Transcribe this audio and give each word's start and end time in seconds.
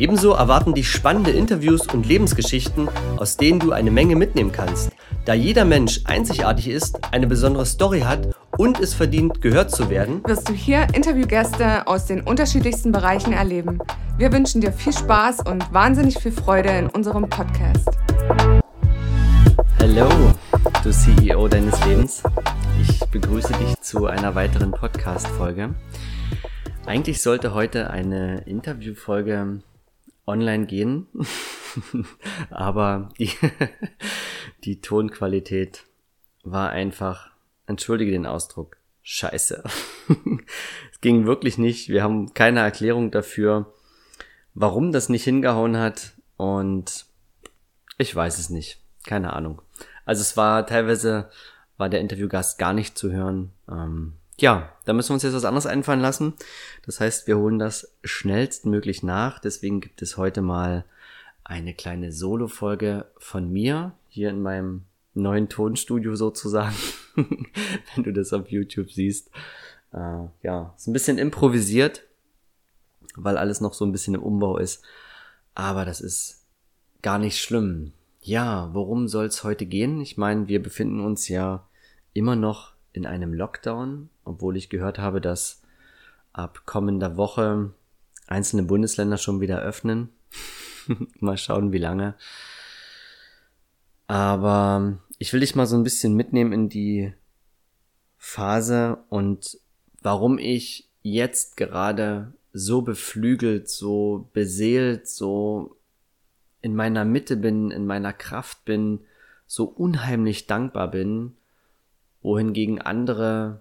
Ebenso 0.00 0.32
erwarten 0.32 0.74
dich 0.74 0.90
spannende 0.90 1.30
Interviews 1.30 1.86
und 1.86 2.04
Lebensgeschichten, 2.04 2.88
aus 3.16 3.36
denen 3.36 3.60
du 3.60 3.70
eine 3.70 3.92
Menge 3.92 4.16
mitnehmen 4.16 4.50
kannst. 4.50 4.90
Da 5.24 5.34
jeder 5.34 5.64
Mensch 5.64 6.00
einzigartig 6.04 6.68
ist, 6.68 6.98
eine 7.12 7.28
besondere 7.28 7.64
Story 7.64 8.00
hat 8.00 8.34
und 8.58 8.80
es 8.80 8.92
verdient, 8.92 9.40
gehört 9.40 9.70
zu 9.70 9.90
werden, 9.90 10.20
wirst 10.26 10.48
du 10.48 10.52
hier 10.52 10.88
Interviewgäste 10.94 11.86
aus 11.86 12.06
den 12.06 12.22
unterschiedlichsten 12.22 12.90
Bereichen 12.90 13.32
erleben. 13.32 13.78
Wir 14.18 14.32
wünschen 14.32 14.60
dir 14.60 14.72
viel 14.72 14.92
Spaß 14.92 15.46
und 15.46 15.72
wahnsinnig 15.72 16.18
viel 16.18 16.32
Freude 16.32 16.70
in 16.70 16.88
unserem 16.88 17.28
Podcast. 17.28 17.88
Hallo, 19.78 20.08
du 20.82 20.90
CEO 20.90 21.46
deines 21.46 21.84
Lebens. 21.86 22.22
Ich 22.82 22.98
begrüße 23.10 23.52
dich 23.52 23.80
zu 23.80 24.06
einer 24.06 24.34
weiteren 24.34 24.72
Podcast-Folge. 24.72 25.74
Eigentlich 26.84 27.22
sollte 27.22 27.54
heute 27.54 27.90
eine 27.90 28.40
Interviewfolge 28.40 29.60
online 30.26 30.66
gehen, 30.66 31.06
aber 32.50 33.10
die, 33.18 33.30
die 34.64 34.80
Tonqualität 34.80 35.84
war 36.42 36.70
einfach, 36.70 37.30
entschuldige 37.66 38.10
den 38.10 38.26
Ausdruck, 38.26 38.76
scheiße. 39.02 39.62
es 40.92 41.00
ging 41.00 41.26
wirklich 41.26 41.58
nicht. 41.58 41.88
Wir 41.88 42.02
haben 42.02 42.32
keine 42.34 42.60
Erklärung 42.60 43.10
dafür, 43.10 43.72
warum 44.54 44.92
das 44.92 45.08
nicht 45.08 45.24
hingehauen 45.24 45.76
hat 45.76 46.14
und 46.36 47.06
ich 47.98 48.14
weiß 48.14 48.38
es 48.38 48.50
nicht. 48.50 48.80
Keine 49.04 49.34
Ahnung. 49.34 49.60
Also 50.04 50.22
es 50.22 50.36
war 50.36 50.66
teilweise 50.66 51.30
war 51.76 51.88
der 51.88 52.00
Interviewgast 52.00 52.58
gar 52.58 52.72
nicht 52.72 52.96
zu 52.96 53.12
hören. 53.12 53.52
Ähm, 53.68 54.14
ja, 54.38 54.73
da 54.84 54.92
müssen 54.92 55.10
wir 55.10 55.14
uns 55.14 55.22
jetzt 55.22 55.34
was 55.34 55.44
anderes 55.44 55.66
einfallen 55.66 56.00
lassen. 56.00 56.34
Das 56.84 57.00
heißt, 57.00 57.26
wir 57.26 57.38
holen 57.38 57.58
das 57.58 57.94
schnellstmöglich 58.04 59.02
nach. 59.02 59.38
Deswegen 59.38 59.80
gibt 59.80 60.02
es 60.02 60.16
heute 60.16 60.42
mal 60.42 60.84
eine 61.42 61.74
kleine 61.74 62.12
Solo-Folge 62.12 63.06
von 63.18 63.50
mir 63.50 63.92
hier 64.08 64.30
in 64.30 64.42
meinem 64.42 64.82
neuen 65.14 65.48
Tonstudio 65.48 66.16
sozusagen, 66.16 66.74
wenn 67.14 68.04
du 68.04 68.12
das 68.12 68.32
auf 68.32 68.50
YouTube 68.50 68.90
siehst. 68.90 69.30
Äh, 69.92 70.26
ja, 70.42 70.74
ist 70.76 70.86
ein 70.86 70.92
bisschen 70.92 71.18
improvisiert, 71.18 72.02
weil 73.14 73.36
alles 73.36 73.60
noch 73.60 73.74
so 73.74 73.84
ein 73.84 73.92
bisschen 73.92 74.14
im 74.14 74.22
Umbau 74.22 74.58
ist. 74.58 74.82
Aber 75.54 75.84
das 75.84 76.00
ist 76.00 76.44
gar 77.02 77.18
nicht 77.18 77.38
schlimm. 77.38 77.92
Ja, 78.20 78.70
worum 78.72 79.06
soll 79.08 79.26
es 79.26 79.44
heute 79.44 79.66
gehen? 79.66 80.00
Ich 80.00 80.16
meine, 80.16 80.48
wir 80.48 80.62
befinden 80.62 81.00
uns 81.00 81.28
ja 81.28 81.68
immer 82.12 82.36
noch 82.36 82.73
in 82.94 83.06
einem 83.06 83.34
Lockdown, 83.34 84.08
obwohl 84.24 84.56
ich 84.56 84.70
gehört 84.70 84.98
habe, 84.98 85.20
dass 85.20 85.60
ab 86.32 86.62
kommender 86.64 87.16
Woche 87.16 87.74
einzelne 88.26 88.62
Bundesländer 88.62 89.18
schon 89.18 89.40
wieder 89.40 89.60
öffnen. 89.60 90.08
mal 91.20 91.36
schauen, 91.36 91.72
wie 91.72 91.78
lange. 91.78 92.14
Aber 94.06 94.98
ich 95.18 95.32
will 95.32 95.40
dich 95.40 95.54
mal 95.54 95.66
so 95.66 95.76
ein 95.76 95.82
bisschen 95.82 96.14
mitnehmen 96.14 96.52
in 96.52 96.68
die 96.68 97.12
Phase 98.16 98.98
und 99.08 99.58
warum 100.00 100.38
ich 100.38 100.88
jetzt 101.02 101.56
gerade 101.56 102.32
so 102.52 102.82
beflügelt, 102.82 103.68
so 103.68 104.30
beseelt, 104.32 105.08
so 105.08 105.76
in 106.62 106.76
meiner 106.76 107.04
Mitte 107.04 107.36
bin, 107.36 107.72
in 107.72 107.86
meiner 107.86 108.12
Kraft 108.12 108.64
bin, 108.64 109.00
so 109.46 109.64
unheimlich 109.64 110.46
dankbar 110.46 110.90
bin 110.90 111.36
wohingegen 112.24 112.80
andere, 112.80 113.60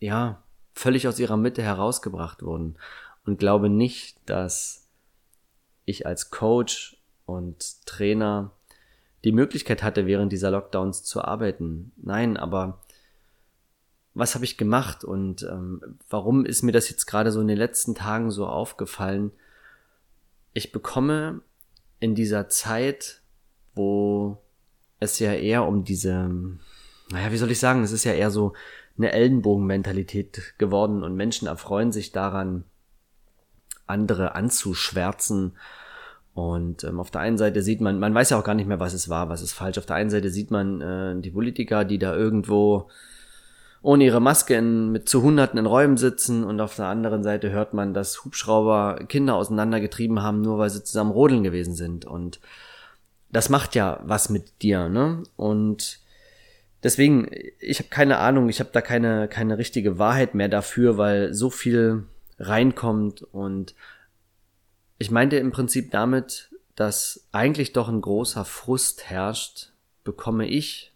ja, 0.00 0.42
völlig 0.74 1.06
aus 1.06 1.20
ihrer 1.20 1.36
Mitte 1.36 1.62
herausgebracht 1.62 2.42
wurden. 2.42 2.76
Und 3.24 3.38
glaube 3.38 3.68
nicht, 3.68 4.18
dass 4.26 4.88
ich 5.84 6.06
als 6.06 6.30
Coach 6.30 6.96
und 7.26 7.86
Trainer 7.86 8.50
die 9.24 9.32
Möglichkeit 9.32 9.82
hatte, 9.82 10.06
während 10.06 10.32
dieser 10.32 10.50
Lockdowns 10.50 11.04
zu 11.04 11.22
arbeiten. 11.22 11.92
Nein, 11.96 12.36
aber 12.36 12.80
was 14.14 14.34
habe 14.34 14.44
ich 14.44 14.56
gemacht 14.56 15.04
und 15.04 15.42
ähm, 15.42 15.98
warum 16.08 16.46
ist 16.46 16.62
mir 16.62 16.72
das 16.72 16.88
jetzt 16.88 17.06
gerade 17.06 17.30
so 17.30 17.40
in 17.40 17.48
den 17.48 17.58
letzten 17.58 17.94
Tagen 17.94 18.30
so 18.30 18.46
aufgefallen? 18.46 19.32
Ich 20.54 20.72
bekomme 20.72 21.42
in 22.00 22.14
dieser 22.14 22.48
Zeit, 22.48 23.20
wo 23.74 24.38
es 25.00 25.18
ja 25.18 25.34
eher 25.34 25.66
um 25.66 25.84
diese 25.84 26.30
naja, 27.10 27.32
wie 27.32 27.36
soll 27.36 27.50
ich 27.50 27.60
sagen, 27.60 27.82
es 27.82 27.92
ist 27.92 28.04
ja 28.04 28.12
eher 28.12 28.30
so 28.30 28.52
eine 28.98 29.12
Ellenbogenmentalität 29.12 30.54
geworden 30.58 31.02
und 31.02 31.14
Menschen 31.14 31.48
erfreuen 31.48 31.92
sich 31.92 32.12
daran, 32.12 32.64
andere 33.86 34.34
anzuschwärzen. 34.34 35.56
Und 36.34 36.84
ähm, 36.84 37.00
auf 37.00 37.10
der 37.10 37.22
einen 37.22 37.38
Seite 37.38 37.62
sieht 37.62 37.80
man, 37.80 37.98
man 37.98 38.14
weiß 38.14 38.30
ja 38.30 38.38
auch 38.38 38.44
gar 38.44 38.54
nicht 38.54 38.66
mehr, 38.66 38.80
was 38.80 38.92
es 38.92 39.08
war, 39.08 39.28
was 39.28 39.42
ist 39.42 39.52
falsch. 39.52 39.78
Auf 39.78 39.86
der 39.86 39.96
einen 39.96 40.10
Seite 40.10 40.30
sieht 40.30 40.50
man 40.50 40.80
äh, 40.80 41.20
die 41.20 41.30
Politiker, 41.30 41.84
die 41.84 41.98
da 41.98 42.14
irgendwo 42.14 42.88
ohne 43.82 44.04
ihre 44.04 44.20
Maske 44.20 44.56
in, 44.56 44.90
mit 44.90 45.08
zu 45.08 45.22
Hunderten 45.22 45.58
in 45.58 45.66
Räumen 45.66 45.96
sitzen 45.96 46.42
und 46.42 46.60
auf 46.60 46.74
der 46.74 46.86
anderen 46.86 47.22
Seite 47.22 47.50
hört 47.50 47.72
man, 47.72 47.94
dass 47.94 48.24
Hubschrauber 48.24 48.98
Kinder 49.08 49.36
auseinandergetrieben 49.36 50.22
haben, 50.22 50.42
nur 50.42 50.58
weil 50.58 50.70
sie 50.70 50.82
zusammen 50.82 51.12
rodeln 51.12 51.44
gewesen 51.44 51.74
sind. 51.74 52.04
Und 52.04 52.40
das 53.30 53.48
macht 53.48 53.74
ja 53.76 54.00
was 54.02 54.28
mit 54.28 54.62
dir, 54.62 54.88
ne? 54.88 55.22
Und 55.36 56.00
deswegen, 56.86 57.28
ich 57.58 57.80
habe 57.80 57.88
keine 57.88 58.18
Ahnung, 58.18 58.48
ich 58.48 58.60
habe 58.60 58.70
da 58.72 58.80
keine, 58.80 59.26
keine 59.26 59.58
richtige 59.58 59.98
Wahrheit 59.98 60.36
mehr 60.36 60.48
dafür, 60.48 60.96
weil 60.96 61.34
so 61.34 61.50
viel 61.50 62.04
reinkommt 62.38 63.22
und 63.22 63.74
ich 64.98 65.10
meinte 65.10 65.36
im 65.36 65.50
Prinzip 65.50 65.90
damit, 65.90 66.48
dass 66.76 67.26
eigentlich 67.32 67.72
doch 67.72 67.88
ein 67.88 68.00
großer 68.00 68.44
Frust 68.44 69.10
herrscht, 69.10 69.72
bekomme 70.04 70.46
ich 70.46 70.92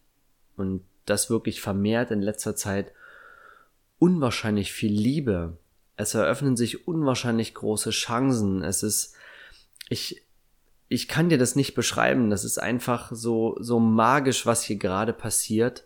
und 0.56 0.84
das 1.06 1.28
wirklich 1.28 1.60
vermehrt 1.60 2.12
in 2.12 2.22
letzter 2.22 2.54
Zeit 2.54 2.92
unwahrscheinlich 3.98 4.72
viel 4.72 4.92
Liebe. 4.92 5.56
Es 5.96 6.14
eröffnen 6.14 6.56
sich 6.56 6.86
unwahrscheinlich 6.86 7.52
große 7.52 7.90
Chancen. 7.90 8.62
Es 8.62 8.84
ist, 8.84 9.16
ich, 9.88 10.22
ich 10.92 11.06
kann 11.06 11.28
dir 11.28 11.38
das 11.38 11.54
nicht 11.54 11.74
beschreiben. 11.74 12.30
Das 12.30 12.44
ist 12.44 12.58
einfach 12.58 13.12
so, 13.14 13.56
so 13.60 13.78
magisch, 13.78 14.44
was 14.44 14.64
hier 14.64 14.74
gerade 14.74 15.12
passiert. 15.12 15.84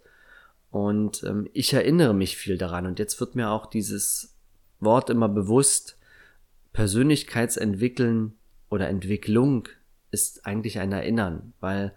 Und 0.71 1.23
ähm, 1.25 1.47
ich 1.53 1.75
erinnere 1.75 2.15
mich 2.15 2.39
viel 2.39 2.57
daran. 2.57 2.87
Und 2.87 2.99
jetzt 2.99 3.21
wird 3.21 3.35
mir 3.35 3.51
auch 3.51 3.67
dieses 3.67 4.35
Wort 4.81 5.11
immer 5.11 5.29
bewusst. 5.29 5.99
Persönlichkeitsentwickeln 6.73 8.33
oder 8.71 8.89
Entwicklung 8.89 9.69
ist 10.11 10.47
eigentlich 10.47 10.79
ein 10.79 10.93
Erinnern, 10.93 11.53
weil, 11.61 11.95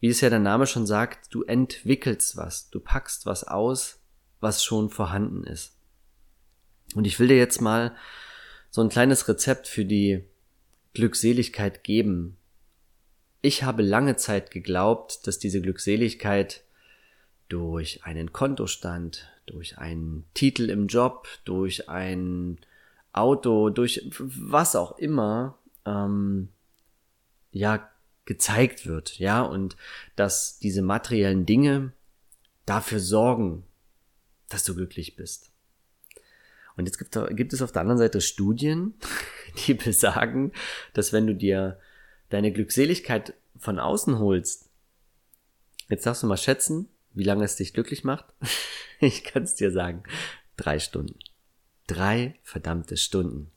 wie 0.00 0.08
es 0.08 0.20
ja 0.20 0.28
der 0.28 0.40
Name 0.40 0.66
schon 0.66 0.86
sagt, 0.86 1.32
du 1.32 1.44
entwickelst 1.44 2.36
was, 2.36 2.70
du 2.70 2.80
packst 2.80 3.24
was 3.24 3.44
aus, 3.44 4.00
was 4.40 4.64
schon 4.64 4.90
vorhanden 4.90 5.44
ist. 5.44 5.76
Und 6.96 7.06
ich 7.06 7.20
will 7.20 7.28
dir 7.28 7.38
jetzt 7.38 7.60
mal 7.60 7.94
so 8.68 8.80
ein 8.80 8.88
kleines 8.88 9.28
Rezept 9.28 9.68
für 9.68 9.84
die 9.84 10.24
Glückseligkeit 10.92 11.84
geben, 11.84 12.37
ich 13.40 13.62
habe 13.62 13.82
lange 13.82 14.16
Zeit 14.16 14.50
geglaubt, 14.50 15.26
dass 15.26 15.38
diese 15.38 15.60
Glückseligkeit 15.60 16.64
durch 17.48 18.04
einen 18.04 18.32
Kontostand, 18.32 19.28
durch 19.46 19.78
einen 19.78 20.24
Titel 20.34 20.70
im 20.70 20.88
Job, 20.88 21.28
durch 21.44 21.88
ein 21.88 22.58
Auto, 23.12 23.70
durch 23.70 24.08
was 24.18 24.76
auch 24.76 24.98
immer, 24.98 25.58
ähm, 25.86 26.48
ja, 27.52 27.90
gezeigt 28.26 28.86
wird, 28.86 29.18
ja, 29.18 29.40
und 29.40 29.76
dass 30.14 30.58
diese 30.58 30.82
materiellen 30.82 31.46
Dinge 31.46 31.92
dafür 32.66 33.00
sorgen, 33.00 33.64
dass 34.50 34.64
du 34.64 34.74
glücklich 34.74 35.16
bist. 35.16 35.50
Und 36.76 36.86
jetzt 36.86 36.98
gibt, 36.98 37.18
gibt 37.36 37.52
es 37.54 37.62
auf 37.62 37.72
der 37.72 37.82
anderen 37.82 37.98
Seite 37.98 38.20
Studien, 38.20 38.94
die 39.66 39.74
besagen, 39.74 40.52
dass 40.92 41.12
wenn 41.14 41.26
du 41.26 41.34
dir 41.34 41.80
deine 42.30 42.52
Glückseligkeit 42.52 43.34
von 43.58 43.78
außen 43.78 44.18
holst, 44.18 44.68
jetzt 45.88 46.06
darfst 46.06 46.22
du 46.22 46.26
mal 46.26 46.36
schätzen, 46.36 46.88
wie 47.12 47.24
lange 47.24 47.44
es 47.44 47.56
dich 47.56 47.72
glücklich 47.72 48.04
macht. 48.04 48.26
ich 49.00 49.24
kann 49.24 49.42
es 49.42 49.54
dir 49.54 49.70
sagen. 49.70 50.02
Drei 50.56 50.78
Stunden. 50.78 51.18
Drei 51.86 52.34
verdammte 52.42 52.96
Stunden. 52.96 53.50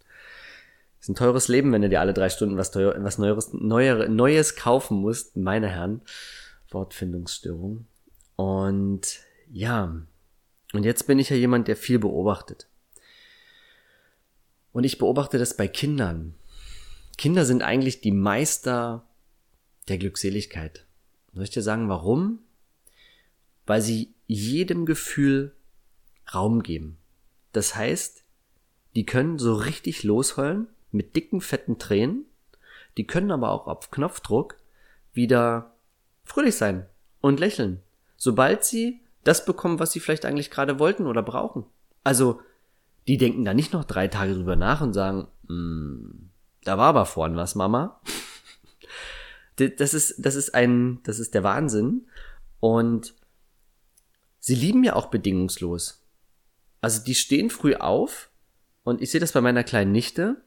Das 0.97 1.05
ist 1.05 1.09
ein 1.09 1.15
teures 1.15 1.47
Leben, 1.47 1.71
wenn 1.71 1.81
du 1.81 1.89
dir 1.89 1.99
alle 1.99 2.13
drei 2.13 2.29
Stunden 2.29 2.57
was, 2.57 2.71
teuer, 2.71 2.95
was 2.99 3.17
Neues, 3.17 3.53
Neuer, 3.53 4.07
Neues 4.07 4.55
kaufen 4.55 4.97
musst, 4.97 5.35
meine 5.35 5.67
Herren. 5.67 6.01
Wortfindungsstörung. 6.69 7.85
Und 8.35 9.19
ja, 9.51 9.95
Und 10.73 10.83
jetzt 10.83 11.07
bin 11.07 11.19
ich 11.19 11.29
ja 11.29 11.35
jemand, 11.35 11.67
der 11.67 11.75
viel 11.75 11.99
beobachtet. 11.99 12.67
Und 14.71 14.85
ich 14.85 14.97
beobachte 14.97 15.37
das 15.37 15.57
bei 15.57 15.67
Kindern. 15.67 16.35
Kinder 17.17 17.45
sind 17.45 17.61
eigentlich 17.61 18.01
die 18.01 18.11
Meister 18.11 19.05
der 19.87 19.97
Glückseligkeit. 19.97 20.85
Soll 21.33 21.43
ich 21.43 21.49
dir 21.49 21.61
sagen, 21.61 21.89
warum? 21.89 22.39
Weil 23.65 23.81
sie 23.81 24.13
jedem 24.27 24.85
Gefühl 24.85 25.53
Raum 26.33 26.63
geben. 26.63 26.97
Das 27.51 27.75
heißt, 27.75 28.23
die 28.95 29.05
können 29.05 29.39
so 29.39 29.53
richtig 29.53 30.03
losheulen 30.03 30.67
mit 30.91 31.15
dicken, 31.15 31.41
fetten 31.41 31.77
Tränen. 31.77 32.25
Die 32.97 33.05
können 33.05 33.31
aber 33.31 33.51
auch 33.51 33.67
auf 33.67 33.91
Knopfdruck 33.91 34.57
wieder 35.13 35.75
fröhlich 36.23 36.55
sein 36.55 36.85
und 37.21 37.39
lächeln. 37.39 37.81
Sobald 38.17 38.63
sie 38.63 39.01
das 39.23 39.45
bekommen, 39.45 39.79
was 39.79 39.91
sie 39.91 39.99
vielleicht 39.99 40.25
eigentlich 40.25 40.51
gerade 40.51 40.79
wollten 40.79 41.07
oder 41.07 41.21
brauchen. 41.21 41.65
Also, 42.03 42.41
die 43.07 43.17
denken 43.17 43.45
da 43.45 43.53
nicht 43.53 43.73
noch 43.73 43.83
drei 43.83 44.07
Tage 44.07 44.33
drüber 44.33 44.55
nach 44.55 44.81
und 44.81 44.93
sagen, 44.93 45.27
hm, 45.47 46.30
da 46.63 46.77
war 46.77 46.87
aber 46.87 47.05
vorhin 47.05 47.37
was, 47.37 47.55
Mama. 47.55 48.01
Das 49.55 49.93
ist, 49.93 50.15
das 50.17 50.35
ist 50.35 50.55
ein, 50.55 50.99
das 51.03 51.19
ist 51.19 51.33
der 51.33 51.43
Wahnsinn. 51.43 52.07
Und 52.59 53.13
sie 54.39 54.55
lieben 54.55 54.83
ja 54.83 54.95
auch 54.95 55.07
bedingungslos. 55.07 56.03
Also 56.79 57.03
die 57.03 57.15
stehen 57.15 57.49
früh 57.49 57.75
auf 57.75 58.29
und 58.83 59.01
ich 59.01 59.11
sehe 59.11 59.19
das 59.19 59.33
bei 59.33 59.41
meiner 59.41 59.63
kleinen 59.63 59.91
Nichte. 59.91 60.41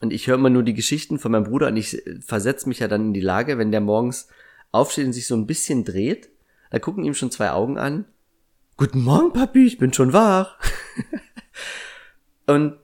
Und 0.00 0.12
ich 0.12 0.26
höre 0.26 0.34
immer 0.34 0.50
nur 0.50 0.62
die 0.62 0.74
Geschichten 0.74 1.18
von 1.18 1.32
meinem 1.32 1.44
Bruder 1.44 1.68
und 1.68 1.76
ich 1.76 2.02
versetze 2.20 2.68
mich 2.68 2.80
ja 2.80 2.88
dann 2.88 3.06
in 3.06 3.14
die 3.14 3.20
Lage, 3.20 3.56
wenn 3.56 3.72
der 3.72 3.80
morgens 3.80 4.28
aufsteht 4.70 5.06
und 5.06 5.12
sich 5.14 5.26
so 5.26 5.34
ein 5.34 5.46
bisschen 5.46 5.84
dreht, 5.84 6.28
da 6.70 6.78
gucken 6.78 7.04
ihm 7.04 7.14
schon 7.14 7.30
zwei 7.30 7.52
Augen 7.52 7.78
an. 7.78 8.04
Guten 8.76 9.00
Morgen, 9.00 9.32
Papi, 9.32 9.66
ich 9.66 9.78
bin 9.78 9.92
schon 9.92 10.12
wach. 10.12 10.58
und 12.46 12.76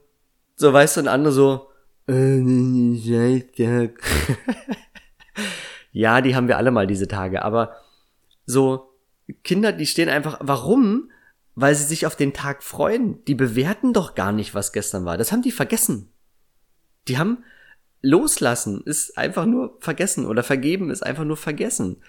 so 0.55 0.73
weißt 0.73 0.97
du, 0.97 1.01
ein 1.01 1.07
anderer 1.07 1.31
so, 1.31 1.69
ja, 5.91 6.21
die 6.21 6.35
haben 6.35 6.47
wir 6.47 6.57
alle 6.57 6.71
mal 6.71 6.87
diese 6.87 7.07
Tage, 7.07 7.43
aber 7.43 7.75
so 8.45 8.91
Kinder, 9.43 9.71
die 9.71 9.87
stehen 9.87 10.09
einfach, 10.09 10.37
warum? 10.41 11.09
Weil 11.55 11.73
sie 11.73 11.85
sich 11.85 12.05
auf 12.05 12.15
den 12.15 12.33
Tag 12.33 12.63
freuen. 12.63 13.23
Die 13.25 13.33
bewerten 13.33 13.93
doch 13.93 14.13
gar 14.13 14.31
nicht, 14.31 14.53
was 14.53 14.73
gestern 14.73 15.05
war. 15.05 15.17
Das 15.17 15.31
haben 15.31 15.41
die 15.41 15.51
vergessen. 15.51 16.11
Die 17.07 17.17
haben 17.17 17.43
loslassen 18.01 18.83
ist 18.85 19.17
einfach 19.17 19.45
nur 19.45 19.77
vergessen 19.79 20.27
oder 20.27 20.43
vergeben 20.43 20.91
ist 20.91 21.03
einfach 21.03 21.23
nur 21.23 21.37
vergessen. 21.37 22.03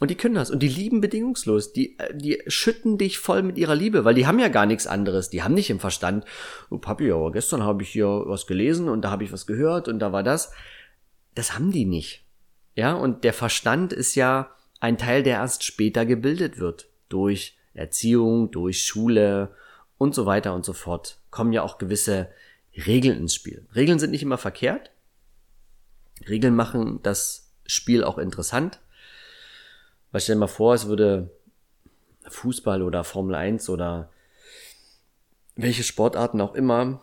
Und 0.00 0.10
die 0.10 0.14
können 0.14 0.36
das 0.36 0.50
und 0.50 0.60
die 0.60 0.68
lieben 0.68 1.00
bedingungslos. 1.00 1.72
Die, 1.72 1.96
die 2.12 2.42
schütten 2.46 2.98
dich 2.98 3.18
voll 3.18 3.42
mit 3.42 3.58
ihrer 3.58 3.74
Liebe, 3.74 4.04
weil 4.04 4.14
die 4.14 4.26
haben 4.26 4.38
ja 4.38 4.48
gar 4.48 4.66
nichts 4.66 4.86
anderes. 4.86 5.28
Die 5.30 5.42
haben 5.42 5.54
nicht 5.54 5.70
im 5.70 5.80
Verstand, 5.80 6.24
oh 6.70 6.78
Papi, 6.78 7.10
aber 7.10 7.32
gestern 7.32 7.62
habe 7.64 7.82
ich 7.82 7.90
hier 7.90 8.06
was 8.06 8.46
gelesen 8.46 8.88
und 8.88 9.02
da 9.02 9.10
habe 9.10 9.24
ich 9.24 9.32
was 9.32 9.46
gehört 9.46 9.88
und 9.88 9.98
da 9.98 10.12
war 10.12 10.22
das. 10.22 10.52
Das 11.34 11.54
haben 11.54 11.72
die 11.72 11.84
nicht. 11.84 12.24
Ja, 12.76 12.92
und 12.92 13.24
der 13.24 13.32
Verstand 13.32 13.92
ist 13.92 14.14
ja 14.14 14.54
ein 14.78 14.98
Teil, 14.98 15.24
der 15.24 15.38
erst 15.38 15.64
später 15.64 16.06
gebildet 16.06 16.58
wird. 16.58 16.88
Durch 17.08 17.56
Erziehung, 17.74 18.50
durch 18.52 18.84
Schule 18.84 19.54
und 19.98 20.14
so 20.14 20.26
weiter 20.26 20.54
und 20.54 20.64
so 20.64 20.72
fort. 20.72 21.18
Kommen 21.30 21.52
ja 21.52 21.62
auch 21.62 21.78
gewisse 21.78 22.28
Regeln 22.86 23.18
ins 23.18 23.34
Spiel. 23.34 23.66
Regeln 23.74 23.98
sind 23.98 24.12
nicht 24.12 24.22
immer 24.22 24.38
verkehrt. 24.38 24.92
Regeln 26.28 26.54
machen 26.54 27.00
das 27.02 27.50
Spiel 27.66 28.04
auch 28.04 28.18
interessant 28.18 28.78
weil 30.10 30.20
stell 30.20 30.36
dir 30.36 30.40
mal 30.40 30.46
vor, 30.46 30.74
es 30.74 30.86
würde 30.86 31.30
Fußball 32.28 32.82
oder 32.82 33.04
Formel 33.04 33.34
1 33.34 33.68
oder 33.68 34.10
welche 35.56 35.82
Sportarten 35.82 36.40
auch 36.40 36.54
immer 36.54 37.02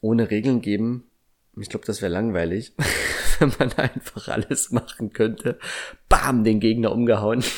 ohne 0.00 0.30
Regeln 0.30 0.60
geben. 0.60 1.04
Ich 1.56 1.68
glaube, 1.68 1.86
das 1.86 2.00
wäre 2.00 2.12
langweilig, 2.12 2.74
wenn 3.38 3.52
man 3.58 3.72
einfach 3.74 4.28
alles 4.28 4.70
machen 4.70 5.12
könnte. 5.12 5.58
Bam, 6.08 6.44
den 6.44 6.60
Gegner 6.60 6.92
umgehauen. 6.92 7.44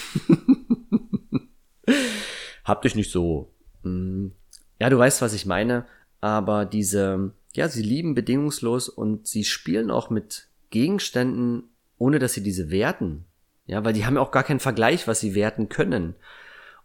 Habt 2.64 2.86
euch 2.86 2.94
nicht 2.94 3.10
so. 3.10 3.52
Hm. 3.82 4.32
Ja, 4.80 4.90
du 4.90 4.98
weißt, 4.98 5.22
was 5.22 5.34
ich 5.34 5.46
meine. 5.46 5.86
Aber 6.20 6.64
diese, 6.64 7.32
ja, 7.52 7.68
sie 7.68 7.82
lieben 7.82 8.14
bedingungslos 8.14 8.88
und 8.88 9.26
sie 9.26 9.44
spielen 9.44 9.90
auch 9.90 10.10
mit 10.10 10.48
Gegenständen, 10.70 11.64
ohne 11.98 12.18
dass 12.18 12.34
sie 12.34 12.42
diese 12.42 12.70
werten. 12.70 13.26
Ja, 13.66 13.84
weil 13.84 13.92
die 13.92 14.04
haben 14.04 14.16
ja 14.16 14.20
auch 14.20 14.32
gar 14.32 14.44
keinen 14.44 14.60
Vergleich, 14.60 15.06
was 15.06 15.20
sie 15.20 15.34
werten 15.34 15.68
können. 15.68 16.14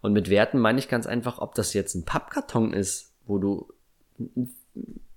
Und 0.00 0.12
mit 0.12 0.30
Werten 0.30 0.58
meine 0.58 0.78
ich 0.78 0.88
ganz 0.88 1.06
einfach, 1.06 1.38
ob 1.38 1.54
das 1.54 1.74
jetzt 1.74 1.94
ein 1.94 2.04
Pappkarton 2.04 2.72
ist, 2.72 3.12
wo 3.26 3.38
du 3.38 3.72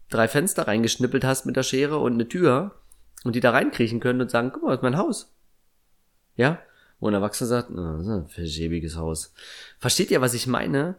drei 0.10 0.28
Fenster 0.28 0.68
reingeschnippelt 0.68 1.24
hast 1.24 1.46
mit 1.46 1.56
der 1.56 1.64
Schere 1.64 2.00
und 2.00 2.14
eine 2.14 2.28
Tür 2.28 2.76
und 3.24 3.36
die 3.36 3.40
da 3.40 3.52
reinkriechen 3.52 4.00
können 4.00 4.22
und 4.22 4.32
sagen, 4.32 4.52
guck 4.54 4.64
mal, 4.64 4.70
das 4.70 4.80
ist 4.80 4.84
mein 4.84 4.98
Haus. 4.98 5.34
Ja? 6.36 6.60
Wo 7.00 7.08
ein 7.08 7.14
Erwachsener 7.14 7.48
sagt, 7.48 7.70
oh, 7.72 7.76
das 7.76 8.02
ist 8.02 8.08
ein 8.08 8.28
verschäbiges 8.28 8.96
Haus. 8.96 9.34
Versteht 9.80 10.12
ihr, 10.12 10.22
was 10.22 10.34
ich 10.34 10.48
meine? 10.48 10.96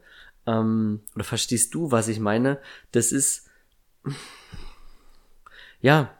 Ähm, 0.47 1.01
oder 1.15 1.25
verstehst 1.25 1.75
du, 1.75 1.91
was 1.91 2.09
ich 2.09 2.21
meine? 2.21 2.59
Das 2.93 3.13
ist, 3.13 3.49
ja, 5.81 6.17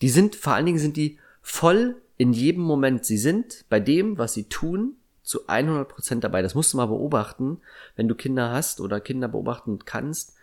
die 0.00 0.08
sind, 0.08 0.36
vor 0.36 0.54
allen 0.54 0.66
Dingen 0.66 0.78
sind 0.78 0.96
die 0.96 1.18
voll 1.42 2.00
in 2.16 2.32
jedem 2.32 2.62
Moment. 2.62 3.04
Sie 3.04 3.18
sind 3.18 3.64
bei 3.68 3.80
dem, 3.80 4.18
was 4.18 4.34
sie 4.34 4.48
tun, 4.48 4.96
zu 5.22 5.48
100 5.48 5.88
Prozent 5.88 6.24
dabei. 6.24 6.42
Das 6.42 6.54
musst 6.54 6.72
du 6.72 6.76
mal 6.76 6.86
beobachten, 6.86 7.58
wenn 7.96 8.08
du 8.08 8.14
Kinder 8.14 8.50
hast 8.50 8.80
oder 8.80 9.00
Kinder 9.00 9.28
beobachten 9.28 9.80
kannst, 9.84 10.36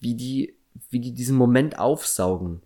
wie 0.00 0.14
die, 0.14 0.54
wie 0.90 1.00
die 1.00 1.12
diesen 1.12 1.36
Moment 1.36 1.78
aufsaugen. 1.78 2.62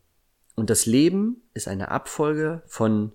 Und 0.55 0.71
das 0.71 0.87
Leben 0.87 1.43
ist 1.55 1.67
eine 1.67 1.91
Abfolge 1.91 2.63
von 2.67 3.13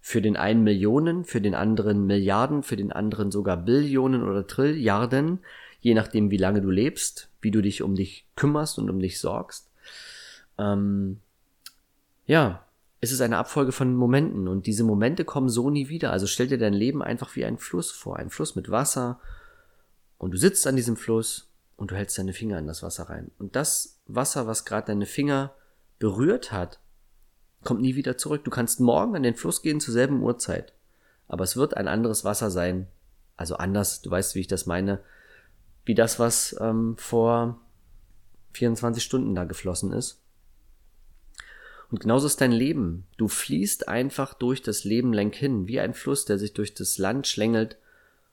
für 0.00 0.22
den 0.22 0.36
einen 0.36 0.62
Millionen, 0.62 1.24
für 1.24 1.40
den 1.40 1.54
anderen 1.54 2.06
Milliarden, 2.06 2.62
für 2.62 2.76
den 2.76 2.92
anderen 2.92 3.32
sogar 3.32 3.56
Billionen 3.56 4.22
oder 4.22 4.46
Trilliarden, 4.46 5.40
je 5.80 5.94
nachdem, 5.94 6.30
wie 6.30 6.36
lange 6.36 6.60
du 6.60 6.70
lebst, 6.70 7.28
wie 7.40 7.50
du 7.50 7.60
dich 7.60 7.82
um 7.82 7.94
dich 7.96 8.26
kümmerst 8.36 8.78
und 8.78 8.90
um 8.90 9.00
dich 9.00 9.18
sorgst. 9.18 9.70
Ähm, 10.58 11.20
ja, 12.26 12.65
es 13.00 13.12
ist 13.12 13.20
eine 13.20 13.38
Abfolge 13.38 13.72
von 13.72 13.94
Momenten 13.94 14.48
und 14.48 14.66
diese 14.66 14.84
Momente 14.84 15.24
kommen 15.24 15.48
so 15.48 15.70
nie 15.70 15.88
wieder. 15.88 16.12
Also 16.12 16.26
stell 16.26 16.46
dir 16.46 16.58
dein 16.58 16.72
Leben 16.72 17.02
einfach 17.02 17.36
wie 17.36 17.44
ein 17.44 17.58
Fluss 17.58 17.90
vor, 17.90 18.16
ein 18.16 18.30
Fluss 18.30 18.56
mit 18.56 18.70
Wasser 18.70 19.20
und 20.18 20.32
du 20.32 20.38
sitzt 20.38 20.66
an 20.66 20.76
diesem 20.76 20.96
Fluss 20.96 21.50
und 21.76 21.90
du 21.90 21.94
hältst 21.94 22.16
deine 22.18 22.32
Finger 22.32 22.58
in 22.58 22.66
das 22.66 22.82
Wasser 22.82 23.04
rein. 23.04 23.30
Und 23.38 23.54
das 23.54 24.00
Wasser, 24.06 24.46
was 24.46 24.64
gerade 24.64 24.86
deine 24.88 25.06
Finger 25.06 25.54
berührt 25.98 26.52
hat, 26.52 26.80
kommt 27.64 27.82
nie 27.82 27.96
wieder 27.96 28.16
zurück. 28.16 28.44
Du 28.44 28.50
kannst 28.50 28.80
morgen 28.80 29.14
an 29.14 29.22
den 29.22 29.34
Fluss 29.34 29.60
gehen 29.60 29.80
zur 29.80 29.92
selben 29.92 30.22
Uhrzeit, 30.22 30.72
aber 31.28 31.44
es 31.44 31.56
wird 31.56 31.76
ein 31.76 31.88
anderes 31.88 32.24
Wasser 32.24 32.50
sein. 32.50 32.86
Also 33.36 33.56
anders, 33.56 34.00
du 34.00 34.10
weißt, 34.10 34.34
wie 34.34 34.40
ich 34.40 34.46
das 34.46 34.64
meine, 34.64 35.00
wie 35.84 35.94
das, 35.94 36.18
was 36.18 36.56
ähm, 36.60 36.96
vor 36.96 37.60
24 38.52 39.02
Stunden 39.02 39.34
da 39.34 39.44
geflossen 39.44 39.92
ist. 39.92 40.22
Und 41.90 42.00
genauso 42.00 42.26
ist 42.26 42.40
dein 42.40 42.52
Leben. 42.52 43.06
Du 43.16 43.28
fließt 43.28 43.88
einfach 43.88 44.34
durch 44.34 44.62
das 44.62 44.84
Leben 44.84 45.12
lenk 45.12 45.34
hin, 45.34 45.68
wie 45.68 45.80
ein 45.80 45.94
Fluss, 45.94 46.24
der 46.24 46.38
sich 46.38 46.52
durch 46.52 46.74
das 46.74 46.98
Land 46.98 47.26
schlängelt. 47.26 47.76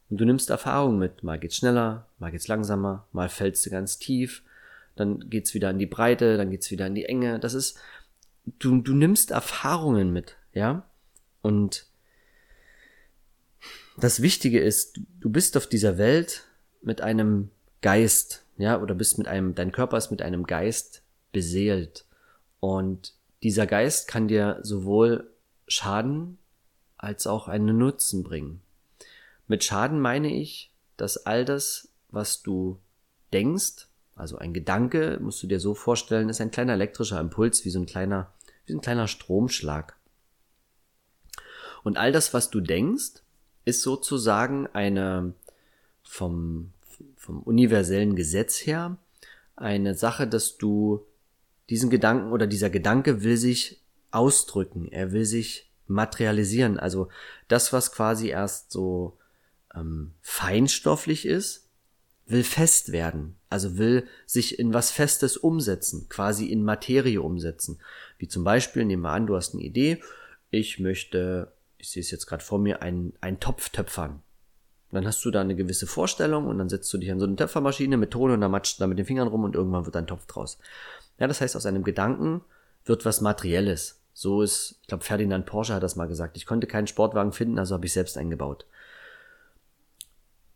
Und 0.10 0.17
du 0.17 0.25
nimmst 0.25 0.50
Erfahrung 0.50 0.98
mit. 0.98 1.24
Mal 1.24 1.39
geht's 1.39 1.57
schneller, 1.57 2.07
mal 2.19 2.31
geht's 2.31 2.48
langsamer, 2.48 3.07
mal 3.12 3.29
fällst 3.29 3.65
du 3.65 3.69
ganz 3.69 4.00
tief, 4.00 4.43
dann 4.95 5.29
geht's 5.29 5.53
wieder 5.53 5.69
in 5.69 5.79
die 5.79 5.86
Breite, 5.86 6.38
dann 6.38 6.51
geht's 6.51 6.72
wieder 6.72 6.88
in 6.88 6.95
die 6.95 7.05
Enge. 7.05 7.39
Das 7.39 7.53
ist, 7.53 7.77
du, 8.60 8.81
du 8.81 8.93
nimmst 8.93 9.31
Erfahrungen 9.31 10.12
mit, 10.12 10.36
ja? 10.53 10.86
Und 11.41 11.86
das 13.98 14.22
Wichtige 14.22 14.60
ist, 14.60 15.00
du 15.19 15.29
bist 15.29 15.55
auf 15.57 15.67
dieser 15.67 15.98
Welt 15.98 16.43
mit 16.81 17.01
einem 17.01 17.50
Geist, 17.81 18.45
ja, 18.57 18.81
oder 18.81 18.95
bist 18.95 19.17
mit 19.17 19.27
einem, 19.27 19.55
dein 19.55 19.72
Körper 19.72 19.98
ist 19.98 20.12
mit 20.12 20.22
einem 20.22 20.45
Geist 20.45 21.03
beseelt. 21.31 22.05
Und 22.60 23.13
dieser 23.43 23.67
Geist 23.67 24.07
kann 24.07 24.27
dir 24.27 24.59
sowohl 24.63 25.29
Schaden 25.67 26.38
als 26.97 27.27
auch 27.27 27.47
einen 27.47 27.77
Nutzen 27.77 28.23
bringen. 28.23 28.62
Mit 29.47 29.63
Schaden 29.63 30.00
meine 30.00 30.33
ich, 30.33 30.71
dass 30.95 31.25
all 31.25 31.43
das, 31.43 31.89
was 32.09 32.41
du 32.41 32.79
denkst, 33.33 33.88
also 34.15 34.38
ein 34.38 34.53
Gedanke, 34.53 35.19
musst 35.21 35.43
du 35.43 35.47
dir 35.47 35.59
so 35.59 35.73
vorstellen, 35.73 36.29
ist 36.29 36.39
ein 36.39 36.51
kleiner 36.51 36.73
elektrischer 36.73 37.19
Impuls, 37.19 37.65
wie 37.65 37.69
so 37.69 37.79
ein 37.79 37.85
kleiner, 37.85 38.31
wie 38.65 38.73
ein 38.73 38.81
kleiner 38.81 39.07
Stromschlag. 39.07 39.97
Und 41.83 41.97
all 41.97 42.12
das, 42.12 42.33
was 42.33 42.50
du 42.50 42.62
denkst, 42.62 43.21
ist 43.65 43.81
sozusagen 43.81 44.67
eine 44.67 45.33
vom, 46.03 46.71
vom 47.17 47.41
universellen 47.41 48.15
Gesetz 48.15 48.65
her 48.65 48.97
eine 49.55 49.95
Sache, 49.95 50.27
dass 50.27 50.57
du 50.57 51.05
diesen 51.73 51.89
Gedanken 51.89 52.31
oder 52.31 52.45
dieser 52.45 52.69
Gedanke 52.69 53.23
will 53.23 53.35
sich 53.35 53.81
ausdrücken, 54.11 54.87
er 54.91 55.11
will 55.11 55.25
sich 55.25 55.71
materialisieren. 55.87 56.77
Also 56.77 57.09
das, 57.47 57.73
was 57.73 57.91
quasi 57.91 58.27
erst 58.27 58.71
so 58.71 59.17
ähm, 59.73 60.13
feinstofflich 60.21 61.25
ist, 61.25 61.71
will 62.27 62.43
fest 62.43 62.91
werden, 62.91 63.37
also 63.49 63.79
will 63.79 64.07
sich 64.27 64.59
in 64.59 64.71
was 64.71 64.91
Festes 64.91 65.35
umsetzen, 65.35 66.09
quasi 66.09 66.45
in 66.45 66.63
Materie 66.63 67.19
umsetzen. 67.19 67.81
Wie 68.19 68.27
zum 68.27 68.43
Beispiel, 68.43 68.85
nehmen 68.85 69.01
wir 69.01 69.09
an, 69.09 69.25
du 69.25 69.35
hast 69.35 69.55
eine 69.55 69.63
Idee, 69.63 69.99
ich 70.51 70.77
möchte, 70.77 71.53
ich 71.79 71.89
sehe 71.89 72.01
es 72.01 72.11
jetzt 72.11 72.27
gerade 72.27 72.43
vor 72.43 72.59
mir, 72.59 72.83
einen, 72.83 73.13
einen 73.19 73.39
Topf 73.39 73.69
töpfern. 73.69 74.21
Dann 74.91 75.07
hast 75.07 75.25
du 75.25 75.31
da 75.31 75.41
eine 75.41 75.55
gewisse 75.55 75.87
Vorstellung 75.87 76.45
und 76.45 76.59
dann 76.59 76.69
setzt 76.69 76.93
du 76.93 76.99
dich 76.99 77.11
an 77.11 77.19
so 77.19 77.25
eine 77.25 77.35
Töpfermaschine 77.35 77.97
mit 77.97 78.11
Ton 78.11 78.29
und 78.29 78.41
dann 78.41 78.51
matscht 78.51 78.79
da 78.79 78.85
mit 78.85 78.99
den 78.99 79.07
Fingern 79.07 79.27
rum 79.27 79.43
und 79.43 79.55
irgendwann 79.55 79.85
wird 79.85 79.95
ein 79.95 80.05
Topf 80.05 80.27
draus. 80.27 80.59
Ja, 81.20 81.27
das 81.27 81.41
heißt, 81.41 81.55
aus 81.55 81.65
einem 81.65 81.84
Gedanken 81.84 82.41
wird 82.86 83.05
was 83.05 83.22
Materielles. 83.22 84.00
So 84.13 84.41
ist, 84.41 84.79
ich 84.82 84.88
glaube, 84.88 85.03
Ferdinand 85.03 85.46
Porsche 85.46 85.74
hat 85.74 85.84
das 85.84 85.96
mal 85.96 86.08
gesagt. 86.08 86.38
Ich 86.38 86.46
konnte 86.46 86.67
keinen 86.67 86.88
Sportwagen 86.88 87.34
finden, 87.34 87.60
also 87.60 87.75
habe 87.75 87.86
ich 87.86 87.93
selbst 87.93 88.17
eingebaut. 88.17 88.65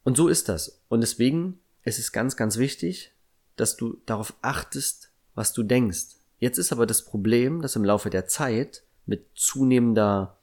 Und 0.04 0.16
so 0.16 0.28
ist 0.28 0.48
das. 0.48 0.82
Und 0.90 1.02
deswegen 1.02 1.60
ist 1.84 2.00
es 2.00 2.12
ganz, 2.12 2.36
ganz 2.36 2.58
wichtig, 2.58 3.12
dass 3.56 3.76
du 3.76 3.98
darauf 4.06 4.34
achtest, 4.42 5.10
was 5.36 5.54
du 5.54 5.64
denkst. 5.64 6.16
Jetzt 6.40 6.58
ist 6.60 6.72
aber 6.72 6.86
das 6.86 7.04
Problem, 7.04 7.62
dass 7.62 7.76
im 7.76 7.84
Laufe 7.84 8.10
der 8.10 8.28
Zeit 8.28 8.84
mit 9.06 9.26
zunehmender 9.34 10.38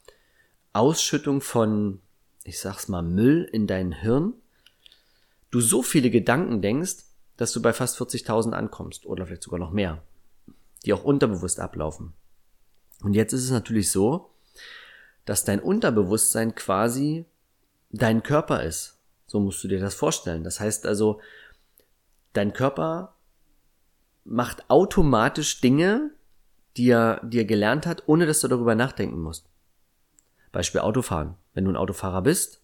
Ausschüttung 0.72 1.40
von, 1.40 2.00
ich 2.42 2.58
sag's 2.58 2.88
mal, 2.88 3.02
Müll 3.02 3.48
in 3.52 3.66
dein 3.66 3.92
Hirn, 3.92 4.34
du 5.50 5.60
so 5.60 5.82
viele 5.82 6.10
Gedanken 6.10 6.60
denkst, 6.60 7.04
dass 7.36 7.52
du 7.52 7.60
bei 7.60 7.72
fast 7.72 7.98
40.000 8.00 8.52
ankommst 8.52 9.06
oder 9.06 9.26
vielleicht 9.26 9.42
sogar 9.42 9.58
noch 9.60 9.70
mehr, 9.70 10.02
die 10.84 10.92
auch 10.92 11.04
unterbewusst 11.04 11.60
ablaufen. 11.60 12.12
Und 13.02 13.14
jetzt 13.14 13.32
ist 13.32 13.44
es 13.44 13.50
natürlich 13.50 13.90
so, 13.90 14.30
dass 15.24 15.44
dein 15.44 15.60
Unterbewusstsein 15.60 16.54
quasi 16.54 17.26
dein 17.90 18.22
Körper 18.22 18.62
ist. 18.62 18.98
So 19.26 19.40
musst 19.40 19.62
du 19.64 19.68
dir 19.68 19.80
das 19.80 19.94
vorstellen. 19.94 20.44
Das 20.44 20.60
heißt 20.60 20.86
also, 20.86 21.20
dein 22.32 22.52
Körper 22.52 23.14
macht 24.24 24.68
automatisch 24.70 25.60
Dinge, 25.60 26.10
die 26.76 26.90
er, 26.90 27.20
die 27.24 27.38
er 27.38 27.44
gelernt 27.44 27.86
hat, 27.86 28.04
ohne 28.06 28.26
dass 28.26 28.40
du 28.40 28.48
darüber 28.48 28.74
nachdenken 28.74 29.20
musst. 29.20 29.46
Beispiel 30.52 30.80
Autofahren. 30.80 31.34
Wenn 31.52 31.64
du 31.64 31.70
ein 31.70 31.76
Autofahrer 31.76 32.22
bist, 32.22 32.60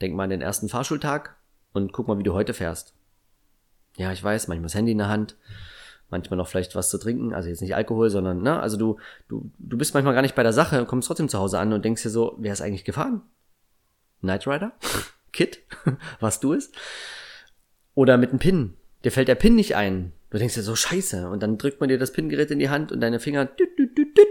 denk 0.00 0.14
mal 0.14 0.24
an 0.24 0.30
den 0.30 0.42
ersten 0.42 0.68
Fahrschultag 0.68 1.36
und 1.72 1.92
guck 1.92 2.08
mal, 2.08 2.18
wie 2.18 2.22
du 2.22 2.32
heute 2.32 2.54
fährst. 2.54 2.94
Ja, 4.00 4.10
ich 4.12 4.24
weiß, 4.24 4.48
manchmal 4.48 4.68
das 4.68 4.74
Handy 4.74 4.92
in 4.92 4.98
der 4.98 5.10
Hand, 5.10 5.36
manchmal 6.08 6.38
noch 6.38 6.48
vielleicht 6.48 6.74
was 6.74 6.88
zu 6.88 6.96
trinken, 6.96 7.34
also 7.34 7.50
jetzt 7.50 7.60
nicht 7.60 7.74
Alkohol, 7.74 8.08
sondern, 8.08 8.40
ne, 8.40 8.58
also 8.58 8.78
du, 8.78 8.98
du, 9.28 9.50
du 9.58 9.76
bist 9.76 9.92
manchmal 9.92 10.14
gar 10.14 10.22
nicht 10.22 10.34
bei 10.34 10.42
der 10.42 10.54
Sache, 10.54 10.86
kommst 10.86 11.06
trotzdem 11.06 11.28
zu 11.28 11.38
Hause 11.38 11.58
an 11.58 11.74
und 11.74 11.84
denkst 11.84 12.02
dir 12.02 12.08
so, 12.08 12.34
wer 12.38 12.54
ist 12.54 12.62
eigentlich 12.62 12.86
gefahren? 12.86 13.20
Knight 14.20 14.46
Rider? 14.46 14.72
Kit, 15.32 15.58
was 16.20 16.40
du 16.40 16.54
es. 16.54 16.72
Oder 17.94 18.16
mit 18.16 18.30
einem 18.30 18.38
Pin. 18.38 18.74
Dir 19.04 19.12
fällt 19.12 19.28
der 19.28 19.34
Pin 19.34 19.54
nicht 19.54 19.76
ein. 19.76 20.14
Du 20.30 20.38
denkst 20.38 20.54
dir 20.54 20.62
so, 20.62 20.74
scheiße. 20.74 21.28
Und 21.28 21.42
dann 21.42 21.58
drückt 21.58 21.80
man 21.80 21.90
dir 21.90 21.98
das 21.98 22.14
Pingerät 22.14 22.50
in 22.50 22.58
die 22.58 22.70
Hand 22.70 22.92
und 22.92 23.02
deine 23.02 23.20
Finger. 23.20 23.44
Düt, 23.44 23.78
düt, 23.78 23.98
düt, 23.98 24.16
düt. 24.16 24.26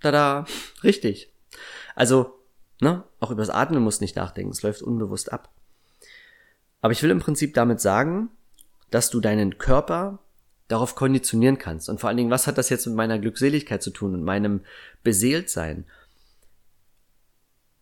Tada. 0.00 0.46
Richtig. 0.82 1.30
Also, 1.94 2.38
ne, 2.80 3.04
auch 3.20 3.30
übers 3.30 3.50
Atmen 3.50 3.82
musst 3.82 4.00
nicht 4.00 4.16
nachdenken. 4.16 4.52
Es 4.52 4.62
läuft 4.62 4.80
unbewusst 4.80 5.30
ab. 5.34 5.50
Aber 6.80 6.92
ich 6.92 7.02
will 7.02 7.10
im 7.10 7.20
Prinzip 7.20 7.54
damit 7.54 7.80
sagen, 7.80 8.30
dass 8.90 9.10
du 9.10 9.20
deinen 9.20 9.58
Körper 9.58 10.20
darauf 10.68 10.94
konditionieren 10.94 11.58
kannst. 11.58 11.88
Und 11.88 12.00
vor 12.00 12.08
allen 12.08 12.16
Dingen, 12.18 12.30
was 12.30 12.46
hat 12.46 12.58
das 12.58 12.68
jetzt 12.68 12.86
mit 12.86 12.94
meiner 12.94 13.18
Glückseligkeit 13.18 13.82
zu 13.82 13.90
tun 13.90 14.14
und 14.14 14.22
meinem 14.22 14.60
Beseeltsein? 15.02 15.86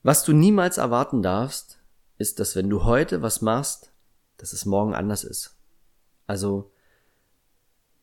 Was 0.03 0.25
du 0.25 0.33
niemals 0.33 0.79
erwarten 0.79 1.23
darfst, 1.23 1.81
ist, 2.19 2.39
dass 2.39 2.55
wenn 2.55 2.71
du 2.71 2.85
heute 2.85 3.23
was 3.23 3.43
machst, 3.43 3.93
dass 4.37 4.53
es 4.53 4.65
morgen 4.65 4.95
anders 4.95 5.25
ist. 5.25 5.57
Also, 6.27 6.71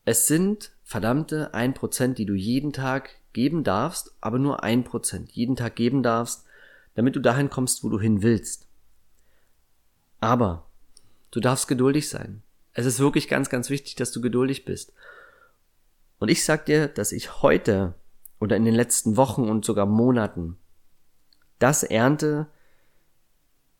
es 0.04 0.26
sind 0.26 0.72
verdammte 0.82 1.54
ein 1.54 1.72
Prozent, 1.72 2.18
die 2.18 2.26
du 2.26 2.34
jeden 2.34 2.72
Tag 2.72 3.10
geben 3.32 3.64
darfst, 3.64 4.14
aber 4.20 4.38
nur 4.38 4.62
ein 4.62 4.84
Prozent 4.84 5.32
jeden 5.32 5.56
Tag 5.56 5.76
geben 5.76 6.02
darfst, 6.02 6.44
damit 6.94 7.16
du 7.16 7.20
dahin 7.20 7.48
kommst, 7.50 7.82
wo 7.82 7.88
du 7.88 7.98
hin 7.98 8.22
willst. 8.22 8.68
Aber 10.20 10.66
du 11.30 11.40
darfst 11.40 11.68
geduldig 11.68 12.08
sein. 12.08 12.42
Es 12.74 12.86
ist 12.86 12.98
wirklich 12.98 13.28
ganz, 13.28 13.48
ganz 13.48 13.70
wichtig, 13.70 13.94
dass 13.94 14.12
du 14.12 14.20
geduldig 14.20 14.64
bist. 14.64 14.92
Und 16.18 16.28
ich 16.28 16.44
sag 16.44 16.66
dir, 16.66 16.88
dass 16.88 17.12
ich 17.12 17.42
heute 17.42 17.94
oder 18.40 18.56
in 18.56 18.64
den 18.64 18.74
letzten 18.74 19.16
Wochen 19.16 19.48
und 19.48 19.64
sogar 19.64 19.86
Monaten 19.86 20.58
das 21.58 21.82
ernte, 21.82 22.48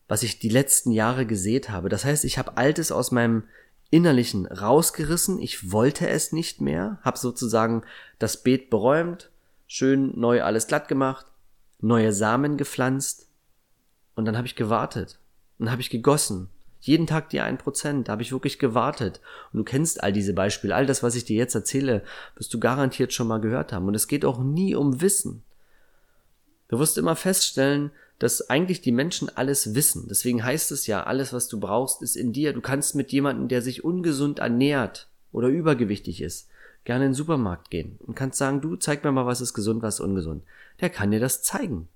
was 0.07 0.23
ich 0.23 0.39
die 0.39 0.49
letzten 0.49 0.91
Jahre 0.91 1.25
gesät 1.25 1.69
habe. 1.69 1.89
Das 1.89 2.05
heißt, 2.05 2.25
ich 2.25 2.37
habe 2.37 2.57
Altes 2.57 2.91
aus 2.91 3.11
meinem 3.11 3.43
Innerlichen 3.91 4.45
rausgerissen, 4.45 5.39
ich 5.39 5.71
wollte 5.71 6.07
es 6.09 6.31
nicht 6.31 6.61
mehr, 6.61 6.99
habe 7.01 7.17
sozusagen 7.17 7.83
das 8.17 8.43
Beet 8.43 8.69
beräumt, 8.69 9.29
schön 9.67 10.19
neu 10.19 10.41
alles 10.43 10.67
glatt 10.67 10.87
gemacht, 10.87 11.27
neue 11.79 12.13
Samen 12.13 12.57
gepflanzt 12.57 13.27
und 14.15 14.25
dann 14.25 14.37
habe 14.37 14.47
ich 14.47 14.55
gewartet 14.55 15.19
und 15.59 15.69
habe 15.69 15.81
ich 15.81 15.89
gegossen. 15.89 16.49
Jeden 16.85 17.07
Tag 17.07 17.31
die 17.31 17.39
ein 17.39 17.57
Prozent, 17.57 18.07
da 18.07 18.11
habe 18.11 18.21
ich 18.21 18.31
wirklich 18.31 18.59
gewartet. 18.59 19.19
Und 19.51 19.57
du 19.57 19.63
kennst 19.63 20.03
all 20.03 20.13
diese 20.13 20.33
Beispiele, 20.33 20.75
all 20.75 20.85
das, 20.85 21.01
was 21.01 21.15
ich 21.15 21.25
dir 21.25 21.35
jetzt 21.35 21.55
erzähle, 21.55 22.03
wirst 22.35 22.53
du 22.53 22.59
garantiert 22.59 23.11
schon 23.11 23.27
mal 23.27 23.41
gehört 23.41 23.73
haben. 23.73 23.87
Und 23.87 23.95
es 23.95 24.07
geht 24.07 24.23
auch 24.23 24.37
nie 24.37 24.75
um 24.75 25.01
Wissen. 25.01 25.41
Du 26.67 26.77
wirst 26.77 26.99
immer 26.99 27.15
feststellen, 27.15 27.89
dass 28.19 28.51
eigentlich 28.51 28.81
die 28.81 28.91
Menschen 28.91 29.35
alles 29.35 29.73
wissen. 29.73 30.05
Deswegen 30.07 30.43
heißt 30.43 30.71
es 30.71 30.85
ja, 30.85 31.03
alles, 31.03 31.33
was 31.33 31.47
du 31.47 31.59
brauchst, 31.59 32.03
ist 32.03 32.15
in 32.15 32.33
dir. 32.33 32.53
Du 32.53 32.61
kannst 32.61 32.93
mit 32.93 33.11
jemandem, 33.11 33.47
der 33.47 33.63
sich 33.63 33.83
ungesund 33.83 34.37
ernährt 34.37 35.07
oder 35.31 35.47
übergewichtig 35.47 36.21
ist, 36.21 36.49
gerne 36.83 37.05
in 37.05 37.11
den 37.11 37.15
Supermarkt 37.15 37.71
gehen 37.71 37.97
und 38.05 38.13
kannst 38.13 38.37
sagen, 38.37 38.61
du 38.61 38.75
zeig 38.75 39.03
mir 39.03 39.11
mal, 39.11 39.25
was 39.25 39.41
ist 39.41 39.55
gesund, 39.55 39.81
was 39.81 39.95
ist 39.95 40.01
ungesund. 40.01 40.43
Der 40.81 40.91
kann 40.91 41.09
dir 41.09 41.19
das 41.19 41.41
zeigen. 41.41 41.87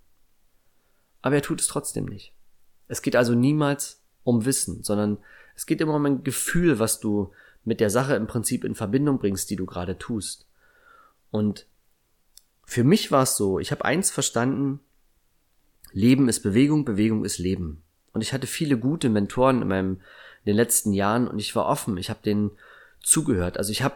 Aber 1.22 1.36
er 1.36 1.44
tut 1.44 1.62
es 1.62 1.68
trotzdem 1.68 2.06
nicht. 2.06 2.34
Es 2.88 3.04
geht 3.04 3.16
also 3.16 3.36
niemals 3.36 3.99
um 4.30 4.46
Wissen, 4.46 4.84
sondern 4.84 5.18
es 5.56 5.66
geht 5.66 5.82
immer 5.82 5.96
um 5.96 6.06
ein 6.06 6.24
Gefühl, 6.24 6.80
was 6.80 7.00
du 7.00 7.32
mit 7.66 7.80
der 7.80 7.90
Sache 7.90 8.16
im 8.16 8.28
Prinzip 8.28 8.64
in 8.64 8.76
Verbindung 8.76 9.20
bringst, 9.20 9.50
die 9.50 9.56
du 9.56 9.66
gerade 9.66 9.98
tust. 9.98 10.48
Und 11.32 11.66
für 12.66 12.84
mich 12.84 13.12
war 13.12 13.24
es 13.24 13.36
so, 13.36 13.60
ich 13.60 13.72
habe 13.72 13.86
eins 13.86 14.12
verstanden, 14.12 14.80
Leben 15.92 16.30
ist 16.30 16.42
Bewegung, 16.42 16.86
Bewegung 16.86 17.26
ist 17.26 17.40
Leben. 17.40 17.82
Und 18.14 18.22
ich 18.22 18.34
hatte 18.34 18.48
viele 18.48 18.78
gute 18.78 19.10
Mentoren 19.10 19.62
in 19.62 19.68
meinem 19.68 20.02
in 20.46 20.52
den 20.52 20.56
letzten 20.56 20.94
Jahren 20.94 21.28
und 21.28 21.40
ich 21.40 21.56
war 21.56 21.66
offen, 21.66 21.98
ich 21.98 22.10
habe 22.10 22.22
denen 22.24 22.52
zugehört. 23.02 23.58
Also 23.58 23.72
ich 23.72 23.84
habe 23.84 23.96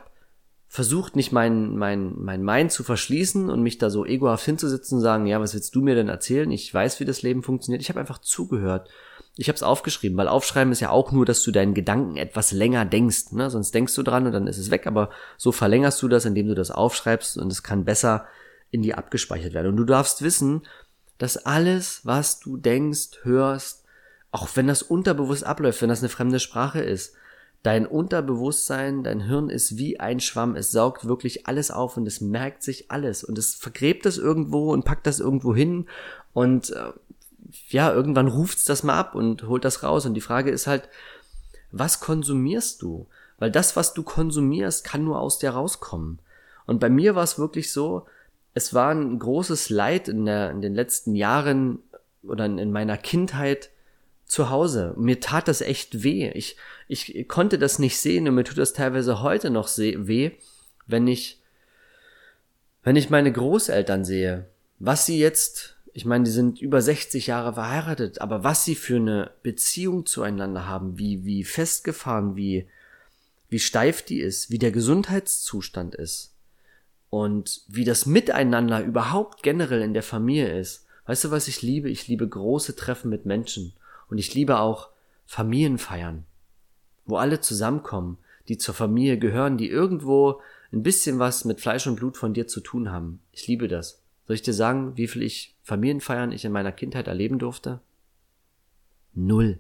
versucht, 0.68 1.16
nicht 1.16 1.32
mein, 1.32 1.78
mein, 1.78 2.16
mein 2.18 2.44
Mind 2.44 2.72
zu 2.72 2.84
verschließen 2.84 3.50
und 3.50 3.62
mich 3.62 3.78
da 3.78 3.90
so 3.90 4.06
egohaft 4.06 4.44
hinzusitzen 4.46 4.98
und 4.98 5.04
sagen, 5.04 5.28
ja, 5.28 5.40
was 5.40 5.54
willst 5.54 5.76
du 5.76 5.82
mir 5.82 5.96
denn 5.96 6.10
erzählen? 6.10 6.52
Ich 6.52 6.74
weiß, 6.74 7.00
wie 7.00 7.06
das 7.06 7.22
Leben 7.22 7.44
funktioniert. 7.44 7.82
Ich 7.82 7.90
habe 7.90 8.00
einfach 8.00 8.18
zugehört. 8.20 8.90
Ich 9.36 9.48
habe 9.48 9.56
es 9.56 9.64
aufgeschrieben, 9.64 10.18
weil 10.18 10.28
Aufschreiben 10.28 10.72
ist 10.72 10.80
ja 10.80 10.92
auch 10.92 11.12
nur, 11.12 11.26
dass 11.26 11.42
du 11.42 11.52
deinen 11.52 11.74
Gedanken 11.74 12.18
etwas 12.18 12.52
länger 12.52 12.86
denkst. 12.86 13.32
Ne? 13.32 13.50
Sonst 13.50 13.74
denkst 13.74 13.96
du 13.96 14.04
dran 14.04 14.28
und 14.28 14.32
dann 14.32 14.48
ist 14.48 14.60
es 14.60 14.70
weg, 14.70 14.86
aber 14.86 15.10
so 15.38 15.52
verlängerst 15.52 16.02
du 16.04 16.08
das, 16.08 16.26
indem 16.26 16.48
du 16.48 16.56
das 16.56 16.70
aufschreibst 16.70 17.38
und 17.38 17.52
es 17.52 17.64
kann 17.64 17.86
besser 17.86 18.28
in 18.70 18.84
dir 18.84 18.98
abgespeichert 18.98 19.54
werden. 19.54 19.70
Und 19.70 19.78
du 19.78 19.86
darfst 19.86 20.22
wissen, 20.22 20.62
dass 21.18 21.38
alles, 21.38 22.02
was 22.04 22.40
du 22.40 22.58
denkst, 22.58 23.20
hörst, 23.24 23.86
auch 24.32 24.50
wenn 24.56 24.68
das 24.68 24.84
unterbewusst 24.84 25.46
abläuft, 25.46 25.82
wenn 25.82 25.90
das 25.90 26.00
eine 26.00 26.10
fremde 26.10 26.40
Sprache 26.40 26.82
ist, 26.82 27.16
dein 27.64 27.88
Unterbewusstsein, 27.88 29.04
dein 29.04 29.22
Hirn 29.22 29.50
ist 29.50 29.78
wie 29.78 30.00
ein 30.00 30.20
Schwamm. 30.20 30.56
Es 30.56 30.72
saugt 30.72 31.08
wirklich 31.08 31.48
alles 31.48 31.72
auf 31.72 31.98
und 31.98 32.06
es 32.08 32.20
merkt 32.20 32.62
sich 32.62 32.92
alles 32.92 33.24
und 33.24 33.38
es 33.38 33.56
vergräbt 33.56 34.06
das 34.06 34.18
irgendwo 34.18 34.74
und 34.74 34.86
packt 34.86 35.08
das 35.08 35.20
irgendwo 35.20 35.56
hin 35.56 35.88
und 36.34 36.72
äh, 36.72 36.92
ja, 37.70 37.92
irgendwann 37.92 38.28
ruft's 38.28 38.66
das 38.66 38.84
mal 38.84 38.98
ab 38.98 39.16
und 39.16 39.44
holt 39.44 39.66
das 39.66 39.84
raus. 39.84 40.06
Und 40.06 40.14
die 40.14 40.22
Frage 40.22 40.52
ist 40.52 40.68
halt, 40.68 40.90
was 41.72 42.00
konsumierst 42.00 42.82
du? 42.82 43.08
Weil 43.40 43.52
das, 43.52 43.76
was 43.76 43.94
du 43.94 44.04
konsumierst, 44.04 44.84
kann 44.84 45.04
nur 45.04 45.20
aus 45.20 45.40
dir 45.40 45.52
rauskommen. 45.52 46.20
Und 46.66 46.80
bei 46.80 46.90
mir 46.90 47.16
war 47.16 47.24
es 47.24 47.40
wirklich 47.40 47.72
so, 47.72 48.06
es 48.54 48.74
war 48.74 48.92
ein 48.92 49.20
großes 49.20 49.70
Leid 49.70 50.08
in, 50.08 50.26
der, 50.26 50.52
in 50.52 50.62
den 50.62 50.76
letzten 50.76 51.16
Jahren 51.16 51.80
oder 52.24 52.46
in 52.46 52.72
meiner 52.72 52.98
Kindheit 52.98 53.70
zu 54.26 54.50
Hause. 54.50 54.94
Mir 54.98 55.20
tat 55.20 55.48
das 55.48 55.62
echt 55.62 56.04
weh. 56.04 56.30
Ich, 56.30 56.58
ich 56.88 57.28
konnte 57.28 57.58
das 57.58 57.80
nicht 57.80 58.00
sehen 58.00 58.28
und 58.28 58.36
mir 58.36 58.44
tut 58.44 58.58
das 58.58 58.74
teilweise 58.74 59.22
heute 59.22 59.50
noch 59.50 59.70
weh, 59.78 60.32
wenn 60.88 61.08
ich, 61.08 61.42
wenn 62.84 62.96
ich 62.96 63.10
meine 63.10 63.32
Großeltern 63.32 64.06
sehe, 64.06 64.48
was 64.80 65.06
sie 65.06 65.20
jetzt, 65.20 65.73
ich 65.94 66.06
meine, 66.06 66.24
die 66.24 66.32
sind 66.32 66.60
über 66.60 66.82
60 66.82 67.28
Jahre 67.28 67.54
verheiratet, 67.54 68.20
aber 68.20 68.44
was 68.44 68.66
sie 68.66 68.76
für 68.76 68.96
eine 68.96 69.32
Beziehung 69.44 70.08
zueinander 70.08 70.68
haben, 70.68 70.98
wie, 70.98 71.24
wie 71.24 71.44
festgefahren, 71.44 72.36
wie, 72.36 72.68
wie 73.50 73.60
steif 73.60 74.02
die 74.02 74.20
ist, 74.20 74.50
wie 74.50 74.58
der 74.58 74.72
Gesundheitszustand 74.72 75.94
ist 75.94 76.34
und 77.12 77.62
wie 77.68 77.86
das 77.86 78.08
Miteinander 78.08 78.84
überhaupt 78.84 79.44
generell 79.44 79.82
in 79.82 79.94
der 79.94 80.02
Familie 80.02 80.60
ist. 80.60 80.88
Weißt 81.06 81.26
du, 81.26 81.32
was 81.32 81.48
ich 81.48 81.62
liebe? 81.62 81.90
Ich 81.90 82.08
liebe 82.08 82.28
große 82.28 82.76
Treffen 82.76 83.10
mit 83.10 83.28
Menschen 83.28 83.74
und 84.10 84.18
ich 84.18 84.34
liebe 84.34 84.60
auch 84.60 84.90
Familienfeiern. 85.28 86.26
wo 87.06 87.18
alle 87.18 87.42
zusammenkommen, 87.42 88.18
die 88.48 88.58
zur 88.58 88.74
Familie 88.74 89.20
gehören, 89.20 89.58
die 89.58 89.70
irgendwo 89.70 90.42
ein 90.72 90.82
bisschen 90.82 91.20
was 91.20 91.46
mit 91.46 91.60
Fleisch 91.62 91.86
und 91.86 91.98
Blut 91.98 92.18
von 92.18 92.34
dir 92.34 92.48
zu 92.48 92.62
tun 92.62 92.92
haben. 92.92 93.20
Ich 93.32 93.46
liebe 93.48 93.68
das. 93.68 94.02
Soll 94.26 94.36
ich 94.36 94.42
dir 94.42 94.54
sagen, 94.54 94.96
wie 94.96 95.08
viel 95.08 95.22
ich 95.22 95.53
Familienfeiern 95.64 96.32
ich 96.32 96.46
in 96.46 96.52
meiner 96.52 96.72
Kindheit 96.72 97.08
erleben 97.08 97.40
durfte? 97.40 97.80
Null. 99.14 99.60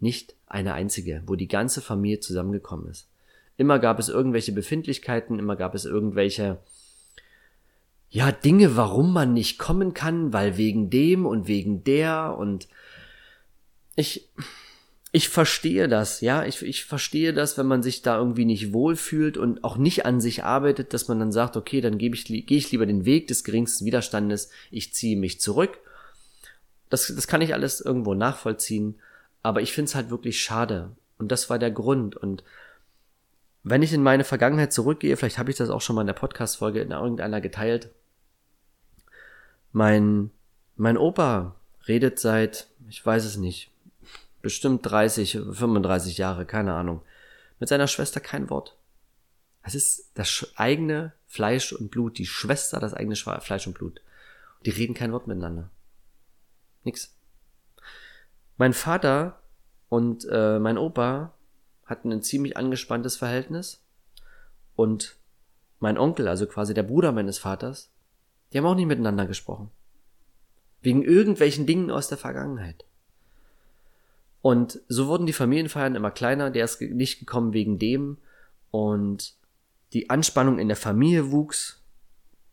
Nicht 0.00 0.34
eine 0.46 0.74
einzige, 0.74 1.22
wo 1.26 1.34
die 1.34 1.48
ganze 1.48 1.80
Familie 1.80 2.20
zusammengekommen 2.20 2.88
ist. 2.88 3.08
Immer 3.56 3.78
gab 3.78 3.98
es 3.98 4.08
irgendwelche 4.08 4.52
Befindlichkeiten, 4.52 5.38
immer 5.38 5.56
gab 5.56 5.74
es 5.74 5.84
irgendwelche, 5.84 6.58
ja, 8.10 8.32
Dinge, 8.32 8.76
warum 8.76 9.12
man 9.12 9.32
nicht 9.32 9.58
kommen 9.58 9.94
kann, 9.94 10.32
weil 10.32 10.56
wegen 10.56 10.90
dem 10.90 11.24
und 11.24 11.48
wegen 11.48 11.84
der 11.84 12.36
und 12.38 12.68
ich, 13.96 14.28
ich 15.16 15.28
verstehe 15.28 15.86
das, 15.86 16.22
ja, 16.22 16.44
ich, 16.44 16.60
ich 16.62 16.86
verstehe 16.86 17.32
das, 17.32 17.56
wenn 17.56 17.68
man 17.68 17.84
sich 17.84 18.02
da 18.02 18.18
irgendwie 18.18 18.44
nicht 18.44 18.72
wohlfühlt 18.72 19.36
und 19.36 19.62
auch 19.62 19.76
nicht 19.76 20.04
an 20.06 20.20
sich 20.20 20.42
arbeitet, 20.42 20.92
dass 20.92 21.06
man 21.06 21.20
dann 21.20 21.30
sagt, 21.30 21.56
okay, 21.56 21.80
dann 21.80 21.98
gebe 21.98 22.16
ich, 22.16 22.24
gehe 22.24 22.42
ich 22.48 22.72
lieber 22.72 22.84
den 22.84 23.04
Weg 23.04 23.28
des 23.28 23.44
geringsten 23.44 23.84
Widerstandes, 23.84 24.50
ich 24.72 24.92
ziehe 24.92 25.16
mich 25.16 25.40
zurück. 25.40 25.78
Das, 26.90 27.14
das 27.14 27.28
kann 27.28 27.42
ich 27.42 27.54
alles 27.54 27.80
irgendwo 27.80 28.14
nachvollziehen, 28.14 28.96
aber 29.44 29.62
ich 29.62 29.72
finde 29.72 29.88
es 29.88 29.94
halt 29.94 30.10
wirklich 30.10 30.40
schade. 30.40 30.90
Und 31.16 31.30
das 31.30 31.48
war 31.48 31.60
der 31.60 31.70
Grund. 31.70 32.16
Und 32.16 32.42
wenn 33.62 33.84
ich 33.84 33.92
in 33.92 34.02
meine 34.02 34.24
Vergangenheit 34.24 34.72
zurückgehe, 34.72 35.16
vielleicht 35.16 35.38
habe 35.38 35.52
ich 35.52 35.56
das 35.56 35.70
auch 35.70 35.80
schon 35.80 35.94
mal 35.94 36.02
in 36.02 36.08
der 36.08 36.14
Podcast-Folge 36.14 36.80
in 36.80 36.90
irgendeiner 36.90 37.40
geteilt. 37.40 37.88
Mein, 39.70 40.32
mein 40.74 40.98
Opa 40.98 41.54
redet 41.86 42.18
seit, 42.18 42.66
ich 42.88 43.06
weiß 43.06 43.24
es 43.24 43.36
nicht, 43.36 43.70
bestimmt 44.44 44.86
30, 44.86 45.40
35 45.50 46.18
Jahre, 46.18 46.44
keine 46.46 46.74
Ahnung, 46.74 47.00
mit 47.58 47.68
seiner 47.68 47.88
Schwester 47.88 48.20
kein 48.20 48.50
Wort. 48.50 48.76
Es 49.62 49.74
ist 49.74 50.10
das 50.14 50.52
eigene 50.56 51.14
Fleisch 51.26 51.72
und 51.72 51.90
Blut, 51.90 52.18
die 52.18 52.26
Schwester, 52.26 52.78
das 52.78 52.94
eigene 52.94 53.16
Fleisch 53.16 53.66
und 53.66 53.72
Blut. 53.72 54.02
Die 54.66 54.70
reden 54.70 54.94
kein 54.94 55.12
Wort 55.12 55.26
miteinander. 55.26 55.70
Nix. 56.84 57.16
Mein 58.58 58.74
Vater 58.74 59.40
und 59.88 60.26
äh, 60.30 60.58
mein 60.58 60.78
Opa 60.78 61.32
hatten 61.86 62.12
ein 62.12 62.22
ziemlich 62.22 62.56
angespanntes 62.56 63.16
Verhältnis. 63.16 63.82
Und 64.76 65.16
mein 65.80 65.96
Onkel, 65.96 66.28
also 66.28 66.46
quasi 66.46 66.74
der 66.74 66.82
Bruder 66.82 67.12
meines 67.12 67.38
Vaters, 67.38 67.90
die 68.52 68.58
haben 68.58 68.66
auch 68.66 68.74
nicht 68.74 68.86
miteinander 68.86 69.26
gesprochen. 69.26 69.70
Wegen 70.82 71.02
irgendwelchen 71.02 71.66
Dingen 71.66 71.90
aus 71.90 72.08
der 72.08 72.18
Vergangenheit. 72.18 72.84
Und 74.44 74.82
so 74.88 75.06
wurden 75.06 75.24
die 75.24 75.32
Familienfeiern 75.32 75.94
immer 75.94 76.10
kleiner, 76.10 76.50
der 76.50 76.66
ist 76.66 76.78
nicht 76.78 77.18
gekommen 77.18 77.54
wegen 77.54 77.78
dem. 77.78 78.18
Und 78.70 79.36
die 79.94 80.10
Anspannung 80.10 80.58
in 80.58 80.68
der 80.68 80.76
Familie 80.76 81.32
wuchs. 81.32 81.80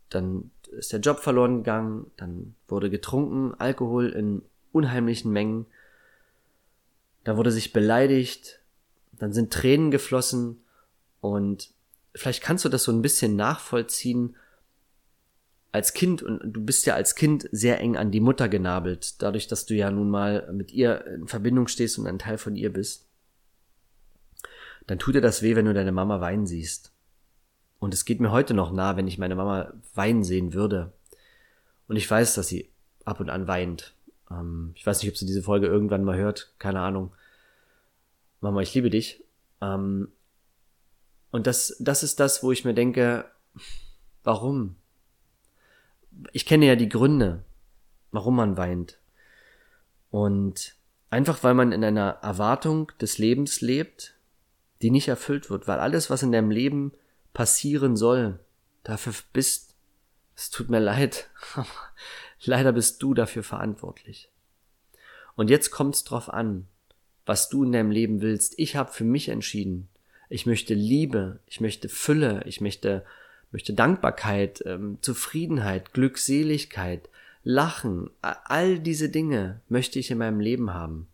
Dann 0.08 0.52
ist 0.70 0.94
der 0.94 1.02
Job 1.02 1.20
verloren 1.20 1.58
gegangen, 1.58 2.10
dann 2.16 2.56
wurde 2.70 2.90
getrunken, 2.90 3.54
Alkohol 3.60 4.08
in 4.08 4.42
unheimlichen 4.72 5.34
Mengen. 5.34 5.66
Da 7.26 7.36
wurde 7.36 7.52
sich 7.52 7.74
beleidigt, 7.74 8.62
dann 9.12 9.34
sind 9.34 9.52
Tränen 9.52 9.92
geflossen 9.92 10.62
und 11.20 11.72
vielleicht 12.16 12.42
kannst 12.42 12.64
du 12.64 12.70
das 12.70 12.86
so 12.86 12.94
ein 12.94 13.02
bisschen 13.02 13.36
nachvollziehen, 13.36 14.38
als 15.72 15.94
Kind 15.94 16.22
und 16.22 16.42
du 16.44 16.64
bist 16.64 16.86
ja 16.86 16.96
als 16.96 17.16
Kind 17.16 17.48
sehr 17.52 17.80
eng 17.80 17.96
an 17.96 18.12
die 18.12 18.20
Mutter 18.20 18.50
genabelt, 18.50 19.22
dadurch, 19.22 19.48
dass 19.48 19.66
du 19.66 19.74
ja 19.74 19.90
nun 19.90 20.10
mal 20.10 20.52
mit 20.52 20.72
ihr 20.72 21.06
in 21.08 21.28
Verbindung 21.28 21.68
stehst 21.68 21.98
und 21.98 22.08
ein 22.08 22.20
Teil 22.20 22.38
von 22.38 22.56
ihr 22.56 22.74
bist. 22.74 23.08
Dann 24.88 25.00
tut 25.00 25.16
dir 25.16 25.22
das 25.22 25.42
weh, 25.42 25.56
wenn 25.56 25.66
du 25.66 25.74
deine 25.74 25.92
Mama 25.92 26.20
weinen 26.20 26.46
siehst. 26.46 26.92
Und 27.80 27.94
es 27.94 28.06
geht 28.06 28.20
mir 28.20 28.32
heute 28.32 28.54
noch 28.54 28.72
nah, 28.72 28.98
wenn 28.98 29.08
ich 29.08 29.18
meine 29.18 29.36
Mama 29.36 29.74
weinen 29.96 30.24
sehen 30.24 30.54
würde. 30.54 30.92
Und 31.88 31.96
ich 31.96 32.10
weiß, 32.10 32.36
dass 32.36 32.48
sie 32.48 32.70
ab 33.06 33.20
und 33.20 33.30
an 33.30 33.48
weint. 33.48 33.96
Ähm, 34.30 34.74
ich 34.76 34.86
weiß 34.86 35.02
nicht, 35.02 35.12
ob 35.12 35.18
sie 35.18 35.26
diese 35.26 35.44
Folge 35.44 35.68
irgendwann 35.68 36.04
mal 36.04 36.18
hört, 36.18 36.54
keine 36.60 36.82
Ahnung. 36.82 37.14
Mama, 38.42 38.62
ich 38.62 38.74
liebe 38.74 38.90
dich. 38.90 39.24
Ähm, 39.62 40.10
und 41.32 41.48
das, 41.48 41.76
das 41.80 42.04
ist 42.04 42.20
das, 42.20 42.44
wo 42.44 42.52
ich 42.52 42.66
mir 42.66 42.74
denke, 42.74 43.26
warum? 44.24 44.76
Ich 46.32 46.46
kenne 46.46 46.66
ja 46.66 46.76
die 46.76 46.90
Gründe, 46.90 47.44
warum 48.12 48.36
man 48.36 48.58
weint. 48.58 49.00
Und 50.10 50.76
einfach 51.10 51.44
weil 51.44 51.54
man 51.54 51.72
in 51.72 51.84
einer 51.84 52.20
Erwartung 52.22 52.92
des 53.00 53.18
Lebens 53.18 53.62
lebt, 53.62 54.16
die 54.82 54.92
nicht 54.92 55.08
erfüllt 55.08 55.50
wird, 55.50 55.68
weil 55.68 55.80
alles, 55.80 56.10
was 56.10 56.24
in 56.24 56.32
deinem 56.32 56.52
Leben 56.52 56.94
passieren 57.34 57.96
soll, 57.96 58.40
dafür 58.84 59.14
bist, 59.34 59.76
es 60.36 60.50
tut 60.50 60.70
mir 60.70 60.80
leid, 60.80 61.30
leider 62.44 62.72
bist 62.72 63.02
du 63.02 63.14
dafür 63.14 63.44
verantwortlich. 63.44 64.30
Und 65.36 65.50
jetzt 65.50 65.72
kommt 65.72 65.96
es 65.96 66.04
drauf 66.04 66.32
an, 66.32 66.68
was 67.26 67.50
du 67.50 67.64
in 67.64 67.72
deinem 67.72 67.92
Leben 67.92 68.22
willst. 68.22 68.56
Ich 68.58 68.76
habe 68.76 68.92
für 68.92 69.04
mich 69.04 69.30
entschieden, 69.30 69.88
ich 70.30 70.46
möchte 70.46 70.74
Liebe, 70.74 71.40
ich 71.46 71.62
möchte 71.62 71.90
Fülle, 71.90 72.44
ich 72.46 72.62
möchte 72.62 73.06
möchte 73.52 73.74
Dankbarkeit, 73.74 74.64
ähm, 74.66 74.98
Zufriedenheit, 75.02 75.94
Glückseligkeit, 75.94 77.10
Lachen, 77.44 78.12
all 78.22 78.80
diese 78.80 79.10
Dinge 79.10 79.62
möchte 79.68 79.98
ich 79.98 80.12
in 80.12 80.20
meinem 80.20 80.40
Leben 80.40 80.74
haben. 80.74 81.08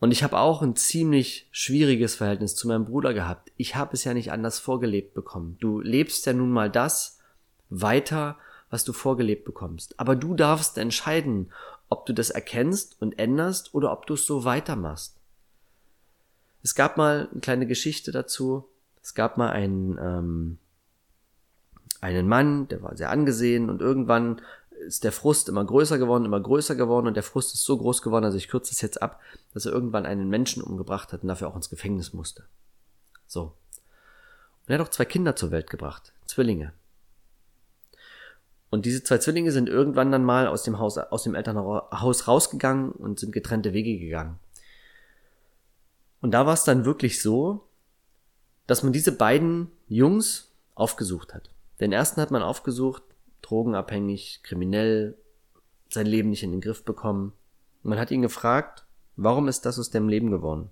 Und 0.00 0.12
ich 0.12 0.22
habe 0.22 0.38
auch 0.38 0.62
ein 0.62 0.76
ziemlich 0.76 1.48
schwieriges 1.50 2.14
Verhältnis 2.14 2.54
zu 2.54 2.68
meinem 2.68 2.84
Bruder 2.84 3.12
gehabt. 3.12 3.50
Ich 3.56 3.74
habe 3.74 3.94
es 3.94 4.04
ja 4.04 4.14
nicht 4.14 4.32
anders 4.32 4.58
vorgelebt 4.58 5.12
bekommen. 5.12 5.56
Du 5.60 5.80
lebst 5.80 6.24
ja 6.26 6.32
nun 6.32 6.52
mal 6.52 6.70
das 6.70 7.18
weiter, 7.68 8.38
was 8.70 8.84
du 8.84 8.92
vorgelebt 8.92 9.44
bekommst. 9.44 9.98
Aber 9.98 10.14
du 10.14 10.34
darfst 10.34 10.78
entscheiden, 10.78 11.50
ob 11.88 12.06
du 12.06 12.14
das 12.14 12.30
erkennst 12.30 13.00
und 13.00 13.18
änderst 13.18 13.74
oder 13.74 13.92
ob 13.92 14.06
du 14.06 14.14
es 14.14 14.24
so 14.24 14.44
weitermachst. 14.44 15.16
Es 16.62 16.74
gab 16.74 16.96
mal 16.96 17.28
eine 17.30 17.40
kleine 17.40 17.66
Geschichte 17.66 18.12
dazu. 18.12 18.64
Es 19.02 19.14
gab 19.14 19.36
mal 19.36 19.50
einen 19.50 19.98
ähm, 20.00 20.58
einen 22.00 22.28
Mann, 22.28 22.68
der 22.68 22.82
war 22.82 22.96
sehr 22.96 23.10
angesehen 23.10 23.70
und 23.70 23.80
irgendwann 23.80 24.40
ist 24.86 25.04
der 25.04 25.12
Frust 25.12 25.48
immer 25.48 25.64
größer 25.64 25.98
geworden, 25.98 26.24
immer 26.24 26.40
größer 26.40 26.74
geworden 26.74 27.06
und 27.06 27.14
der 27.14 27.22
Frust 27.22 27.54
ist 27.54 27.64
so 27.64 27.76
groß 27.76 28.02
geworden, 28.02 28.24
also 28.24 28.36
ich 28.36 28.48
kürze 28.48 28.72
es 28.72 28.80
jetzt 28.80 29.02
ab, 29.02 29.20
dass 29.52 29.66
er 29.66 29.72
irgendwann 29.72 30.06
einen 30.06 30.28
Menschen 30.28 30.62
umgebracht 30.62 31.12
hat 31.12 31.22
und 31.22 31.28
dafür 31.28 31.48
auch 31.48 31.56
ins 31.56 31.70
Gefängnis 31.70 32.12
musste. 32.12 32.44
So. 33.26 33.42
Und 33.42 34.74
er 34.74 34.78
hat 34.78 34.86
auch 34.86 34.90
zwei 34.90 35.04
Kinder 35.04 35.34
zur 35.34 35.50
Welt 35.50 35.70
gebracht, 35.70 36.12
Zwillinge. 36.26 36.72
Und 38.70 38.84
diese 38.84 39.02
zwei 39.02 39.18
Zwillinge 39.18 39.50
sind 39.50 39.68
irgendwann 39.68 40.12
dann 40.12 40.24
mal 40.24 40.46
aus 40.46 40.62
dem 40.62 40.78
Haus, 40.78 40.98
aus 40.98 41.22
dem 41.22 41.34
Elternhaus 41.34 42.28
rausgegangen 42.28 42.92
und 42.92 43.18
sind 43.18 43.32
getrennte 43.32 43.72
Wege 43.72 43.98
gegangen. 43.98 44.38
Und 46.20 46.32
da 46.32 46.46
war 46.46 46.54
es 46.54 46.64
dann 46.64 46.84
wirklich 46.84 47.22
so, 47.22 47.64
dass 48.66 48.82
man 48.82 48.92
diese 48.92 49.12
beiden 49.12 49.70
Jungs 49.86 50.50
aufgesucht 50.74 51.32
hat. 51.32 51.50
Den 51.80 51.92
ersten 51.92 52.20
hat 52.20 52.30
man 52.30 52.42
aufgesucht, 52.42 53.02
drogenabhängig, 53.42 54.40
kriminell, 54.42 55.16
sein 55.88 56.06
Leben 56.06 56.30
nicht 56.30 56.42
in 56.42 56.50
den 56.50 56.60
Griff 56.60 56.84
bekommen. 56.84 57.32
Man 57.82 57.98
hat 57.98 58.10
ihn 58.10 58.22
gefragt, 58.22 58.84
warum 59.16 59.48
ist 59.48 59.64
das 59.64 59.78
aus 59.78 59.90
dem 59.90 60.08
Leben 60.08 60.30
geworden? 60.30 60.70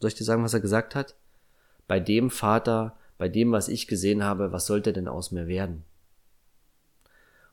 Soll 0.00 0.08
ich 0.08 0.14
dir 0.14 0.24
sagen, 0.24 0.42
was 0.42 0.54
er 0.54 0.60
gesagt 0.60 0.94
hat? 0.94 1.16
Bei 1.86 2.00
dem 2.00 2.30
Vater, 2.30 2.96
bei 3.16 3.28
dem, 3.28 3.52
was 3.52 3.68
ich 3.68 3.86
gesehen 3.86 4.22
habe, 4.22 4.52
was 4.52 4.66
sollte 4.66 4.92
denn 4.92 5.08
aus 5.08 5.30
mir 5.30 5.46
werden? 5.46 5.84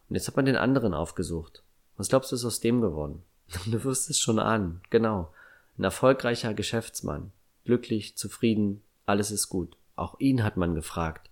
Und 0.10 0.15
jetzt 0.15 0.28
hat 0.28 0.36
man 0.36 0.46
den 0.46 0.58
anderen 0.58 0.94
aufgesucht. 0.94 1.63
Was 1.98 2.10
glaubst 2.10 2.32
du, 2.32 2.36
ist 2.36 2.46
aus 2.46 2.60
dem 2.60 2.82
geworden? 2.82 3.24
Du 3.65 3.84
wirst 3.84 4.10
es 4.10 4.20
schon 4.20 4.39
ahnen. 4.39 4.82
Genau. 4.89 5.32
Ein 5.78 5.84
erfolgreicher 5.84 6.54
Geschäftsmann. 6.54 7.32
Glücklich, 7.63 8.15
zufrieden, 8.15 8.82
alles 9.06 9.32
ist 9.32 9.50
gut. 9.50 9.78
Auch 9.96 10.20
ihn 10.20 10.44
hat 10.44 10.58
man 10.58 10.76
gefragt. 10.76 11.30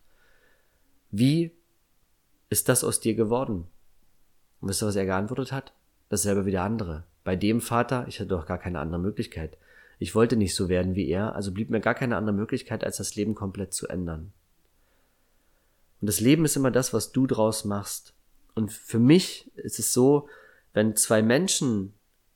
Wie 1.12 1.52
ist 2.54 2.70
das 2.70 2.84
aus 2.84 3.00
dir 3.00 3.16
geworden? 3.16 3.66
Und 4.62 4.70
wisst 4.70 4.84
ihr, 4.84 4.88
was 4.88 4.96
er 4.96 5.06
geantwortet 5.06 5.52
hat? 5.52 5.74
Dasselbe 6.10 6.46
wie 6.46 6.52
der 6.52 6.62
andere. 6.62 7.04
Bei 7.24 7.36
dem 7.36 7.60
Vater, 7.62 8.06
ich 8.08 8.20
hatte 8.20 8.30
doch 8.30 8.46
gar 8.46 8.60
keine 8.60 8.80
andere 8.80 9.02
Möglichkeit. 9.02 9.58
Ich 9.98 10.14
wollte 10.14 10.36
nicht 10.36 10.56
so 10.56 10.70
werden 10.70 10.94
wie 10.96 11.10
er, 11.10 11.36
also 11.36 11.52
blieb 11.52 11.72
mir 11.72 11.80
gar 11.80 11.96
keine 11.96 12.16
andere 12.16 12.36
Möglichkeit, 12.36 12.84
als 12.84 12.98
das 12.98 13.16
Leben 13.16 13.34
komplett 13.34 13.74
zu 13.74 13.88
ändern. 13.88 14.32
Und 16.00 16.08
das 16.08 16.20
Leben 16.20 16.46
ist 16.46 16.56
immer 16.56 16.70
das, 16.70 16.94
was 16.94 17.12
du 17.12 17.26
draus 17.26 17.66
machst. 17.66 18.14
Und 18.54 18.72
für 18.72 19.00
mich 19.00 19.50
ist 19.56 19.80
es 19.80 19.92
so, 19.92 20.28
wenn 20.74 20.96
zwei 20.96 21.24
Menschen, 21.24 21.94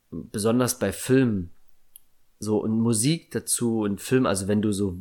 besonders 0.09 0.79
bei 0.79 0.91
Filmen, 0.91 1.51
so 2.39 2.57
und 2.57 2.79
Musik 2.79 3.29
dazu 3.31 3.81
und 3.81 4.01
Film, 4.01 4.25
also 4.25 4.47
wenn 4.47 4.61
du 4.63 4.71
so 4.71 4.97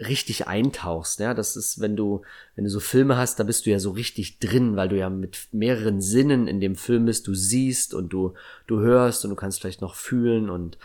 richtig 0.00 0.46
eintauchst. 0.46 1.20
Ja, 1.20 1.34
das 1.34 1.56
ist, 1.56 1.80
wenn 1.80 1.96
du, 1.96 2.22
wenn 2.54 2.64
du 2.64 2.70
so 2.70 2.80
Filme 2.80 3.16
hast, 3.16 3.40
da 3.40 3.44
bist 3.44 3.66
du 3.66 3.70
ja 3.70 3.78
so 3.78 3.90
richtig 3.90 4.38
drin, 4.38 4.76
weil 4.76 4.88
du 4.88 4.96
ja 4.96 5.10
mit 5.10 5.48
mehreren 5.52 6.00
Sinnen 6.00 6.46
in 6.46 6.60
dem 6.60 6.76
Film 6.76 7.06
bist. 7.06 7.26
Du 7.26 7.34
siehst 7.34 7.94
und 7.94 8.12
du, 8.12 8.34
du 8.66 8.80
hörst 8.80 9.24
und 9.24 9.30
du 9.30 9.36
kannst 9.36 9.60
vielleicht 9.60 9.80
noch 9.80 9.94
fühlen 9.94 10.50
und 10.50 10.78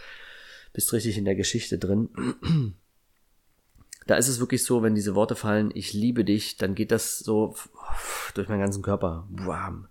bist 0.74 0.94
richtig 0.94 1.18
in 1.18 1.26
der 1.26 1.36
Geschichte 1.36 1.78
drin. 1.78 2.10
Da 4.06 4.16
ist 4.16 4.28
es 4.28 4.40
wirklich 4.40 4.64
so, 4.66 4.84
wenn 4.84 4.96
diese 4.96 5.16
Worte 5.16 5.36
fallen, 5.36 5.72
ich 5.74 5.94
liebe 5.94 6.26
dich, 6.26 6.58
dann 6.58 6.76
geht 6.76 6.92
das 6.92 7.20
so 7.20 7.56
durch 8.34 8.50
meinen 8.50 8.60
ganzen 8.60 8.84
Körper. 8.84 9.26
Wham. 9.30 9.88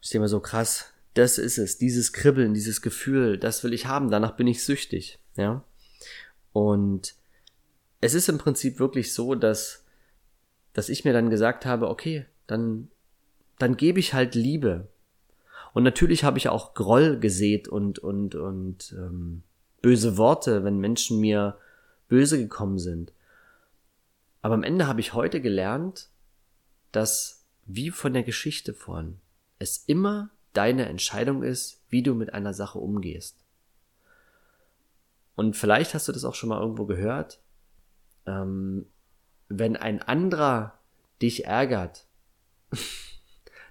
Ich 0.00 0.10
denke 0.10 0.22
mir 0.22 0.28
so 0.28 0.40
krass, 0.40 0.92
das 1.14 1.38
ist 1.38 1.58
es, 1.58 1.76
dieses 1.76 2.12
Kribbeln, 2.12 2.54
dieses 2.54 2.82
Gefühl, 2.82 3.36
das 3.36 3.64
will 3.64 3.72
ich 3.72 3.86
haben, 3.86 4.10
danach 4.10 4.36
bin 4.36 4.46
ich 4.46 4.62
süchtig, 4.62 5.18
ja. 5.36 5.64
Und 6.52 7.14
es 8.00 8.14
ist 8.14 8.28
im 8.28 8.38
Prinzip 8.38 8.78
wirklich 8.78 9.12
so, 9.12 9.34
dass, 9.34 9.84
dass 10.72 10.88
ich 10.88 11.04
mir 11.04 11.12
dann 11.12 11.30
gesagt 11.30 11.66
habe, 11.66 11.88
okay, 11.88 12.26
dann, 12.46 12.88
dann 13.58 13.76
gebe 13.76 14.00
ich 14.00 14.14
halt 14.14 14.34
Liebe. 14.34 14.88
Und 15.72 15.82
natürlich 15.84 16.24
habe 16.24 16.38
ich 16.38 16.48
auch 16.48 16.74
Groll 16.74 17.18
gesät 17.18 17.68
und, 17.68 17.98
und, 17.98 18.34
und 18.34 18.92
ähm, 18.96 19.42
böse 19.82 20.16
Worte, 20.16 20.64
wenn 20.64 20.78
Menschen 20.78 21.20
mir 21.20 21.58
böse 22.08 22.38
gekommen 22.38 22.78
sind. 22.78 23.12
Aber 24.42 24.54
am 24.54 24.62
Ende 24.62 24.86
habe 24.86 25.00
ich 25.00 25.12
heute 25.12 25.40
gelernt, 25.40 26.08
dass, 26.92 27.44
wie 27.66 27.90
von 27.90 28.14
der 28.14 28.22
Geschichte 28.22 28.74
vorhin, 28.74 29.20
es 29.58 29.84
immer 29.86 30.30
deine 30.54 30.86
Entscheidung 30.86 31.42
ist, 31.42 31.82
wie 31.88 32.02
du 32.02 32.14
mit 32.14 32.34
einer 32.34 32.54
Sache 32.54 32.78
umgehst. 32.78 33.36
Und 35.36 35.56
vielleicht 35.56 35.94
hast 35.94 36.08
du 36.08 36.12
das 36.12 36.24
auch 36.24 36.34
schon 36.34 36.48
mal 36.48 36.60
irgendwo 36.60 36.86
gehört. 36.86 37.40
Ähm, 38.26 38.86
wenn 39.48 39.76
ein 39.76 40.00
anderer 40.00 40.78
dich 41.20 41.44
ärgert, 41.44 42.06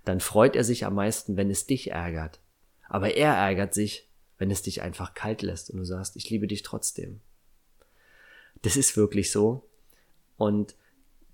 dann 0.05 0.19
freut 0.19 0.55
er 0.55 0.63
sich 0.63 0.85
am 0.85 0.95
meisten, 0.95 1.37
wenn 1.37 1.49
es 1.49 1.65
dich 1.65 1.91
ärgert. 1.91 2.39
Aber 2.87 3.13
er 3.15 3.33
ärgert 3.33 3.73
sich, 3.73 4.09
wenn 4.37 4.51
es 4.51 4.61
dich 4.61 4.81
einfach 4.81 5.13
kalt 5.13 5.41
lässt 5.41 5.69
und 5.69 5.77
du 5.77 5.85
sagst, 5.85 6.15
ich 6.15 6.29
liebe 6.29 6.47
dich 6.47 6.63
trotzdem. 6.63 7.21
Das 8.61 8.75
ist 8.75 8.97
wirklich 8.97 9.31
so. 9.31 9.69
Und 10.37 10.75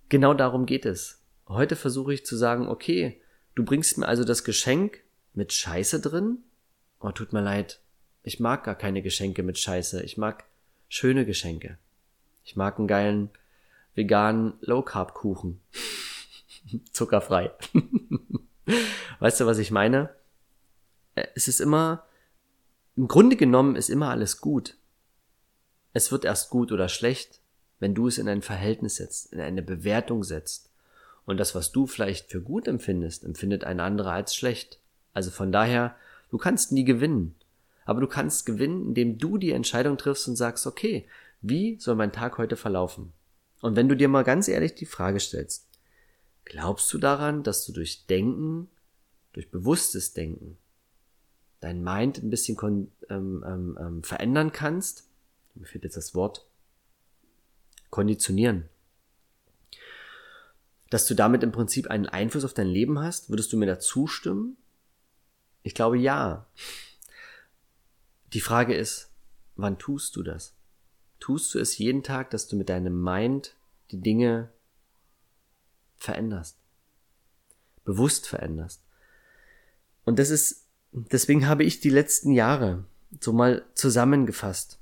genau 0.09 0.33
darum 0.33 0.65
geht 0.65 0.85
es. 0.85 1.21
Heute 1.47 1.75
versuche 1.75 2.13
ich 2.13 2.25
zu 2.25 2.35
sagen, 2.35 2.67
okay, 2.67 3.21
du 3.53 3.63
bringst 3.63 3.97
mir 3.97 4.07
also 4.07 4.23
das 4.23 4.43
Geschenk 4.43 5.03
mit 5.33 5.53
Scheiße 5.53 6.01
drin. 6.01 6.39
Oh, 6.99 7.11
tut 7.11 7.33
mir 7.33 7.41
leid. 7.41 7.79
Ich 8.23 8.39
mag 8.39 8.63
gar 8.63 8.75
keine 8.75 9.01
Geschenke 9.01 9.43
mit 9.43 9.59
Scheiße. 9.59 10.01
Ich 10.03 10.17
mag 10.17 10.45
schöne 10.89 11.25
Geschenke. 11.25 11.77
Ich 12.45 12.55
mag 12.55 12.77
einen 12.77 12.87
geilen 12.87 13.31
veganen 13.95 14.53
Low 14.61 14.83
Carb 14.83 15.15
Kuchen. 15.15 15.59
Zuckerfrei. 16.91 17.51
weißt 19.19 19.41
du, 19.41 19.45
was 19.47 19.57
ich 19.57 19.71
meine? 19.71 20.11
Äh, 21.15 21.25
es 21.33 21.47
ist 21.47 21.59
immer, 21.59 22.05
im 22.95 23.07
Grunde 23.07 23.35
genommen 23.35 23.75
ist 23.75 23.89
immer 23.89 24.09
alles 24.09 24.41
gut. 24.41 24.77
Es 25.93 26.11
wird 26.11 26.23
erst 26.23 26.51
gut 26.51 26.71
oder 26.71 26.87
schlecht, 26.87 27.41
wenn 27.79 27.95
du 27.95 28.07
es 28.07 28.19
in 28.19 28.29
ein 28.29 28.43
Verhältnis 28.43 28.97
setzt, 28.97 29.33
in 29.33 29.41
eine 29.41 29.63
Bewertung 29.63 30.23
setzt. 30.23 30.69
Und 31.25 31.37
das, 31.37 31.55
was 31.55 31.71
du 31.71 31.87
vielleicht 31.87 32.29
für 32.29 32.41
gut 32.41 32.67
empfindest, 32.67 33.23
empfindet 33.23 33.63
ein 33.63 33.79
anderer 33.79 34.11
als 34.11 34.35
schlecht. 34.35 34.79
Also 35.13 35.31
von 35.31 35.51
daher, 35.51 35.95
du 36.29 36.37
kannst 36.37 36.71
nie 36.71 36.83
gewinnen. 36.83 37.33
Aber 37.85 38.01
du 38.01 38.07
kannst 38.07 38.45
gewinnen, 38.45 38.89
indem 38.89 39.17
du 39.17 39.37
die 39.37 39.51
Entscheidung 39.51 39.97
triffst 39.97 40.27
und 40.27 40.35
sagst, 40.35 40.67
okay, 40.67 41.07
wie 41.49 41.79
soll 41.79 41.95
mein 41.95 42.11
Tag 42.11 42.37
heute 42.37 42.57
verlaufen? 42.57 43.13
Und 43.61 43.75
wenn 43.75 43.87
du 43.87 43.95
dir 43.95 44.07
mal 44.07 44.23
ganz 44.23 44.47
ehrlich 44.47 44.75
die 44.75 44.85
Frage 44.85 45.19
stellst, 45.19 45.67
glaubst 46.43 46.91
du 46.93 46.97
daran, 46.97 47.43
dass 47.43 47.65
du 47.65 47.71
durch 47.71 48.07
Denken, 48.07 48.69
durch 49.33 49.51
bewusstes 49.51 50.13
Denken, 50.13 50.57
dein 51.59 51.83
Mind 51.83 52.17
ein 52.17 52.29
bisschen 52.29 52.57
ähm, 53.09 53.43
ähm, 53.47 53.77
ähm, 53.79 54.03
verändern 54.03 54.51
kannst? 54.51 55.07
Mir 55.53 55.65
fehlt 55.65 55.83
jetzt 55.83 55.97
das 55.97 56.15
Wort. 56.15 56.47
Konditionieren. 57.91 58.67
Dass 60.89 61.05
du 61.07 61.13
damit 61.13 61.43
im 61.43 61.51
Prinzip 61.51 61.87
einen 61.87 62.07
Einfluss 62.07 62.43
auf 62.43 62.53
dein 62.53 62.67
Leben 62.67 62.99
hast? 62.99 63.29
Würdest 63.29 63.53
du 63.53 63.57
mir 63.57 63.67
da 63.67 63.79
zustimmen? 63.79 64.57
Ich 65.61 65.75
glaube 65.75 65.97
ja. 65.97 66.47
Die 68.33 68.41
Frage 68.41 68.75
ist, 68.75 69.11
wann 69.55 69.77
tust 69.77 70.15
du 70.15 70.23
das? 70.23 70.54
Tust 71.19 71.53
du 71.53 71.59
es 71.59 71.77
jeden 71.77 72.03
Tag, 72.03 72.29
dass 72.29 72.47
du 72.47 72.55
mit 72.55 72.69
deinem 72.69 73.01
Mind 73.01 73.55
die 73.91 74.01
Dinge 74.01 74.49
veränderst? 75.95 76.57
Bewusst 77.83 78.27
veränderst? 78.27 78.81
Und 80.03 80.19
das 80.19 80.29
ist, 80.29 80.65
deswegen 80.91 81.47
habe 81.47 81.63
ich 81.63 81.79
die 81.79 81.89
letzten 81.89 82.31
Jahre 82.31 82.85
so 83.19 83.33
mal 83.33 83.65
zusammengefasst. 83.73 84.79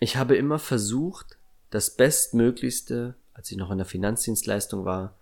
Ich 0.00 0.16
habe 0.16 0.36
immer 0.36 0.58
versucht, 0.58 1.36
das 1.70 1.90
Bestmöglichste, 1.90 3.14
als 3.34 3.50
ich 3.50 3.56
noch 3.56 3.70
in 3.70 3.78
der 3.78 3.86
Finanzdienstleistung 3.86 4.84
war, 4.84 5.14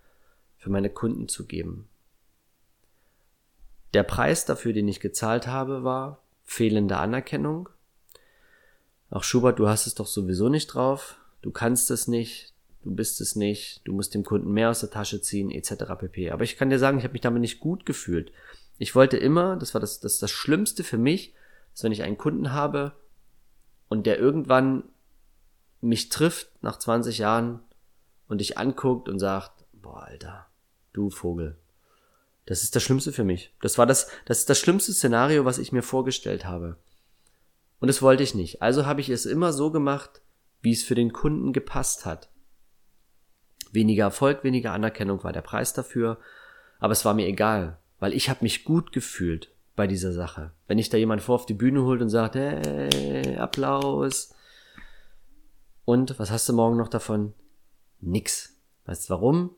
für 0.57 0.71
meine 0.71 0.91
Kunden 0.91 1.29
zu 1.29 1.47
geben. 1.47 1.89
Der 3.95 4.03
Preis 4.03 4.45
dafür, 4.45 4.73
den 4.73 4.89
ich 4.89 5.01
gezahlt 5.01 5.47
habe, 5.47 5.83
war 5.83 6.23
fehlende 6.45 6.99
Anerkennung. 6.99 7.69
Auch 9.11 9.23
Schubert, 9.23 9.59
du 9.59 9.69
hast 9.69 9.87
es 9.87 9.95
doch 9.95 10.07
sowieso 10.07 10.49
nicht 10.49 10.67
drauf, 10.67 11.17
du 11.41 11.51
kannst 11.51 11.91
es 11.91 12.09
nicht, 12.09 12.53
du 12.83 12.95
bist 12.95 13.21
es 13.21 13.37
nicht, 13.37 13.81
du 13.85 13.93
musst 13.93 14.15
dem 14.15 14.25
Kunden 14.25 14.53
mehr 14.53 14.71
aus 14.71 14.81
der 14.81 14.91
Tasche 14.91 15.21
ziehen, 15.23 15.51
etc. 15.51 15.85
pp. 15.99 16.31
Aber 16.31 16.45
ich 16.45 16.57
kann 16.57 16.71
dir 16.71 16.79
sagen, 16.79 16.99
ich 16.99 17.05
habe 17.05 17.13
mich 17.13 17.23
damit 17.23 17.41
nicht 17.41 17.61
gut 17.61 17.87
gefühlt. 17.87 18.33
Ich 18.79 18.95
wollte 18.95 19.17
immer, 19.17 19.57
das 19.57 19.75
war 19.75 19.81
das, 19.81 20.01
das, 20.01 20.19
das 20.19 20.31
Schlimmste 20.31 20.85
für 20.85 20.99
mich, 20.99 21.35
dass 21.73 21.85
wenn 21.85 21.93
ich 21.93 22.03
einen 22.03 22.19
Kunden 22.19 22.53
habe 22.53 22.93
und 23.89 24.07
der 24.07 24.19
irgendwann 24.19 24.85
mich 25.81 26.09
trifft 26.11 26.51
nach 26.63 26.79
20 26.79 27.19
Jahren 27.19 27.61
und 28.29 28.41
dich 28.41 28.59
anguckt 28.59 29.09
und 29.09 29.19
sagt, 29.19 29.65
boah, 29.73 30.03
Alter, 30.03 30.47
du 30.93 31.09
Vogel, 31.11 31.57
das 32.47 32.63
ist 32.63 32.77
das 32.77 32.83
Schlimmste 32.83 33.13
für 33.13 33.25
mich. 33.25 33.55
Das 33.63 33.79
war 33.79 33.87
das, 33.87 34.09
das 34.27 34.41
ist 34.41 34.51
das 34.51 34.59
schlimmste 34.59 34.93
Szenario, 34.93 35.45
was 35.45 35.59
ich 35.59 35.73
mir 35.73 35.83
vorgestellt 35.83 36.45
habe. 36.45 36.77
Und 37.81 37.89
das 37.89 38.03
wollte 38.03 38.23
ich 38.23 38.35
nicht. 38.35 38.63
Also 38.63 38.87
habe 38.87 39.01
ich 39.01 39.09
es 39.09 39.27
immer 39.27 39.53
so 39.53 39.71
gemacht, 39.71 40.23
wie 40.61 40.73
es 40.73 40.83
für 40.83 40.95
den 40.95 41.13
Kunden 41.13 41.53
gepasst 41.53 42.05
hat. 42.07 42.29
Weniger 43.71 44.05
Erfolg, 44.05 44.45
weniger 44.45 44.73
Anerkennung 44.73 45.23
war 45.23 45.33
der 45.33 45.43
Preis 45.43 45.73
dafür, 45.73 46.19
aber 46.81 46.93
es 46.93 47.05
war 47.05 47.15
mir 47.15 47.27
egal, 47.27 47.79
weil 48.01 48.13
ich 48.13 48.31
habe 48.31 48.43
mich 48.43 48.65
gut 48.65 48.93
gefühlt 48.93 49.53
bei 49.77 49.87
dieser 49.87 50.13
Sache. 50.13 50.53
Wenn 50.67 50.79
ich 50.79 50.89
da 50.89 50.97
jemand 50.97 51.23
vor 51.23 51.37
auf 51.37 51.47
die 51.47 51.55
Bühne 51.55 51.83
holt 51.83 52.01
und 52.01 52.09
sagt, 52.09 52.35
hey, 52.35 53.37
Applaus. 53.37 54.35
Und 55.85 56.19
was 56.19 56.31
hast 56.31 56.49
du 56.49 56.53
morgen 56.53 56.77
noch 56.77 56.89
davon? 56.89 57.35
Nix. 58.01 58.57
Weißt 58.87 59.09
du 59.09 59.15
warum? 59.15 59.51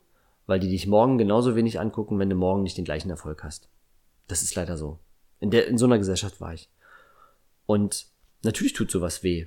weil 0.50 0.58
die 0.58 0.68
dich 0.68 0.88
morgen 0.88 1.16
genauso 1.16 1.54
wenig 1.54 1.78
angucken, 1.78 2.18
wenn 2.18 2.28
du 2.28 2.34
morgen 2.34 2.64
nicht 2.64 2.76
den 2.76 2.84
gleichen 2.84 3.08
Erfolg 3.08 3.44
hast. 3.44 3.68
Das 4.26 4.42
ist 4.42 4.56
leider 4.56 4.76
so. 4.76 4.98
In, 5.38 5.52
der, 5.52 5.68
in 5.68 5.78
so 5.78 5.86
einer 5.86 5.96
Gesellschaft 5.96 6.40
war 6.40 6.52
ich. 6.52 6.68
Und 7.70 8.08
natürlich 8.42 8.72
tut 8.72 8.90
sowas 8.90 9.22
weh. 9.22 9.46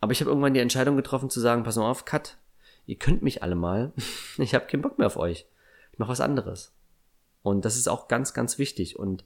Aber 0.00 0.10
ich 0.10 0.18
habe 0.20 0.30
irgendwann 0.30 0.52
die 0.52 0.58
Entscheidung 0.58 0.96
getroffen 0.96 1.30
zu 1.30 1.38
sagen, 1.38 1.62
pass 1.62 1.76
mal 1.76 1.88
auf, 1.88 2.04
Cut, 2.04 2.38
ihr 2.86 2.96
könnt 2.96 3.22
mich 3.22 3.40
alle 3.44 3.54
mal. 3.54 3.92
Ich 4.38 4.52
habe 4.52 4.66
keinen 4.66 4.82
Bock 4.82 4.98
mehr 4.98 5.06
auf 5.06 5.16
euch. 5.16 5.46
Ich 5.92 6.00
mache 6.00 6.10
was 6.10 6.20
anderes. 6.20 6.72
Und 7.44 7.64
das 7.64 7.76
ist 7.76 7.86
auch 7.86 8.08
ganz, 8.08 8.34
ganz 8.34 8.58
wichtig. 8.58 8.98
Und 8.98 9.24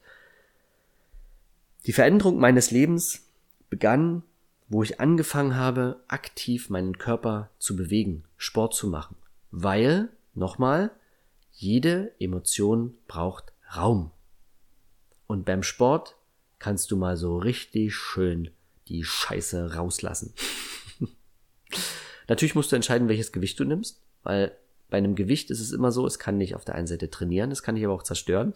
die 1.87 1.94
Veränderung 1.94 2.38
meines 2.38 2.70
Lebens 2.70 3.27
begann, 3.70 4.22
wo 4.68 4.83
ich 4.83 5.01
angefangen 5.01 5.57
habe, 5.57 6.05
aktiv 6.09 6.68
meinen 6.68 6.98
Körper 6.98 7.48
zu 7.59 7.74
bewegen, 7.74 8.24
Sport 8.37 8.74
zu 8.74 8.88
machen. 8.88 9.16
Weil 9.51 10.11
Nochmal, 10.35 10.90
jede 11.53 12.12
Emotion 12.20 12.98
braucht 13.07 13.55
Raum. 13.74 14.11
Und 15.27 15.46
beim 15.46 15.62
Sport 15.62 16.17
kannst 16.59 16.90
du 16.90 16.97
mal 16.97 17.16
so 17.16 17.38
richtig 17.38 17.94
schön 17.94 18.51
die 18.88 19.05
Scheiße 19.05 19.75
rauslassen. 19.75 20.35
Natürlich 22.29 22.55
musst 22.55 22.73
du 22.73 22.77
entscheiden, 22.77 23.09
welches 23.09 23.33
Gewicht 23.33 23.59
du 23.61 23.64
nimmst, 23.64 24.01
weil 24.23 24.57
bei 24.90 24.99
einem 24.99 25.14
Gewicht 25.14 25.51
ist 25.51 25.61
es 25.61 25.73
immer 25.73 25.92
so, 25.92 26.07
es 26.07 26.18
kann 26.18 26.38
nicht 26.38 26.55
auf 26.55 26.64
der 26.64 26.75
einen 26.75 26.87
Seite 26.87 27.11
trainieren, 27.11 27.51
es 27.51 27.62
kann 27.62 27.75
dich 27.75 27.85
aber 27.85 27.94
auch 27.94 28.03
zerstören. 28.03 28.55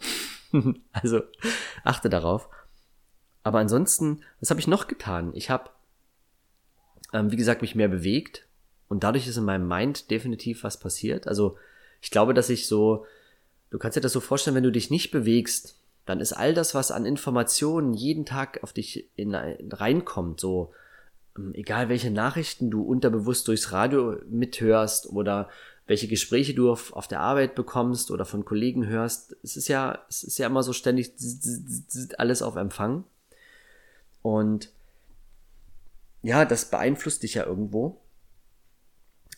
also 0.91 1.21
achte 1.83 2.09
darauf. 2.09 2.49
Aber 3.43 3.59
ansonsten, 3.59 4.21
was 4.39 4.49
habe 4.49 4.59
ich 4.59 4.67
noch 4.67 4.87
getan? 4.87 5.31
Ich 5.35 5.49
habe, 5.49 5.69
ähm, 7.11 7.31
wie 7.31 7.35
gesagt, 7.35 7.61
mich 7.61 7.75
mehr 7.75 7.89
bewegt 7.89 8.47
und 8.87 9.03
dadurch 9.03 9.27
ist 9.27 9.37
in 9.37 9.45
meinem 9.45 9.67
Mind 9.67 10.09
definitiv 10.09 10.63
was 10.63 10.79
passiert. 10.79 11.27
Also 11.27 11.57
ich 12.01 12.09
glaube, 12.09 12.33
dass 12.33 12.49
ich 12.49 12.67
so, 12.67 13.05
du 13.69 13.77
kannst 13.77 13.95
dir 13.95 14.01
das 14.01 14.13
so 14.13 14.19
vorstellen, 14.19 14.55
wenn 14.55 14.63
du 14.63 14.71
dich 14.71 14.89
nicht 14.89 15.11
bewegst, 15.11 15.77
dann 16.05 16.19
ist 16.19 16.33
all 16.33 16.53
das, 16.53 16.75
was 16.75 16.91
an 16.91 17.05
Informationen 17.05 17.93
jeden 17.93 18.25
Tag 18.25 18.61
auf 18.63 18.73
dich 18.73 19.09
in, 19.15 19.35
reinkommt, 19.35 20.39
so, 20.39 20.73
ähm, 21.37 21.53
egal 21.53 21.89
welche 21.89 22.11
Nachrichten 22.11 22.69
du 22.69 22.81
unterbewusst 22.83 23.47
durchs 23.47 23.71
Radio 23.71 24.17
mithörst 24.29 25.07
oder 25.07 25.49
welche 25.85 26.07
Gespräche 26.07 26.53
du 26.53 26.71
auf, 26.71 26.93
auf 26.93 27.07
der 27.07 27.19
Arbeit 27.19 27.55
bekommst 27.55 28.11
oder 28.11 28.25
von 28.25 28.45
Kollegen 28.45 28.87
hörst, 28.87 29.35
es 29.43 29.57
ist 29.57 29.67
ja, 29.67 30.05
es 30.09 30.23
ist 30.23 30.37
ja 30.37 30.47
immer 30.47 30.63
so 30.63 30.73
ständig 30.73 31.13
alles 32.17 32.41
auf 32.41 32.55
Empfang. 32.55 33.03
Und 34.21 34.71
ja, 36.21 36.45
das 36.45 36.69
beeinflusst 36.69 37.23
dich 37.23 37.33
ja 37.33 37.45
irgendwo. 37.45 37.99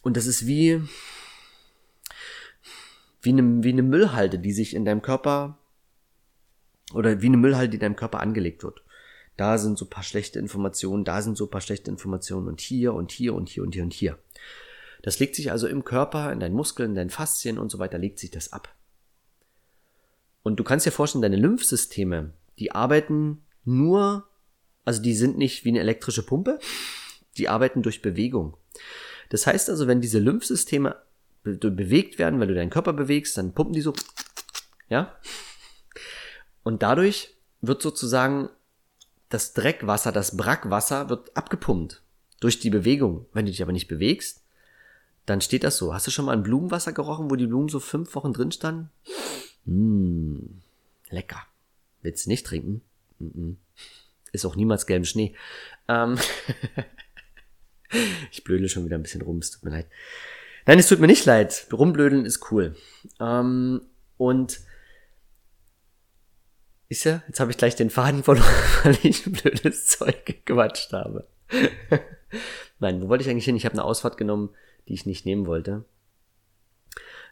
Und 0.04 0.18
das 0.18 0.28
ist 0.28 0.46
wie, 0.46 0.84
wie 3.24 3.30
eine, 3.30 3.64
wie 3.64 3.72
eine 3.72 3.82
Müllhalde, 3.82 4.38
die 4.38 4.54
sich 4.54 4.76
in 4.76 4.86
deinem 4.86 5.02
Körper, 5.02 5.58
oder 6.94 7.22
wie 7.22 7.28
eine 7.28 7.38
Müllhalde, 7.38 7.70
die 7.70 7.78
in 7.78 7.82
deinem 7.82 7.96
Körper 7.96 8.20
angelegt 8.20 8.64
wird. 8.64 8.84
Da 9.38 9.58
sind 9.58 9.78
so 9.78 9.86
paar 9.86 10.04
schlechte 10.04 10.40
Informationen, 10.40 11.04
da 11.04 11.22
sind 11.22 11.38
so 11.38 11.48
paar 11.48 11.62
schlechte 11.62 11.92
Informationen 11.92 12.48
und 12.48 12.62
hier 12.62 12.94
und 12.94 13.12
hier 13.12 13.34
und 13.34 13.50
hier 13.50 13.64
und 13.64 13.74
hier 13.74 13.84
und 13.84 13.94
hier. 13.94 14.18
Das 15.02 15.20
legt 15.20 15.36
sich 15.36 15.52
also 15.52 15.68
im 15.68 15.84
Körper, 15.84 16.32
in 16.32 16.40
deinen 16.40 16.56
Muskeln, 16.56 16.92
in 16.92 16.96
deinen 16.96 17.10
Faszien 17.10 17.60
und 17.60 17.70
so 17.70 17.80
weiter, 17.80 17.98
legt 17.98 18.20
sich 18.20 18.32
das 18.32 18.54
ab. 18.54 18.74
Und 20.42 20.60
du 20.60 20.64
kannst 20.64 20.86
dir 20.86 20.92
vorstellen, 20.92 21.22
deine 21.22 21.36
Lymphsysteme, 21.36 22.32
die 22.60 22.72
arbeiten 22.72 23.44
nur, 23.66 24.28
also 24.86 25.02
die 25.02 25.16
sind 25.16 25.38
nicht 25.38 25.66
wie 25.66 25.70
eine 25.70 25.80
elektrische 25.80 26.24
Pumpe, 26.24 26.60
die 27.38 27.50
arbeiten 27.50 27.82
durch 27.82 28.02
Bewegung. 28.02 28.56
Das 29.30 29.48
heißt 29.48 29.70
also, 29.70 29.88
wenn 29.88 30.02
diese 30.02 30.20
Lymphsysteme 30.20 30.96
be 31.44 31.58
bewegt 31.58 32.18
werden, 32.18 32.40
weil 32.40 32.48
du 32.48 32.56
deinen 32.56 32.70
Körper 32.70 32.94
bewegst, 32.94 33.38
dann 33.38 33.54
pumpen 33.54 33.74
die 33.74 33.82
so, 33.82 33.94
ja. 34.90 35.16
Und 36.66 36.82
dadurch 36.82 37.36
wird 37.62 37.84
sozusagen 37.84 38.50
das 39.30 39.54
Dreckwasser, 39.54 40.12
das 40.12 40.36
Brackwasser 40.36 41.10
wird 41.10 41.38
abgepumpt 41.38 42.02
durch 42.40 42.60
die 42.60 42.72
Bewegung. 42.72 43.28
Wenn 43.34 43.46
du 43.46 43.52
dich 43.52 43.62
aber 43.62 43.72
nicht 43.72 43.88
bewegst, 43.88 44.42
dann 45.28 45.42
steht 45.42 45.64
das 45.64 45.78
so. 45.78 45.94
Hast 45.94 46.08
du 46.08 46.12
schon 46.12 46.26
mal 46.26 46.34
ein 46.34 46.42
Blumenwasser 46.42 46.92
gerochen, 46.92 47.30
wo 47.30 47.36
die 47.36 47.46
Blumen 47.46 47.70
so 47.70 47.80
fünf 47.80 48.16
Wochen 48.16 48.34
drin 48.34 48.52
standen? 48.52 48.90
Mmh, 49.66 50.40
lecker. 51.12 51.46
Willst 52.02 52.26
du 52.26 52.32
nicht 52.32 52.48
trinken? 52.48 52.82
Mm. 53.20 53.54
Ist 54.32 54.46
auch 54.46 54.56
niemals 54.56 54.88
gelben 54.88 55.06
Schnee. 55.06 55.36
Ähm 55.88 56.18
ich 58.32 58.44
blödel 58.44 58.70
schon 58.70 58.86
wieder 58.86 58.98
ein 58.98 59.04
bisschen 59.04 59.22
rum, 59.22 59.38
es 59.38 59.52
tut 59.52 59.64
mir 59.64 59.70
leid. 59.70 59.88
Nein, 60.66 60.80
es 60.80 60.88
tut 60.88 61.00
mir 61.00 61.08
nicht 61.08 61.26
leid. 61.26 61.68
Rumblödeln 61.72 62.26
ist 62.26 62.52
cool. 62.52 62.76
Ähm, 63.20 63.82
und 64.18 64.62
ist 66.88 67.04
ja, 67.04 67.24
jetzt 67.28 67.40
habe 67.40 67.52
ich 67.52 67.58
gleich 67.58 67.76
den 67.76 67.90
Faden 67.90 68.24
verloren, 68.24 68.48
weil 68.84 68.98
ich 69.04 69.24
blödes 69.24 69.88
Zeug 69.88 70.26
gequatscht 70.26 70.94
habe. 70.94 71.28
Nein, 72.80 73.02
wo 73.02 73.10
wollte 73.10 73.24
ich 73.24 73.30
eigentlich 73.30 73.46
hin? 73.46 73.56
Ich 73.56 73.66
habe 73.66 73.74
eine 73.74 73.84
Ausfahrt 73.84 74.18
genommen, 74.18 74.50
die 74.88 74.94
ich 74.94 75.06
nicht 75.06 75.26
nehmen 75.26 75.48
wollte. 75.48 75.86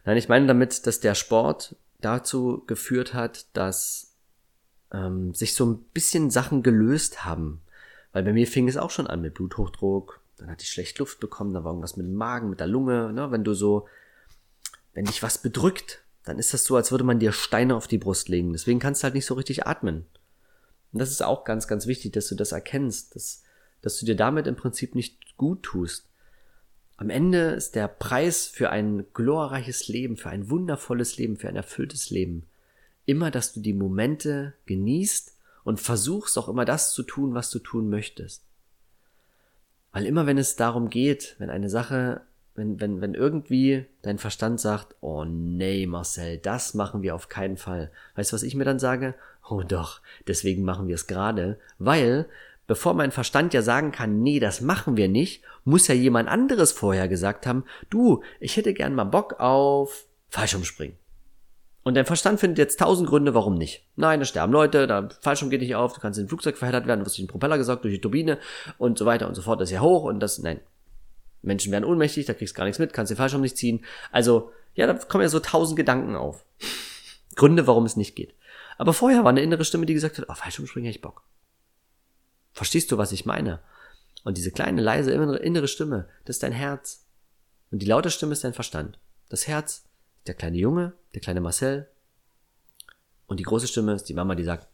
Nein, 0.04 0.16
ich 0.16 0.28
meine 0.28 0.46
damit, 0.46 0.86
dass 0.86 1.00
der 1.00 1.14
Sport 1.14 1.76
dazu 2.00 2.64
geführt 2.66 3.14
hat, 3.14 3.46
dass 3.56 4.16
ähm, 4.92 5.34
sich 5.34 5.54
so 5.54 5.66
ein 5.66 5.84
bisschen 5.92 6.30
Sachen 6.30 6.62
gelöst 6.62 7.24
haben. 7.24 7.62
Weil 8.12 8.22
bei 8.22 8.32
mir 8.32 8.46
fing 8.46 8.68
es 8.68 8.76
auch 8.76 8.90
schon 8.90 9.06
an 9.06 9.20
mit 9.20 9.34
Bluthochdruck, 9.34 10.20
dann 10.36 10.50
hatte 10.50 10.62
ich 10.62 10.70
schlecht 10.70 10.98
Luft 10.98 11.20
bekommen, 11.20 11.54
da 11.54 11.64
war 11.64 11.72
irgendwas 11.72 11.96
mit 11.96 12.06
dem 12.06 12.14
Magen, 12.14 12.50
mit 12.50 12.60
der 12.60 12.66
Lunge, 12.66 13.12
ne? 13.12 13.30
wenn 13.30 13.44
du 13.44 13.54
so, 13.54 13.88
wenn 14.92 15.04
dich 15.04 15.22
was 15.22 15.38
bedrückt, 15.38 16.03
dann 16.24 16.38
ist 16.38 16.54
das 16.54 16.64
so, 16.64 16.76
als 16.76 16.90
würde 16.90 17.04
man 17.04 17.18
dir 17.18 17.32
Steine 17.32 17.76
auf 17.76 17.86
die 17.86 17.98
Brust 17.98 18.28
legen. 18.28 18.52
Deswegen 18.52 18.78
kannst 18.78 19.02
du 19.02 19.04
halt 19.04 19.14
nicht 19.14 19.26
so 19.26 19.34
richtig 19.34 19.66
atmen. 19.66 20.06
Und 20.92 20.98
das 20.98 21.10
ist 21.10 21.22
auch 21.22 21.44
ganz, 21.44 21.68
ganz 21.68 21.86
wichtig, 21.86 22.12
dass 22.12 22.28
du 22.28 22.34
das 22.34 22.52
erkennst, 22.52 23.14
dass, 23.14 23.42
dass 23.82 23.98
du 23.98 24.06
dir 24.06 24.16
damit 24.16 24.46
im 24.46 24.56
Prinzip 24.56 24.94
nicht 24.94 25.36
gut 25.36 25.62
tust. 25.62 26.08
Am 26.96 27.10
Ende 27.10 27.50
ist 27.50 27.74
der 27.74 27.88
Preis 27.88 28.46
für 28.46 28.70
ein 28.70 29.04
glorreiches 29.12 29.88
Leben, 29.88 30.16
für 30.16 30.30
ein 30.30 30.48
wundervolles 30.48 31.18
Leben, 31.18 31.36
für 31.36 31.48
ein 31.48 31.56
erfülltes 31.56 32.10
Leben 32.10 32.46
immer, 33.06 33.30
dass 33.30 33.52
du 33.52 33.60
die 33.60 33.74
Momente 33.74 34.54
genießt 34.66 35.36
und 35.64 35.80
versuchst 35.80 36.38
auch 36.38 36.48
immer 36.48 36.64
das 36.64 36.92
zu 36.92 37.02
tun, 37.02 37.34
was 37.34 37.50
du 37.50 37.58
tun 37.58 37.88
möchtest. 37.88 38.44
Weil 39.92 40.06
immer 40.06 40.26
wenn 40.26 40.38
es 40.38 40.56
darum 40.56 40.90
geht, 40.90 41.36
wenn 41.38 41.50
eine 41.50 41.70
Sache, 41.70 42.22
wenn, 42.54 42.80
wenn, 42.80 43.00
wenn 43.00 43.14
irgendwie 43.14 43.86
dein 44.02 44.18
Verstand 44.18 44.60
sagt, 44.60 44.94
oh 45.00 45.24
nee, 45.24 45.86
Marcel, 45.86 46.38
das 46.38 46.74
machen 46.74 47.02
wir 47.02 47.14
auf 47.14 47.28
keinen 47.28 47.56
Fall. 47.56 47.90
Weißt 48.14 48.32
du, 48.32 48.34
was 48.34 48.42
ich 48.42 48.54
mir 48.54 48.64
dann 48.64 48.78
sage? 48.78 49.14
Oh 49.48 49.62
doch, 49.62 50.00
deswegen 50.26 50.64
machen 50.64 50.88
wir 50.88 50.94
es 50.94 51.06
gerade, 51.06 51.58
weil 51.78 52.26
bevor 52.66 52.94
mein 52.94 53.10
Verstand 53.10 53.52
ja 53.52 53.62
sagen 53.62 53.92
kann, 53.92 54.22
nee, 54.22 54.40
das 54.40 54.60
machen 54.60 54.96
wir 54.96 55.08
nicht, 55.08 55.42
muss 55.64 55.88
ja 55.88 55.94
jemand 55.94 56.28
anderes 56.28 56.72
vorher 56.72 57.08
gesagt 57.08 57.46
haben, 57.46 57.64
du, 57.90 58.22
ich 58.40 58.56
hätte 58.56 58.72
gern 58.72 58.94
mal 58.94 59.04
Bock 59.04 59.40
auf 59.40 60.06
Fallschirmspringen. 60.30 60.96
Und 61.82 61.94
dein 61.94 62.06
Verstand 62.06 62.40
findet 62.40 62.58
jetzt 62.58 62.80
tausend 62.80 63.08
Gründe, 63.08 63.34
warum 63.34 63.56
nicht. 63.56 63.84
Nein, 63.94 64.18
da 64.18 64.24
sterben 64.24 64.54
Leute, 64.54 64.86
da 64.86 65.10
Fallschirm 65.20 65.50
geht 65.50 65.60
nicht 65.60 65.76
auf, 65.76 65.92
du 65.92 66.00
kannst 66.00 66.18
in 66.18 66.24
ein 66.24 66.28
Flugzeug 66.28 66.56
verheddert 66.56 66.86
werden, 66.86 67.00
du 67.00 67.06
wirst 67.06 67.18
durch 67.18 67.26
den 67.26 67.30
Propeller 67.30 67.58
gesaugt, 67.58 67.84
durch 67.84 67.94
die 67.94 68.00
Turbine 68.00 68.38
und 68.78 68.96
so 68.98 69.04
weiter 69.04 69.28
und 69.28 69.34
so 69.34 69.42
fort, 69.42 69.60
das 69.60 69.68
ist 69.68 69.74
ja 69.74 69.80
hoch 69.80 70.04
und 70.04 70.20
das, 70.20 70.38
nein. 70.38 70.60
Menschen 71.44 71.72
werden 71.72 71.84
ohnmächtig, 71.84 72.26
da 72.26 72.34
kriegst 72.34 72.54
du 72.54 72.58
gar 72.58 72.64
nichts 72.64 72.78
mit, 72.78 72.92
kannst 72.92 73.10
den 73.10 73.16
Fallschirm 73.16 73.40
nicht 73.40 73.56
ziehen. 73.56 73.84
Also, 74.10 74.52
ja, 74.74 74.86
da 74.86 74.94
kommen 74.94 75.22
ja 75.22 75.28
so 75.28 75.40
tausend 75.40 75.76
Gedanken 75.76 76.16
auf. 76.16 76.44
Gründe, 77.36 77.66
warum 77.66 77.84
es 77.84 77.96
nicht 77.96 78.16
geht. 78.16 78.34
Aber 78.78 78.92
vorher 78.92 79.24
war 79.24 79.30
eine 79.30 79.42
innere 79.42 79.64
Stimme, 79.64 79.86
die 79.86 79.94
gesagt 79.94 80.18
hat, 80.18 80.26
oh, 80.28 80.34
Fallschirmspringen 80.34 80.86
hätte 80.86 80.98
ich 80.98 81.02
Bock. 81.02 81.22
Verstehst 82.52 82.90
du, 82.92 82.98
was 82.98 83.12
ich 83.12 83.26
meine? 83.26 83.60
Und 84.24 84.38
diese 84.38 84.50
kleine, 84.50 84.80
leise, 84.80 85.12
innere 85.12 85.68
Stimme, 85.68 86.08
das 86.24 86.36
ist 86.36 86.42
dein 86.42 86.52
Herz. 86.52 87.06
Und 87.70 87.80
die 87.80 87.86
laute 87.86 88.10
Stimme 88.10 88.32
ist 88.32 88.44
dein 88.44 88.54
Verstand. 88.54 88.98
Das 89.28 89.46
Herz, 89.46 89.84
der 90.26 90.34
kleine 90.34 90.56
Junge, 90.56 90.94
der 91.14 91.20
kleine 91.20 91.40
Marcel. 91.40 91.88
Und 93.26 93.40
die 93.40 93.44
große 93.44 93.66
Stimme 93.66 93.94
ist 93.94 94.04
die 94.04 94.14
Mama, 94.14 94.34
die 94.34 94.44
sagt, 94.44 94.68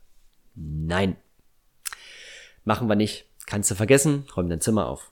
nein, 0.54 1.16
machen 2.64 2.88
wir 2.88 2.96
nicht. 2.96 3.26
Kannst 3.46 3.70
du 3.70 3.74
vergessen, 3.74 4.26
räum 4.37 4.48
dein 4.48 4.61
Zimmer 4.61 4.87
auf. 4.87 5.11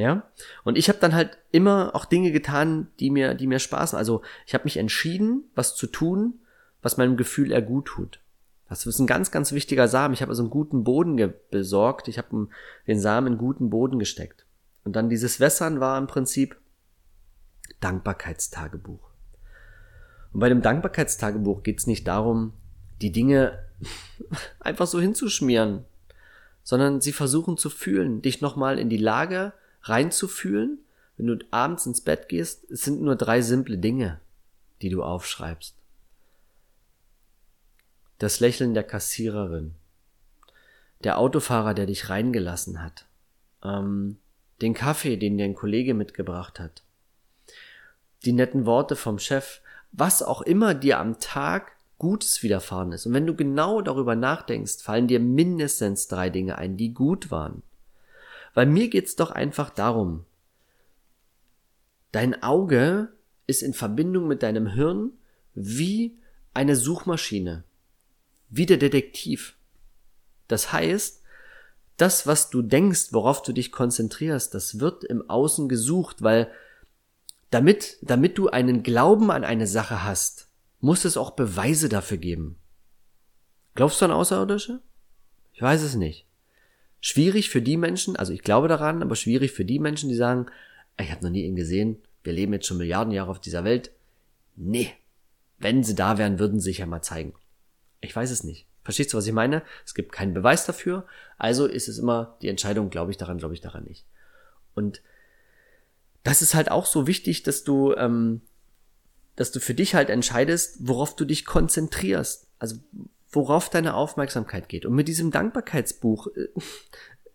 Ja? 0.00 0.30
Und 0.64 0.78
ich 0.78 0.88
habe 0.88 0.98
dann 0.98 1.14
halt 1.14 1.38
immer 1.52 1.94
auch 1.94 2.06
Dinge 2.06 2.32
getan, 2.32 2.88
die 2.98 3.10
mir, 3.10 3.34
die 3.34 3.46
mir 3.46 3.58
Spaß. 3.58 3.94
Also 3.94 4.22
ich 4.46 4.54
habe 4.54 4.64
mich 4.64 4.78
entschieden, 4.78 5.44
was 5.54 5.76
zu 5.76 5.86
tun, 5.86 6.40
was 6.80 6.96
meinem 6.96 7.16
Gefühl 7.18 7.52
eher 7.52 7.62
gut 7.62 7.86
tut. 7.86 8.20
Das 8.68 8.86
ist 8.86 8.98
ein 8.98 9.06
ganz, 9.06 9.30
ganz 9.30 9.52
wichtiger 9.52 9.88
Samen. 9.88 10.14
Ich 10.14 10.22
habe 10.22 10.30
also 10.30 10.42
einen 10.42 10.50
guten 10.50 10.84
Boden 10.84 11.34
besorgt. 11.50 12.08
Ich 12.08 12.18
habe 12.18 12.48
den 12.86 13.00
Samen 13.00 13.34
in 13.34 13.38
guten 13.38 13.68
Boden 13.68 13.98
gesteckt. 13.98 14.46
Und 14.84 14.96
dann 14.96 15.10
dieses 15.10 15.38
Wässern 15.38 15.80
war 15.80 15.98
im 15.98 16.06
Prinzip 16.06 16.56
Dankbarkeitstagebuch. 17.80 19.10
Und 20.32 20.40
bei 20.40 20.48
dem 20.48 20.62
Dankbarkeitstagebuch 20.62 21.62
geht 21.62 21.80
es 21.80 21.86
nicht 21.86 22.06
darum, 22.06 22.52
die 23.02 23.12
Dinge 23.12 23.58
einfach 24.60 24.86
so 24.86 25.00
hinzuschmieren, 25.00 25.84
sondern 26.62 27.00
sie 27.00 27.12
versuchen 27.12 27.56
zu 27.56 27.70
fühlen, 27.70 28.22
dich 28.22 28.40
nochmal 28.40 28.78
in 28.78 28.88
die 28.88 28.96
Lage 28.96 29.52
reinzufühlen. 29.82 30.78
Wenn 31.16 31.26
du 31.26 31.38
abends 31.50 31.86
ins 31.86 32.00
Bett 32.00 32.28
gehst, 32.28 32.70
es 32.70 32.82
sind 32.82 33.02
nur 33.02 33.16
drei 33.16 33.42
simple 33.42 33.78
Dinge, 33.78 34.20
die 34.82 34.88
du 34.88 35.02
aufschreibst 35.02 35.74
das 38.20 38.38
Lächeln 38.38 38.74
der 38.74 38.84
Kassiererin, 38.84 39.74
der 41.02 41.18
Autofahrer, 41.18 41.74
der 41.74 41.86
dich 41.86 42.10
reingelassen 42.10 42.82
hat, 42.82 43.06
ähm, 43.64 44.18
den 44.60 44.74
Kaffee, 44.74 45.16
den 45.16 45.38
dir 45.38 45.44
ein 45.44 45.54
Kollege 45.54 45.94
mitgebracht 45.94 46.60
hat, 46.60 46.82
die 48.24 48.32
netten 48.32 48.66
Worte 48.66 48.94
vom 48.94 49.18
Chef, 49.18 49.62
was 49.90 50.22
auch 50.22 50.42
immer 50.42 50.74
dir 50.74 50.98
am 50.98 51.18
Tag 51.18 51.72
Gutes 51.98 52.42
widerfahren 52.42 52.92
ist. 52.92 53.06
Und 53.06 53.14
wenn 53.14 53.26
du 53.26 53.34
genau 53.34 53.80
darüber 53.80 54.14
nachdenkst, 54.14 54.82
fallen 54.82 55.08
dir 55.08 55.20
mindestens 55.20 56.06
drei 56.06 56.28
Dinge 56.28 56.58
ein, 56.58 56.76
die 56.76 56.92
gut 56.92 57.30
waren. 57.30 57.62
Weil 58.54 58.66
mir 58.66 58.88
geht's 58.88 59.16
doch 59.16 59.30
einfach 59.30 59.70
darum, 59.70 60.24
dein 62.12 62.42
Auge 62.42 63.12
ist 63.46 63.62
in 63.62 63.74
Verbindung 63.74 64.26
mit 64.26 64.42
deinem 64.42 64.66
Hirn 64.66 65.12
wie 65.54 66.18
eine 66.54 66.76
Suchmaschine 66.76 67.64
wie 68.50 68.66
der 68.66 68.76
Detektiv. 68.76 69.54
Das 70.48 70.72
heißt, 70.72 71.22
das, 71.96 72.26
was 72.26 72.50
du 72.50 72.62
denkst, 72.62 73.12
worauf 73.12 73.42
du 73.42 73.52
dich 73.52 73.72
konzentrierst, 73.72 74.54
das 74.54 74.80
wird 74.80 75.04
im 75.04 75.28
Außen 75.30 75.68
gesucht, 75.68 76.22
weil 76.22 76.50
damit, 77.50 77.98
damit 78.02 78.38
du 78.38 78.48
einen 78.48 78.82
Glauben 78.82 79.30
an 79.30 79.44
eine 79.44 79.66
Sache 79.66 80.04
hast, 80.04 80.48
muss 80.80 81.04
es 81.04 81.16
auch 81.16 81.32
Beweise 81.32 81.88
dafür 81.88 82.16
geben. 82.16 82.56
Glaubst 83.74 84.00
du 84.00 84.06
an 84.06 84.12
Außerirdische? 84.12 84.80
Ich 85.52 85.62
weiß 85.62 85.82
es 85.82 85.94
nicht. 85.94 86.26
Schwierig 87.00 87.48
für 87.50 87.62
die 87.62 87.76
Menschen, 87.76 88.16
also 88.16 88.32
ich 88.32 88.42
glaube 88.42 88.68
daran, 88.68 89.02
aber 89.02 89.16
schwierig 89.16 89.52
für 89.52 89.64
die 89.64 89.78
Menschen, 89.78 90.08
die 90.08 90.14
sagen, 90.14 90.46
ich 90.98 91.10
habe 91.10 91.24
noch 91.24 91.30
nie 91.30 91.44
ihn 91.44 91.56
gesehen, 91.56 91.96
wir 92.22 92.32
leben 92.32 92.52
jetzt 92.52 92.66
schon 92.66 92.76
Milliarden 92.76 93.12
Jahre 93.12 93.30
auf 93.30 93.40
dieser 93.40 93.64
Welt. 93.64 93.90
Nee, 94.56 94.92
wenn 95.58 95.82
sie 95.82 95.94
da 95.94 96.18
wären, 96.18 96.38
würden 96.38 96.60
sie 96.60 96.70
sich 96.70 96.78
ja 96.78 96.86
mal 96.86 97.02
zeigen. 97.02 97.34
Ich 98.00 98.14
weiß 98.14 98.30
es 98.30 98.44
nicht. 98.44 98.66
Verstehst 98.82 99.12
du, 99.12 99.18
was 99.18 99.26
ich 99.26 99.32
meine? 99.32 99.62
Es 99.84 99.94
gibt 99.94 100.12
keinen 100.12 100.34
Beweis 100.34 100.66
dafür. 100.66 101.06
Also 101.38 101.66
ist 101.66 101.88
es 101.88 101.98
immer 101.98 102.36
die 102.42 102.48
Entscheidung, 102.48 102.90
glaube 102.90 103.10
ich 103.10 103.16
daran, 103.16 103.38
glaube 103.38 103.54
ich 103.54 103.60
daran 103.60 103.84
nicht. 103.84 104.04
Und 104.74 105.02
das 106.22 106.42
ist 106.42 106.54
halt 106.54 106.70
auch 106.70 106.86
so 106.86 107.06
wichtig, 107.06 107.42
dass 107.42 107.64
du, 107.64 107.94
ähm, 107.94 108.40
dass 109.36 109.52
du 109.52 109.60
für 109.60 109.74
dich 109.74 109.94
halt 109.94 110.10
entscheidest, 110.10 110.78
worauf 110.80 111.14
du 111.16 111.24
dich 111.24 111.44
konzentrierst. 111.44 112.48
Also 112.58 112.76
worauf 113.30 113.70
deine 113.70 113.94
Aufmerksamkeit 113.94 114.68
geht. 114.68 114.86
Und 114.86 114.94
mit 114.94 115.08
diesem 115.08 115.30
Dankbarkeitsbuch, 115.30 116.28
äh, 116.36 116.48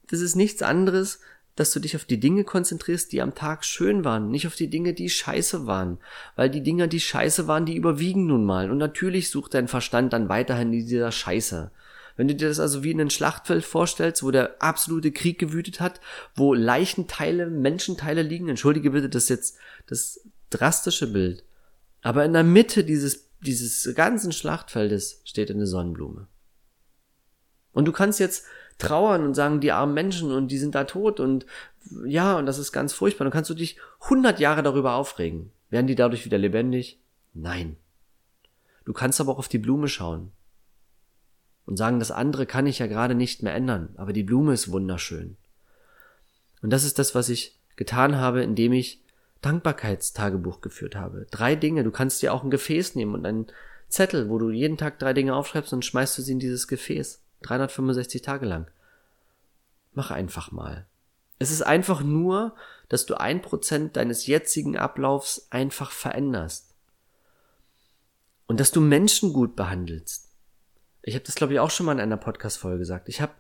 das 0.08 0.22
ist 0.22 0.36
nichts 0.36 0.62
anderes, 0.62 1.20
dass 1.56 1.72
du 1.72 1.80
dich 1.80 1.96
auf 1.96 2.06
die 2.06 2.20
Dinge 2.20 2.44
konzentrierst, 2.44 3.12
die 3.14 3.22
am 3.22 3.34
Tag 3.34 3.64
schön 3.64 4.04
waren, 4.04 4.30
nicht 4.30 4.46
auf 4.46 4.56
die 4.56 4.70
Dinge, 4.70 4.94
die 4.94 5.10
scheiße 5.10 5.68
waren. 5.68 6.00
Weil 6.36 6.50
die 6.50 6.62
Dinge, 6.62 6.88
die 6.88 7.00
scheiße 7.00 7.48
waren, 7.48 7.66
die 7.66 7.76
überwiegen 7.76 8.28
nun 8.28 8.46
mal. 8.46 8.70
Und 8.70 8.78
natürlich 8.78 9.30
sucht 9.30 9.54
dein 9.54 9.70
Verstand 9.70 10.12
dann 10.12 10.28
weiterhin 10.28 10.74
in 10.74 10.86
dieser 10.86 11.12
Scheiße. 11.12 11.72
Wenn 12.18 12.28
du 12.28 12.36
dir 12.36 12.50
das 12.50 12.60
also 12.60 12.84
wie 12.84 12.92
in 12.92 13.00
einem 13.00 13.10
Schlachtfeld 13.10 13.64
vorstellst, 13.64 14.24
wo 14.24 14.32
der 14.32 14.62
absolute 14.62 15.12
Krieg 15.12 15.40
gewütet 15.40 15.80
hat, 15.80 16.00
wo 16.36 16.54
Leichenteile, 16.54 17.48
Menschenteile 17.48 18.22
liegen, 18.22 18.50
entschuldige 18.50 18.92
bitte, 18.92 19.10
das 19.10 19.30
jetzt 19.30 19.58
das 19.88 20.22
drastische 20.50 21.12
Bild. 21.12 21.44
Aber 22.02 22.24
in 22.24 22.34
der 22.34 22.44
Mitte 22.44 22.84
dieses, 22.84 23.30
dieses 23.46 23.94
ganzen 23.96 24.32
Schlachtfeldes 24.32 25.22
steht 25.24 25.50
eine 25.52 25.68
Sonnenblume. 25.68 26.28
Und 27.72 27.86
du 27.86 27.92
kannst 27.92 28.20
jetzt 28.20 28.46
trauern 28.78 29.24
und 29.24 29.34
sagen, 29.34 29.62
die 29.62 29.72
armen 29.72 29.94
Menschen 29.94 30.32
und 30.32 30.50
die 30.50 30.58
sind 30.58 30.76
da 30.76 30.84
tot 30.84 31.20
und 31.20 31.46
ja, 32.06 32.38
und 32.38 32.46
das 32.46 32.58
ist 32.58 32.72
ganz 32.72 32.94
furchtbar. 32.94 33.26
Dann 33.26 33.32
kannst 33.32 33.50
du 33.50 33.54
dich 33.54 33.78
100 34.02 34.40
Jahre 34.40 34.64
darüber 34.64 34.96
aufregen. 34.96 35.52
Werden 35.70 35.88
die 35.88 35.96
dadurch 35.96 36.26
wieder 36.26 36.38
lebendig? 36.38 37.00
Nein. 37.34 37.78
Du 38.86 38.94
kannst 38.94 39.20
aber 39.20 39.32
auch 39.34 39.40
auf 39.40 39.48
die 39.48 39.58
Blume 39.58 39.88
schauen 39.88 40.32
und 41.66 41.78
sagen, 41.78 42.00
das 42.00 42.12
andere 42.12 42.46
kann 42.46 42.68
ich 42.68 42.80
ja 42.80 42.88
gerade 42.88 43.16
nicht 43.16 43.44
mehr 43.44 43.54
ändern, 43.54 43.90
aber 43.98 44.14
die 44.14 44.24
Blume 44.24 44.54
ist 44.54 44.72
wunderschön. 44.72 45.38
Und 46.62 46.72
das 46.72 46.84
ist 46.84 47.00
das, 47.00 47.16
was 47.16 47.30
ich 47.30 47.60
getan 47.76 48.16
habe, 48.16 48.44
indem 48.44 48.74
ich 48.74 49.04
Dankbarkeitstagebuch 49.46 50.62
geführt 50.62 50.96
habe. 50.96 51.28
Drei 51.32 51.56
Dinge. 51.56 51.84
Du 51.84 51.92
kannst 51.92 52.22
dir 52.22 52.34
auch 52.34 52.44
ein 52.44 52.50
Gefäß 52.50 52.96
nehmen 52.96 53.14
und 53.14 53.26
einen 53.26 53.48
Zettel, 53.88 54.30
wo 54.30 54.40
du 54.40 54.50
jeden 54.50 54.78
Tag 54.78 54.98
drei 55.00 55.14
Dinge 55.14 55.36
aufschreibst 55.36 55.72
und 55.72 55.86
schmeißt 55.86 56.18
du 56.18 56.22
sie 56.22 56.32
in 56.32 56.40
dieses 56.40 56.68
Gefäß. 56.68 57.22
365 57.44 58.22
Tage 58.24 58.46
lang. 58.46 58.68
Mach 59.94 60.12
einfach 60.12 60.52
mal. 60.52 60.88
Es 61.38 61.52
ist 61.52 61.62
einfach 61.62 62.02
nur, 62.02 62.56
dass 62.90 63.06
du 63.06 63.16
ein 63.16 63.42
Prozent 63.42 63.98
deines 63.98 64.26
jetzigen 64.26 64.78
Ablaufs 64.78 65.48
einfach 65.52 65.92
veränderst. 65.92 66.74
Und 68.48 68.60
dass 68.60 68.72
du 68.72 68.82
Menschen 68.82 69.34
gut 69.34 69.56
behandelst. 69.56 70.32
Ich 71.02 71.14
habe 71.14 71.26
das, 71.26 71.36
glaube 71.36 71.54
ich, 71.54 71.60
auch 71.60 71.72
schon 71.72 71.86
mal 71.86 71.94
in 71.94 72.00
einer 72.00 72.18
Podcast-Folge 72.18 72.80
gesagt. 72.80 73.10
Ich 73.10 73.22
habe 73.22 73.34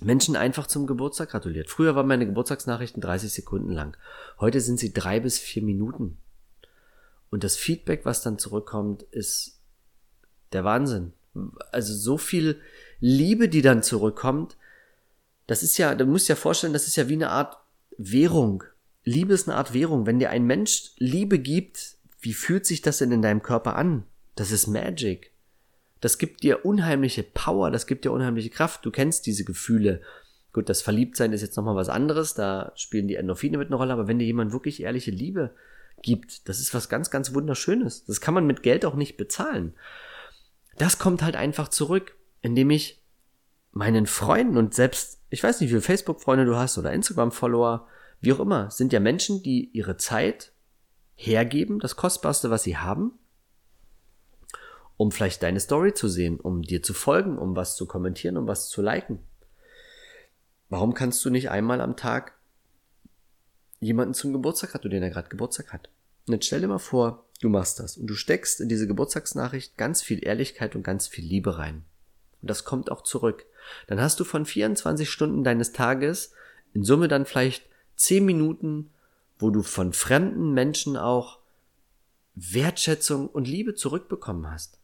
Menschen 0.00 0.36
einfach 0.36 0.66
zum 0.66 0.86
Geburtstag 0.86 1.30
gratuliert. 1.30 1.70
Früher 1.70 1.94
waren 1.94 2.06
meine 2.06 2.26
Geburtstagsnachrichten 2.26 3.00
30 3.00 3.32
Sekunden 3.32 3.70
lang. 3.70 3.96
Heute 4.40 4.60
sind 4.60 4.78
sie 4.78 4.92
drei 4.92 5.20
bis 5.20 5.38
vier 5.38 5.62
Minuten. 5.62 6.18
Und 7.30 7.44
das 7.44 7.56
Feedback, 7.56 8.04
was 8.04 8.22
dann 8.22 8.38
zurückkommt, 8.38 9.02
ist 9.02 9.60
der 10.52 10.64
Wahnsinn. 10.64 11.12
Also 11.72 11.94
so 11.94 12.18
viel 12.18 12.60
Liebe, 13.00 13.48
die 13.48 13.62
dann 13.62 13.82
zurückkommt, 13.82 14.56
das 15.46 15.62
ist 15.62 15.76
ja, 15.78 15.94
du 15.94 16.06
musst 16.06 16.28
dir 16.28 16.32
ja 16.32 16.36
vorstellen, 16.36 16.72
das 16.72 16.86
ist 16.86 16.96
ja 16.96 17.08
wie 17.08 17.14
eine 17.14 17.30
Art 17.30 17.56
Währung. 17.98 18.64
Liebe 19.04 19.34
ist 19.34 19.48
eine 19.48 19.56
Art 19.56 19.74
Währung. 19.74 20.06
Wenn 20.06 20.18
dir 20.18 20.30
ein 20.30 20.44
Mensch 20.44 20.92
Liebe 20.96 21.38
gibt, 21.38 21.96
wie 22.20 22.32
fühlt 22.32 22.66
sich 22.66 22.82
das 22.82 22.98
denn 22.98 23.12
in 23.12 23.22
deinem 23.22 23.42
Körper 23.42 23.76
an? 23.76 24.04
Das 24.34 24.50
ist 24.50 24.66
Magic. 24.66 25.33
Das 26.04 26.18
gibt 26.18 26.42
dir 26.42 26.66
unheimliche 26.66 27.22
Power, 27.22 27.70
das 27.70 27.86
gibt 27.86 28.04
dir 28.04 28.12
unheimliche 28.12 28.50
Kraft. 28.50 28.84
Du 28.84 28.90
kennst 28.90 29.24
diese 29.24 29.42
Gefühle. 29.42 30.02
Gut, 30.52 30.68
das 30.68 30.82
Verliebtsein 30.82 31.32
ist 31.32 31.40
jetzt 31.40 31.56
nochmal 31.56 31.76
was 31.76 31.88
anderes, 31.88 32.34
da 32.34 32.72
spielen 32.76 33.08
die 33.08 33.14
Endorphine 33.14 33.56
mit 33.56 33.68
einer 33.68 33.78
Rolle, 33.78 33.94
aber 33.94 34.06
wenn 34.06 34.18
dir 34.18 34.26
jemand 34.26 34.52
wirklich 34.52 34.82
ehrliche 34.82 35.10
Liebe 35.10 35.54
gibt, 36.02 36.46
das 36.46 36.60
ist 36.60 36.74
was 36.74 36.90
ganz, 36.90 37.10
ganz 37.10 37.32
Wunderschönes. 37.32 38.04
Das 38.04 38.20
kann 38.20 38.34
man 38.34 38.46
mit 38.46 38.62
Geld 38.62 38.84
auch 38.84 38.96
nicht 38.96 39.16
bezahlen. 39.16 39.72
Das 40.76 40.98
kommt 40.98 41.22
halt 41.22 41.36
einfach 41.36 41.68
zurück, 41.68 42.14
indem 42.42 42.68
ich 42.68 43.02
meinen 43.72 44.04
Freunden 44.04 44.58
und 44.58 44.74
selbst, 44.74 45.22
ich 45.30 45.42
weiß 45.42 45.62
nicht, 45.62 45.70
wie 45.70 45.76
viele 45.76 45.80
Facebook-Freunde 45.80 46.44
du 46.44 46.56
hast 46.56 46.76
oder 46.76 46.92
Instagram-Follower, 46.92 47.88
wie 48.20 48.34
auch 48.34 48.40
immer, 48.40 48.70
sind 48.70 48.92
ja 48.92 49.00
Menschen, 49.00 49.42
die 49.42 49.70
ihre 49.72 49.96
Zeit 49.96 50.52
hergeben, 51.14 51.78
das 51.78 51.96
Kostbarste, 51.96 52.50
was 52.50 52.62
sie 52.62 52.76
haben, 52.76 53.18
um 54.96 55.10
vielleicht 55.10 55.42
deine 55.42 55.60
Story 55.60 55.94
zu 55.94 56.08
sehen, 56.08 56.38
um 56.40 56.62
dir 56.62 56.82
zu 56.82 56.94
folgen, 56.94 57.38
um 57.38 57.56
was 57.56 57.76
zu 57.76 57.86
kommentieren, 57.86 58.36
um 58.36 58.46
was 58.46 58.68
zu 58.68 58.82
liken. 58.82 59.18
Warum 60.68 60.94
kannst 60.94 61.24
du 61.24 61.30
nicht 61.30 61.50
einmal 61.50 61.80
am 61.80 61.96
Tag 61.96 62.34
jemanden 63.80 64.14
zum 64.14 64.32
Geburtstag 64.32 64.72
gratulieren, 64.72 65.02
der 65.02 65.10
gerade 65.10 65.28
Geburtstag 65.28 65.72
hat? 65.72 65.88
Und 66.26 66.34
jetzt 66.34 66.46
stell 66.46 66.60
dir 66.60 66.68
mal 66.68 66.78
vor, 66.78 67.24
du 67.40 67.48
machst 67.48 67.80
das 67.80 67.96
und 67.96 68.06
du 68.06 68.14
steckst 68.14 68.60
in 68.60 68.68
diese 68.68 68.86
Geburtstagsnachricht 68.86 69.76
ganz 69.76 70.02
viel 70.02 70.24
Ehrlichkeit 70.24 70.74
und 70.74 70.82
ganz 70.82 71.06
viel 71.06 71.24
Liebe 71.24 71.58
rein. 71.58 71.84
Und 72.40 72.50
das 72.50 72.64
kommt 72.64 72.90
auch 72.90 73.02
zurück. 73.02 73.44
Dann 73.86 74.00
hast 74.00 74.20
du 74.20 74.24
von 74.24 74.46
24 74.46 75.10
Stunden 75.10 75.44
deines 75.44 75.72
Tages 75.72 76.32
in 76.72 76.82
Summe 76.82 77.08
dann 77.08 77.26
vielleicht 77.26 77.66
10 77.96 78.24
Minuten, 78.24 78.90
wo 79.38 79.50
du 79.50 79.62
von 79.62 79.92
fremden 79.92 80.52
Menschen 80.52 80.96
auch 80.96 81.38
Wertschätzung 82.34 83.28
und 83.28 83.46
Liebe 83.46 83.74
zurückbekommen 83.74 84.50
hast. 84.50 84.78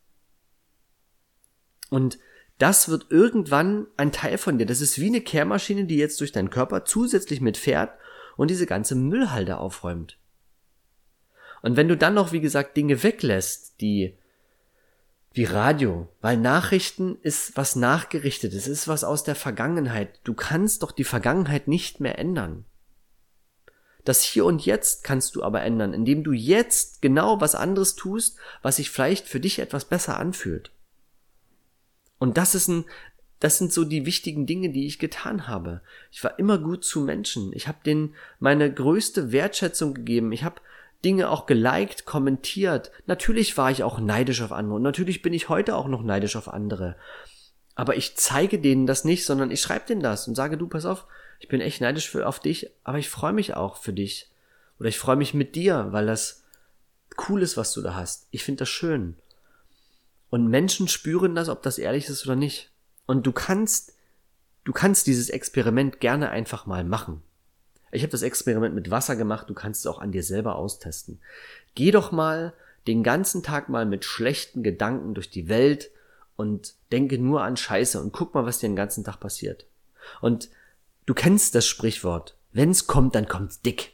Und 1.91 2.19
das 2.59 2.89
wird 2.89 3.07
irgendwann 3.11 3.87
ein 3.97 4.13
Teil 4.13 4.39
von 4.39 4.59
dir. 4.59 4.67
Das 4.67 4.81
ist 4.81 4.99
wie 4.99 5.09
eine 5.09 5.21
Kehrmaschine, 5.21 5.85
die 5.85 5.97
jetzt 5.97 6.21
durch 6.21 6.33
deinen 6.33 6.51
Körper 6.51 6.85
zusätzlich 6.85 7.41
mitfährt 7.41 7.93
und 8.37 8.51
diese 8.51 8.67
ganze 8.67 8.95
Müllhalde 8.95 9.59
aufräumt. 9.59 10.19
Und 11.63 11.77
wenn 11.77 11.89
du 11.89 11.97
dann 11.97 12.15
noch, 12.15 12.33
wie 12.33 12.41
gesagt, 12.41 12.77
Dinge 12.77 13.03
weglässt, 13.03 13.81
die 13.81 14.17
wie 15.33 15.45
Radio, 15.45 16.09
weil 16.21 16.37
Nachrichten 16.37 17.17
ist 17.23 17.57
was 17.57 17.77
nachgerichtetes, 17.77 18.67
ist 18.67 18.89
was 18.89 19.05
aus 19.05 19.23
der 19.23 19.37
Vergangenheit. 19.37 20.21
Du 20.25 20.35
kannst 20.35 20.83
doch 20.83 20.91
die 20.91 21.05
Vergangenheit 21.05 21.69
nicht 21.69 22.01
mehr 22.01 22.19
ändern. 22.19 22.65
Das 24.05 24.23
Hier 24.23 24.45
und 24.45 24.65
Jetzt 24.65 25.05
kannst 25.05 25.37
du 25.37 25.43
aber 25.43 25.63
ändern, 25.63 25.93
indem 25.93 26.25
du 26.25 26.33
jetzt 26.33 27.01
genau 27.01 27.41
was 27.41 27.55
anderes 27.55 27.95
tust, 27.95 28.39
was 28.63 28.77
sich 28.77 28.91
vielleicht 28.91 29.29
für 29.29 29.41
dich 29.41 29.61
etwas 29.61 29.85
besser 29.85 30.19
anfühlt. 30.19 30.73
Und 32.21 32.37
das 32.37 32.55
ist 32.55 32.69
ein, 32.69 32.85
das 33.41 33.59
sind 33.59 33.73
so 33.73 33.85
die 33.85 34.07
wichtigen 34.07 34.47
Dinge, 34.47 34.69
die 34.69 34.87
ich 34.87 35.01
getan 35.01 35.49
habe. 35.49 35.81
Ich 36.13 36.23
war 36.23 36.39
immer 36.39 36.59
gut 36.59 36.85
zu 36.85 37.01
Menschen. 37.01 37.51
Ich 37.55 37.67
habe 37.67 37.79
denen 37.85 38.15
meine 38.39 38.73
größte 38.73 39.33
Wertschätzung 39.33 39.95
gegeben. 39.95 40.31
Ich 40.31 40.45
habe 40.45 40.61
Dinge 41.05 41.31
auch 41.31 41.47
geliked, 41.47 42.05
kommentiert. 42.05 42.93
Natürlich 43.07 43.57
war 43.57 43.71
ich 43.71 43.83
auch 43.83 43.99
neidisch 43.99 44.43
auf 44.43 44.53
andere 44.53 44.77
und 44.77 44.83
natürlich 44.83 45.23
bin 45.23 45.33
ich 45.33 45.49
heute 45.49 45.75
auch 45.75 45.89
noch 45.89 46.03
neidisch 46.03 46.37
auf 46.37 46.49
andere. 46.49 46.95
Aber 47.75 47.97
ich 47.97 48.17
zeige 48.17 48.59
denen 48.59 48.87
das 48.87 49.05
nicht, 49.05 49.25
sondern 49.25 49.51
ich 49.51 49.63
schreibe 49.63 49.87
denen 49.87 50.03
das 50.03 50.29
und 50.29 50.35
sage, 50.35 50.59
du, 50.59 50.69
pass 50.69 50.85
auf, 50.85 51.07
ich 51.39 51.49
bin 51.49 51.63
echt 51.63 51.81
neidisch 51.81 52.11
für, 52.11 52.29
auf 52.29 52.39
dich, 52.39 52.71
aber 52.85 52.99
ich 52.99 53.09
freue 53.09 53.33
mich 53.33 53.55
auch 53.55 53.79
für 53.79 53.95
dich. 53.95 54.31
Oder 54.79 54.91
ich 54.91 54.99
freue 54.99 55.17
mich 55.17 55.33
mit 55.33 55.55
dir, 55.55 55.89
weil 55.91 56.07
das 56.07 56.45
cool 57.29 57.43
ist, 57.43 57.57
was 57.57 57.73
du 57.73 57.81
da 57.81 57.95
hast. 57.95 58.29
Ich 58.31 58.45
finde 58.45 58.61
das 58.61 58.69
schön. 58.69 59.17
Und 60.31 60.49
Menschen 60.49 60.89
spüren 60.89 61.35
das, 61.35 61.49
ob 61.49 61.63
das 61.63 61.79
ehrlich 61.79 62.09
ist 62.09 62.25
oder 62.25 62.37
nicht. 62.37 62.71
Und 63.07 63.27
du 63.27 63.33
kannst, 63.33 63.93
du 64.65 64.73
kannst 64.73 65.07
dieses 65.07 65.29
Experiment 65.29 66.01
gerne 66.01 66.31
einfach 66.31 66.67
mal 66.67 66.85
machen. 66.85 67.23
Ich 67.93 68.03
habe 68.03 68.13
das 68.13 68.23
Experiment 68.23 68.75
mit 68.75 68.91
Wasser 68.91 69.17
gemacht, 69.17 69.51
du 69.51 69.55
kannst 69.55 69.81
es 69.81 69.87
auch 69.87 70.01
an 70.01 70.13
dir 70.13 70.23
selber 70.23 70.55
austesten. 70.55 71.21
Geh 71.75 71.91
doch 71.91 72.13
mal 72.13 72.53
den 72.87 73.03
ganzen 73.03 73.43
Tag 73.43 73.69
mal 73.69 73.85
mit 73.85 74.05
schlechten 74.05 74.63
Gedanken 74.63 75.15
durch 75.15 75.31
die 75.31 75.49
Welt 75.49 75.91
und 76.37 76.75
denke 76.93 77.19
nur 77.19 77.43
an 77.43 77.57
Scheiße 77.57 78.01
und 78.01 78.13
guck 78.13 78.35
mal, 78.35 78.47
was 78.47 78.59
dir 78.59 78.69
den 78.69 78.77
ganzen 78.77 79.05
Tag 79.05 79.19
passiert. 79.19 79.67
Und 80.21 80.49
du 81.07 81.15
kennst 81.15 81.55
das 81.55 81.67
Sprichwort. 81.67 82.37
Wenn's 82.53 82.87
kommt, 82.87 83.15
dann 83.15 83.29
kommt's 83.29 83.61
dick. 83.61 83.93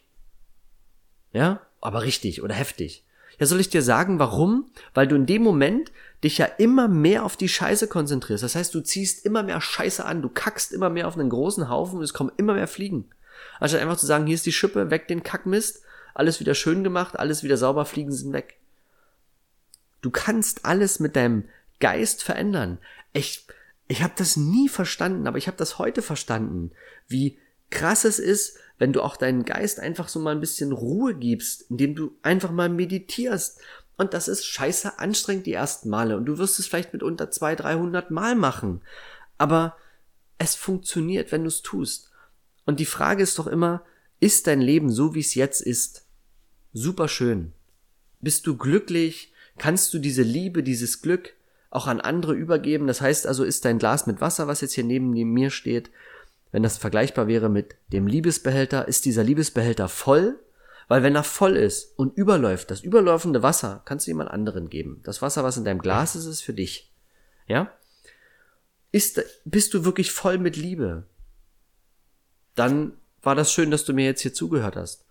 Ja? 1.32 1.60
Aber 1.80 2.02
richtig 2.02 2.42
oder 2.42 2.54
heftig. 2.54 3.04
Ja, 3.38 3.46
soll 3.46 3.60
ich 3.60 3.68
dir 3.68 3.82
sagen, 3.82 4.18
warum? 4.18 4.70
Weil 4.94 5.08
du 5.08 5.16
in 5.16 5.26
dem 5.26 5.42
Moment 5.42 5.92
dich 6.24 6.38
ja 6.38 6.46
immer 6.46 6.88
mehr 6.88 7.24
auf 7.24 7.36
die 7.36 7.48
Scheiße 7.48 7.88
konzentrierst. 7.88 8.42
Das 8.42 8.54
heißt, 8.54 8.74
du 8.74 8.80
ziehst 8.80 9.24
immer 9.24 9.42
mehr 9.42 9.60
Scheiße 9.60 10.04
an, 10.04 10.22
du 10.22 10.28
kackst 10.28 10.72
immer 10.72 10.90
mehr 10.90 11.08
auf 11.08 11.18
einen 11.18 11.30
großen 11.30 11.68
Haufen 11.68 11.98
und 11.98 12.04
es 12.04 12.14
kommen 12.14 12.32
immer 12.36 12.54
mehr 12.54 12.68
Fliegen. 12.68 13.10
Anstatt 13.60 13.80
einfach 13.80 13.98
zu 13.98 14.06
sagen, 14.06 14.26
hier 14.26 14.34
ist 14.34 14.46
die 14.46 14.52
Schippe, 14.52 14.90
weg 14.90 15.08
den 15.08 15.22
Kackmist, 15.22 15.82
alles 16.14 16.40
wieder 16.40 16.54
schön 16.54 16.82
gemacht, 16.82 17.18
alles 17.18 17.42
wieder 17.42 17.56
sauber, 17.56 17.84
Fliegen 17.84 18.12
sind 18.12 18.32
weg. 18.32 18.56
Du 20.00 20.10
kannst 20.10 20.64
alles 20.64 21.00
mit 21.00 21.16
deinem 21.16 21.44
Geist 21.80 22.22
verändern. 22.22 22.78
Ich, 23.12 23.46
ich 23.88 24.02
habe 24.02 24.14
das 24.16 24.36
nie 24.36 24.68
verstanden, 24.68 25.26
aber 25.26 25.38
ich 25.38 25.46
habe 25.46 25.56
das 25.56 25.78
heute 25.78 26.00
verstanden, 26.00 26.70
wie 27.08 27.38
krass 27.70 28.04
es 28.04 28.18
ist, 28.18 28.58
wenn 28.78 28.92
du 28.92 29.02
auch 29.02 29.16
deinen 29.16 29.44
Geist 29.44 29.80
einfach 29.80 30.08
so 30.08 30.20
mal 30.20 30.32
ein 30.32 30.40
bisschen 30.40 30.72
Ruhe 30.72 31.14
gibst, 31.14 31.70
indem 31.70 31.94
du 31.94 32.16
einfach 32.22 32.50
mal 32.50 32.68
meditierst. 32.68 33.60
Und 33.96 34.14
das 34.14 34.28
ist 34.28 34.44
scheiße 34.44 34.98
anstrengend 34.98 35.46
die 35.46 35.52
ersten 35.52 35.88
Male. 35.88 36.16
Und 36.16 36.26
du 36.26 36.38
wirst 36.38 36.58
es 36.58 36.66
vielleicht 36.66 36.92
mit 36.92 37.02
unter 37.02 37.30
200, 37.30 37.64
300 37.64 38.10
Mal 38.10 38.34
machen. 38.34 38.82
Aber 39.38 39.76
es 40.38 40.54
funktioniert, 40.54 41.32
wenn 41.32 41.42
du 41.42 41.48
es 41.48 41.62
tust. 41.62 42.10
Und 42.66 42.80
die 42.80 42.84
Frage 42.84 43.22
ist 43.22 43.38
doch 43.38 43.46
immer, 43.46 43.82
ist 44.20 44.46
dein 44.46 44.60
Leben 44.60 44.90
so, 44.90 45.14
wie 45.14 45.20
es 45.20 45.34
jetzt 45.34 45.60
ist? 45.60 46.04
Super 46.72 47.08
schön. 47.08 47.52
Bist 48.20 48.46
du 48.46 48.56
glücklich? 48.56 49.32
Kannst 49.58 49.94
du 49.94 49.98
diese 49.98 50.22
Liebe, 50.22 50.62
dieses 50.62 51.00
Glück 51.00 51.34
auch 51.70 51.86
an 51.86 52.00
andere 52.00 52.34
übergeben? 52.34 52.86
Das 52.86 53.00
heißt 53.00 53.26
also, 53.26 53.44
ist 53.44 53.64
dein 53.64 53.78
Glas 53.78 54.06
mit 54.06 54.20
Wasser, 54.20 54.46
was 54.46 54.60
jetzt 54.60 54.74
hier 54.74 54.84
neben 54.84 55.10
mir 55.10 55.50
steht, 55.50 55.90
wenn 56.52 56.62
das 56.62 56.78
vergleichbar 56.78 57.28
wäre 57.28 57.48
mit 57.48 57.76
dem 57.92 58.06
Liebesbehälter, 58.06 58.88
ist 58.88 59.04
dieser 59.04 59.24
Liebesbehälter 59.24 59.88
voll? 59.88 60.38
Weil 60.88 61.02
wenn 61.02 61.16
er 61.16 61.24
voll 61.24 61.56
ist 61.56 61.98
und 61.98 62.16
überläuft, 62.16 62.70
das 62.70 62.80
überläufende 62.80 63.42
Wasser 63.42 63.82
kannst 63.84 64.06
du 64.06 64.10
jemand 64.10 64.30
anderen 64.30 64.70
geben. 64.70 65.00
Das 65.04 65.20
Wasser, 65.20 65.42
was 65.42 65.56
in 65.56 65.64
deinem 65.64 65.80
Glas 65.80 66.14
ist, 66.14 66.26
ist 66.26 66.42
für 66.42 66.54
dich. 66.54 66.92
Ja? 67.48 67.72
Ist, 68.92 69.22
bist 69.44 69.74
du 69.74 69.84
wirklich 69.84 70.12
voll 70.12 70.38
mit 70.38 70.56
Liebe? 70.56 71.04
Dann 72.54 72.92
war 73.22 73.34
das 73.34 73.52
schön, 73.52 73.70
dass 73.70 73.84
du 73.84 73.92
mir 73.92 74.04
jetzt 74.04 74.22
hier 74.22 74.32
zugehört 74.32 74.76
hast. 74.76 75.04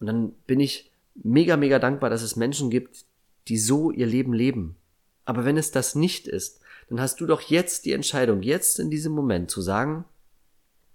Und 0.00 0.08
dann 0.08 0.32
bin 0.46 0.58
ich 0.58 0.90
mega, 1.14 1.56
mega 1.56 1.78
dankbar, 1.78 2.10
dass 2.10 2.22
es 2.22 2.34
Menschen 2.34 2.70
gibt, 2.70 3.04
die 3.48 3.58
so 3.58 3.92
ihr 3.92 4.06
Leben 4.06 4.32
leben. 4.32 4.76
Aber 5.24 5.44
wenn 5.44 5.56
es 5.56 5.70
das 5.70 5.94
nicht 5.94 6.26
ist, 6.26 6.60
dann 6.88 7.00
hast 7.00 7.20
du 7.20 7.26
doch 7.26 7.42
jetzt 7.42 7.84
die 7.84 7.92
Entscheidung, 7.92 8.42
jetzt 8.42 8.80
in 8.80 8.90
diesem 8.90 9.12
Moment 9.12 9.50
zu 9.50 9.62
sagen, 9.62 10.04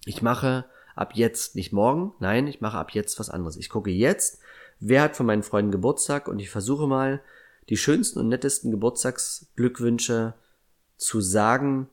ich 0.06 0.22
mache 0.22 0.66
ab 0.98 1.16
jetzt 1.16 1.56
nicht 1.56 1.72
morgen, 1.72 2.14
nein, 2.20 2.48
ich 2.48 2.60
mache 2.60 2.78
ab 2.78 2.92
jetzt 2.92 3.20
was 3.20 3.30
anderes. 3.30 3.56
Ich 3.58 3.70
gucke 3.70 3.92
jetzt, 3.92 4.40
wer 4.80 5.04
hat 5.04 5.16
von 5.16 5.26
meinen 5.26 5.44
Freunden 5.44 5.72
Geburtstag 5.72 6.28
und 6.28 6.40
ich 6.40 6.50
versuche 6.50 6.88
mal 6.88 7.22
die 7.70 7.78
schönsten 7.78 8.20
und 8.20 8.30
nettesten 8.30 8.72
Geburtstagsglückwünsche 8.72 10.34
zu 10.98 11.22
sagen, 11.22 11.90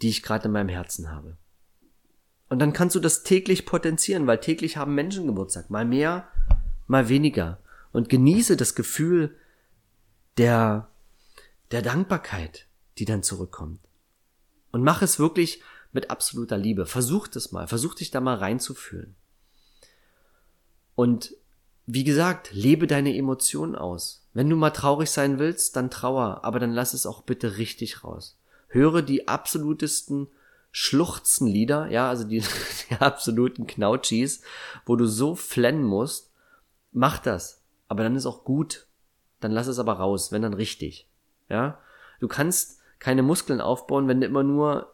die 0.00 0.08
ich 0.08 0.22
gerade 0.22 0.46
in 0.46 0.52
meinem 0.52 0.68
Herzen 0.68 1.10
habe. 1.10 1.36
Und 2.48 2.60
dann 2.60 2.72
kannst 2.72 2.96
du 2.96 3.00
das 3.00 3.24
täglich 3.24 3.66
potenzieren, 3.66 4.26
weil 4.26 4.38
täglich 4.38 4.76
haben 4.76 4.94
Menschen 4.94 5.26
Geburtstag, 5.26 5.68
mal 5.68 5.84
mehr, 5.84 6.28
mal 6.86 7.08
weniger. 7.08 7.58
Und 7.92 8.08
genieße 8.08 8.56
das 8.56 8.74
Gefühl 8.74 9.36
der, 10.38 10.88
der 11.70 11.82
Dankbarkeit, 11.82 12.66
die 12.96 13.04
dann 13.04 13.22
zurückkommt. 13.22 13.80
Und 14.70 14.82
mach 14.82 15.02
es 15.02 15.18
wirklich 15.18 15.62
mit 15.92 16.10
absoluter 16.10 16.58
Liebe. 16.58 16.86
Versuch 16.86 17.28
das 17.28 17.52
mal. 17.52 17.66
Versuch 17.66 17.94
dich 17.94 18.10
da 18.10 18.20
mal 18.20 18.36
reinzufühlen. 18.36 19.14
Und 20.94 21.34
wie 21.86 22.04
gesagt, 22.04 22.50
lebe 22.52 22.86
deine 22.86 23.16
Emotionen 23.16 23.74
aus. 23.74 24.26
Wenn 24.34 24.50
du 24.50 24.56
mal 24.56 24.70
traurig 24.70 25.10
sein 25.10 25.38
willst, 25.38 25.74
dann 25.76 25.90
trauer, 25.90 26.44
aber 26.44 26.60
dann 26.60 26.72
lass 26.72 26.92
es 26.92 27.06
auch 27.06 27.22
bitte 27.22 27.56
richtig 27.56 28.04
raus. 28.04 28.38
Höre 28.68 29.00
die 29.02 29.26
absolutesten 29.26 30.28
Schluchzenlieder, 30.70 31.88
ja, 31.88 32.08
also 32.08 32.24
die, 32.24 32.42
die 32.90 32.94
absoluten 32.96 33.66
Knautschis, 33.66 34.42
wo 34.84 34.96
du 34.96 35.06
so 35.06 35.34
flennen 35.34 35.82
musst. 35.82 36.30
Mach 36.92 37.18
das. 37.18 37.62
Aber 37.88 38.02
dann 38.02 38.16
ist 38.16 38.26
auch 38.26 38.44
gut. 38.44 38.86
Dann 39.40 39.52
lass 39.52 39.66
es 39.66 39.78
aber 39.78 39.94
raus, 39.94 40.30
wenn 40.30 40.42
dann 40.42 40.54
richtig. 40.54 41.08
Ja. 41.48 41.80
Du 42.20 42.28
kannst 42.28 42.80
keine 42.98 43.22
Muskeln 43.22 43.60
aufbauen, 43.60 44.08
wenn 44.08 44.20
du 44.20 44.26
immer 44.26 44.42
nur 44.42 44.92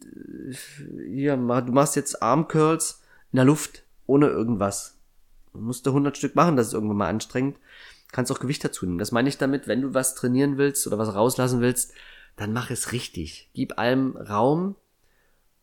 hier, 0.00 1.36
du 1.36 1.72
machst 1.72 1.96
jetzt 1.96 2.22
Armcurls 2.22 3.02
in 3.32 3.36
der 3.36 3.44
Luft, 3.44 3.84
ohne 4.06 4.26
irgendwas. 4.26 4.98
Du 5.52 5.60
musst 5.60 5.86
du 5.86 5.90
100 5.90 6.16
Stück 6.16 6.34
machen, 6.34 6.56
das 6.56 6.68
ist 6.68 6.74
irgendwann 6.74 6.96
mal 6.96 7.08
anstrengend. 7.08 7.58
Kannst 8.12 8.30
auch 8.30 8.40
Gewicht 8.40 8.64
dazu 8.64 8.86
nehmen. 8.86 8.98
Das 8.98 9.12
meine 9.12 9.28
ich 9.28 9.38
damit, 9.38 9.66
wenn 9.66 9.82
du 9.82 9.94
was 9.94 10.14
trainieren 10.14 10.56
willst 10.56 10.86
oder 10.86 10.98
was 10.98 11.14
rauslassen 11.14 11.60
willst, 11.60 11.92
dann 12.36 12.52
mach 12.52 12.70
es 12.70 12.92
richtig. 12.92 13.50
Gib 13.54 13.78
allem 13.78 14.16
Raum, 14.16 14.76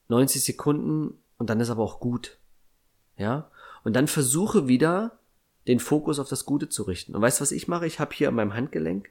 90 0.10 0.44
Sekunden 0.44 1.18
und 1.38 1.50
dann 1.50 1.60
ist 1.60 1.70
aber 1.70 1.84
auch 1.84 2.00
gut. 2.00 2.38
Ja? 3.18 3.50
Und 3.84 3.96
dann 3.96 4.08
versuche 4.08 4.68
wieder 4.68 5.18
den 5.68 5.80
Fokus 5.80 6.20
auf 6.20 6.30
das 6.30 6.46
Gute 6.46 6.70
zu 6.70 6.84
richten. 6.84 7.16
Und 7.16 7.22
weißt 7.22 7.40
du, 7.40 7.42
was 7.44 7.52
ich 7.52 7.68
mache? 7.68 7.88
Ich 7.88 8.00
habe 8.00 8.14
hier 8.14 8.28
an 8.28 8.36
meinem 8.36 8.54
Handgelenk 8.54 9.10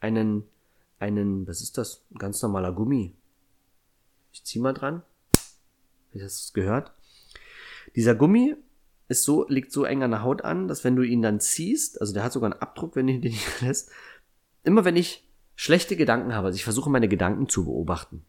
einen, 0.00 0.44
einen, 0.98 1.46
was 1.46 1.60
ist 1.60 1.78
das? 1.78 2.04
Ein 2.12 2.18
ganz 2.18 2.42
normaler 2.42 2.72
Gummi. 2.72 3.14
Ich 4.32 4.44
zieh 4.44 4.58
mal 4.58 4.72
dran. 4.72 5.02
Hast 6.12 6.20
du 6.20 6.26
es 6.26 6.52
gehört? 6.52 6.92
Dieser 7.96 8.14
Gummi 8.14 8.56
ist 9.08 9.24
so, 9.24 9.46
liegt 9.48 9.72
so 9.72 9.84
eng 9.84 10.02
an 10.02 10.10
der 10.10 10.22
Haut 10.22 10.42
an, 10.42 10.68
dass 10.68 10.84
wenn 10.84 10.96
du 10.96 11.02
ihn 11.02 11.22
dann 11.22 11.40
ziehst, 11.40 12.00
also 12.00 12.12
der 12.12 12.22
hat 12.22 12.32
sogar 12.32 12.52
einen 12.52 12.60
Abdruck, 12.60 12.96
wenn 12.96 13.06
du 13.06 13.12
ihn 13.14 13.20
nicht 13.22 13.60
lässt, 13.60 13.90
immer 14.62 14.84
wenn 14.84 14.96
ich 14.96 15.26
schlechte 15.56 15.96
Gedanken 15.96 16.34
habe, 16.34 16.48
also 16.48 16.56
ich 16.56 16.64
versuche 16.64 16.90
meine 16.90 17.08
Gedanken 17.08 17.48
zu 17.48 17.64
beobachten, 17.64 18.24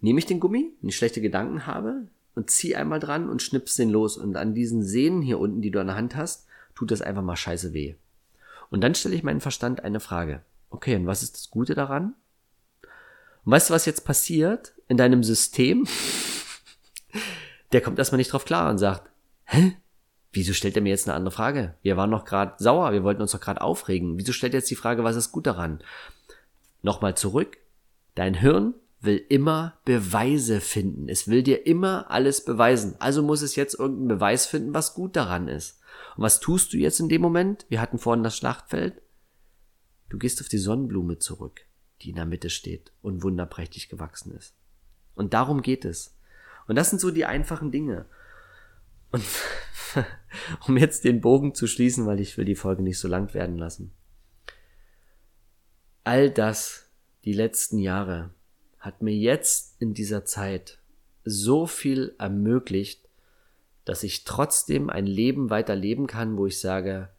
nehme 0.00 0.18
ich 0.18 0.26
den 0.26 0.40
Gummi, 0.40 0.72
wenn 0.80 0.88
ich 0.88 0.96
schlechte 0.96 1.20
Gedanken 1.20 1.66
habe, 1.66 2.08
und 2.34 2.50
zieh 2.50 2.74
einmal 2.76 3.00
dran 3.00 3.28
und 3.28 3.42
schnippst 3.42 3.78
den 3.78 3.90
los. 3.90 4.16
Und 4.16 4.36
an 4.36 4.54
diesen 4.54 4.82
Sehnen 4.82 5.22
hier 5.22 5.38
unten, 5.38 5.60
die 5.60 5.70
du 5.70 5.80
an 5.80 5.88
der 5.88 5.96
Hand 5.96 6.16
hast, 6.16 6.46
tut 6.74 6.90
das 6.90 7.02
einfach 7.02 7.22
mal 7.22 7.36
scheiße 7.36 7.72
weh. 7.72 7.94
Und 8.70 8.80
dann 8.80 8.94
stelle 8.94 9.14
ich 9.14 9.22
meinen 9.22 9.40
Verstand 9.40 9.84
eine 9.84 10.00
Frage. 10.00 10.42
Okay, 10.70 10.96
und 10.96 11.06
was 11.06 11.22
ist 11.22 11.34
das 11.36 11.50
Gute 11.50 11.74
daran? 11.74 12.14
Und 13.44 13.52
weißt 13.52 13.70
du, 13.70 13.74
was 13.74 13.86
jetzt 13.86 14.04
passiert 14.04 14.72
in 14.88 14.96
deinem 14.96 15.22
System? 15.22 15.86
Der 17.72 17.80
kommt 17.80 17.98
erstmal 17.98 18.18
nicht 18.18 18.32
drauf 18.32 18.44
klar 18.44 18.70
und 18.70 18.78
sagt, 18.78 19.10
hä? 19.44 19.76
Wieso 20.34 20.54
stellt 20.54 20.76
er 20.76 20.82
mir 20.82 20.90
jetzt 20.90 21.06
eine 21.06 21.16
andere 21.16 21.34
Frage? 21.34 21.74
Wir 21.82 21.96
waren 21.96 22.08
noch 22.08 22.24
gerade 22.24 22.54
sauer, 22.56 22.92
wir 22.92 23.02
wollten 23.02 23.20
uns 23.20 23.32
doch 23.32 23.40
gerade 23.40 23.60
aufregen. 23.60 24.18
Wieso 24.18 24.32
stellt 24.32 24.54
er 24.54 24.60
jetzt 24.60 24.70
die 24.70 24.76
Frage, 24.76 25.04
was 25.04 25.16
ist 25.16 25.32
gut 25.32 25.46
daran? 25.46 25.82
Nochmal 26.80 27.16
zurück. 27.16 27.58
Dein 28.14 28.34
Hirn 28.34 28.74
will 29.00 29.22
immer 29.28 29.78
Beweise 29.84 30.60
finden. 30.60 31.08
Es 31.08 31.28
will 31.28 31.42
dir 31.42 31.66
immer 31.66 32.10
alles 32.10 32.44
beweisen. 32.44 32.94
Also 32.98 33.22
muss 33.22 33.42
es 33.42 33.56
jetzt 33.56 33.74
irgendeinen 33.74 34.08
Beweis 34.08 34.46
finden, 34.46 34.72
was 34.72 34.94
gut 34.94 35.16
daran 35.16 35.48
ist. 35.48 35.80
Und 36.16 36.22
was 36.22 36.40
tust 36.40 36.72
du 36.72 36.78
jetzt 36.78 37.00
in 37.00 37.10
dem 37.10 37.20
Moment? 37.20 37.66
Wir 37.68 37.80
hatten 37.80 37.98
vorhin 37.98 38.24
das 38.24 38.36
Schlachtfeld. 38.36 39.02
Du 40.08 40.18
gehst 40.18 40.40
auf 40.40 40.48
die 40.48 40.58
Sonnenblume 40.58 41.18
zurück 41.18 41.62
die 42.02 42.10
in 42.10 42.16
der 42.16 42.26
Mitte 42.26 42.50
steht 42.50 42.92
und 43.00 43.22
wunderprächtig 43.22 43.88
gewachsen 43.88 44.32
ist. 44.32 44.54
Und 45.14 45.34
darum 45.34 45.62
geht 45.62 45.84
es. 45.84 46.16
Und 46.66 46.76
das 46.76 46.90
sind 46.90 47.00
so 47.00 47.10
die 47.10 47.24
einfachen 47.24 47.70
Dinge. 47.70 48.06
Und 49.10 49.24
um 50.66 50.76
jetzt 50.76 51.04
den 51.04 51.20
Bogen 51.20 51.54
zu 51.54 51.66
schließen, 51.66 52.06
weil 52.06 52.20
ich 52.20 52.36
will 52.36 52.44
die 52.44 52.54
Folge 52.54 52.82
nicht 52.82 52.98
so 52.98 53.08
lang 53.08 53.32
werden 53.34 53.56
lassen. 53.56 53.92
All 56.04 56.30
das, 56.30 56.90
die 57.24 57.32
letzten 57.32 57.78
Jahre, 57.78 58.30
hat 58.80 59.02
mir 59.02 59.14
jetzt 59.14 59.80
in 59.80 59.94
dieser 59.94 60.24
Zeit 60.24 60.80
so 61.24 61.66
viel 61.66 62.16
ermöglicht, 62.18 63.08
dass 63.84 64.02
ich 64.02 64.24
trotzdem 64.24 64.90
ein 64.90 65.06
Leben 65.06 65.50
weiterleben 65.50 66.08
kann, 66.08 66.36
wo 66.36 66.46
ich 66.46 66.58
sage, 66.58 67.10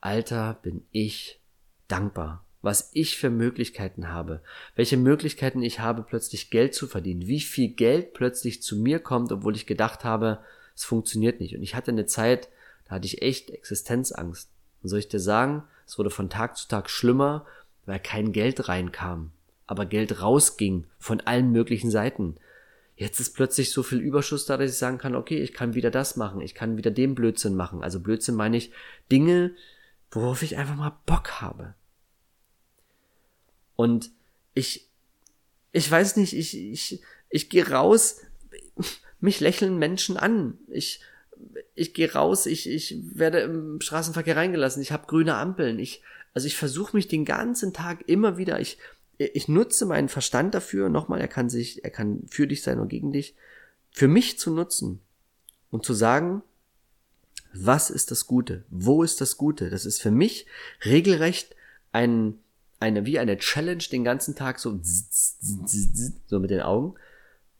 Alter, 0.00 0.58
bin 0.62 0.86
ich 0.90 1.40
dankbar 1.86 2.44
was 2.62 2.90
ich 2.92 3.16
für 3.16 3.30
Möglichkeiten 3.30 4.08
habe, 4.08 4.40
welche 4.74 4.96
Möglichkeiten 4.96 5.62
ich 5.62 5.80
habe, 5.80 6.02
plötzlich 6.02 6.50
Geld 6.50 6.74
zu 6.74 6.86
verdienen, 6.86 7.26
wie 7.26 7.40
viel 7.40 7.68
Geld 7.68 8.14
plötzlich 8.14 8.62
zu 8.62 8.76
mir 8.76 8.98
kommt, 8.98 9.30
obwohl 9.30 9.54
ich 9.54 9.66
gedacht 9.66 10.04
habe, 10.04 10.40
es 10.74 10.84
funktioniert 10.84 11.40
nicht. 11.40 11.54
Und 11.54 11.62
ich 11.62 11.74
hatte 11.74 11.90
eine 11.90 12.06
Zeit, 12.06 12.48
da 12.86 12.96
hatte 12.96 13.06
ich 13.06 13.22
echt 13.22 13.50
Existenzangst. 13.50 14.48
Und 14.82 14.88
soll 14.88 14.98
ich 14.98 15.08
dir 15.08 15.20
sagen, 15.20 15.64
es 15.86 15.98
wurde 15.98 16.10
von 16.10 16.30
Tag 16.30 16.56
zu 16.56 16.68
Tag 16.68 16.90
schlimmer, 16.90 17.46
weil 17.86 18.00
kein 18.00 18.32
Geld 18.32 18.68
reinkam, 18.68 19.32
aber 19.66 19.86
Geld 19.86 20.20
rausging 20.20 20.84
von 20.98 21.20
allen 21.20 21.50
möglichen 21.52 21.90
Seiten. 21.90 22.36
Jetzt 22.96 23.20
ist 23.20 23.34
plötzlich 23.34 23.72
so 23.72 23.82
viel 23.82 24.00
Überschuss 24.00 24.44
da, 24.44 24.56
dass 24.56 24.72
ich 24.72 24.76
sagen 24.76 24.98
kann, 24.98 25.14
okay, 25.14 25.40
ich 25.40 25.54
kann 25.54 25.74
wieder 25.74 25.90
das 25.90 26.16
machen, 26.16 26.40
ich 26.40 26.54
kann 26.54 26.76
wieder 26.76 26.90
den 26.90 27.14
Blödsinn 27.14 27.54
machen. 27.54 27.82
Also 27.82 28.00
Blödsinn 28.00 28.34
meine 28.34 28.56
ich 28.56 28.72
Dinge, 29.10 29.52
worauf 30.10 30.42
ich 30.42 30.56
einfach 30.56 30.74
mal 30.74 30.98
Bock 31.06 31.40
habe. 31.40 31.74
Und 33.78 34.10
ich, 34.54 34.88
ich 35.70 35.88
weiß 35.88 36.16
nicht, 36.16 36.32
ich, 36.32 36.58
ich, 36.58 37.00
ich 37.30 37.48
gehe 37.48 37.70
raus, 37.70 38.16
mich 39.20 39.38
lächeln 39.38 39.78
Menschen 39.78 40.16
an. 40.16 40.58
Ich, 40.66 41.00
ich 41.76 41.94
gehe 41.94 42.12
raus, 42.12 42.46
ich, 42.46 42.68
ich 42.68 42.96
werde 43.14 43.38
im 43.38 43.80
Straßenverkehr 43.80 44.34
reingelassen, 44.34 44.82
ich 44.82 44.90
habe 44.90 45.06
grüne 45.06 45.36
Ampeln. 45.36 45.78
Ich, 45.78 46.02
also 46.34 46.48
ich 46.48 46.56
versuche 46.56 46.96
mich 46.96 47.06
den 47.06 47.24
ganzen 47.24 47.72
Tag 47.72 48.08
immer 48.08 48.36
wieder, 48.36 48.58
ich, 48.58 48.78
ich 49.16 49.46
nutze 49.46 49.86
meinen 49.86 50.08
Verstand 50.08 50.56
dafür, 50.56 50.88
nochmal, 50.88 51.20
er 51.20 51.28
kann 51.28 51.48
sich, 51.48 51.84
er 51.84 51.90
kann 51.90 52.24
für 52.28 52.48
dich 52.48 52.62
sein 52.62 52.80
oder 52.80 52.88
gegen 52.88 53.12
dich, 53.12 53.36
für 53.92 54.08
mich 54.08 54.40
zu 54.40 54.50
nutzen 54.50 55.00
und 55.70 55.84
zu 55.84 55.94
sagen, 55.94 56.42
was 57.54 57.90
ist 57.90 58.10
das 58.10 58.26
Gute? 58.26 58.64
Wo 58.70 59.04
ist 59.04 59.20
das 59.20 59.36
Gute? 59.36 59.70
Das 59.70 59.86
ist 59.86 60.02
für 60.02 60.10
mich 60.10 60.46
regelrecht 60.84 61.54
ein, 61.92 62.40
eine, 62.80 63.06
wie 63.06 63.18
eine 63.18 63.38
Challenge 63.38 63.82
den 63.90 64.04
ganzen 64.04 64.36
Tag 64.36 64.58
so, 64.58 64.78
so 64.82 66.40
mit 66.40 66.50
den 66.50 66.60
Augen, 66.62 66.94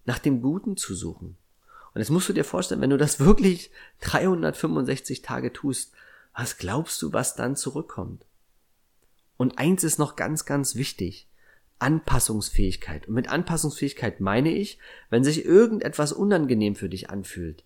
nach 0.05 0.19
dem 0.19 0.41
Guten 0.41 0.77
zu 0.77 0.95
suchen. 0.95 1.37
Und 1.95 2.01
jetzt 2.01 2.11
musst 2.11 2.29
du 2.29 2.33
dir 2.33 2.45
vorstellen, 2.45 2.81
wenn 2.81 2.91
du 2.91 2.97
das 2.97 3.21
wirklich 3.25 3.71
365 4.01 5.23
Tage 5.23 5.53
tust, 5.53 5.93
was 6.35 6.57
glaubst 6.57 7.03
du, 7.03 7.13
was 7.13 7.35
dann 7.35 7.57
zurückkommt? 7.57 8.25
Und 9.37 9.59
eins 9.59 9.85
ist 9.85 9.99
noch 9.99 10.17
ganz, 10.17 10.45
ganz 10.45 10.77
wichtig. 10.77 11.29
Anpassungsfähigkeit. 11.81 13.07
Und 13.09 13.15
mit 13.15 13.29
Anpassungsfähigkeit 13.29 14.21
meine 14.21 14.53
ich, 14.53 14.79
wenn 15.11 15.25
sich 15.25 15.45
irgendetwas 15.45 16.13
unangenehm 16.13 16.75
für 16.75 16.89
dich 16.89 17.11
anfühlt, 17.11 17.65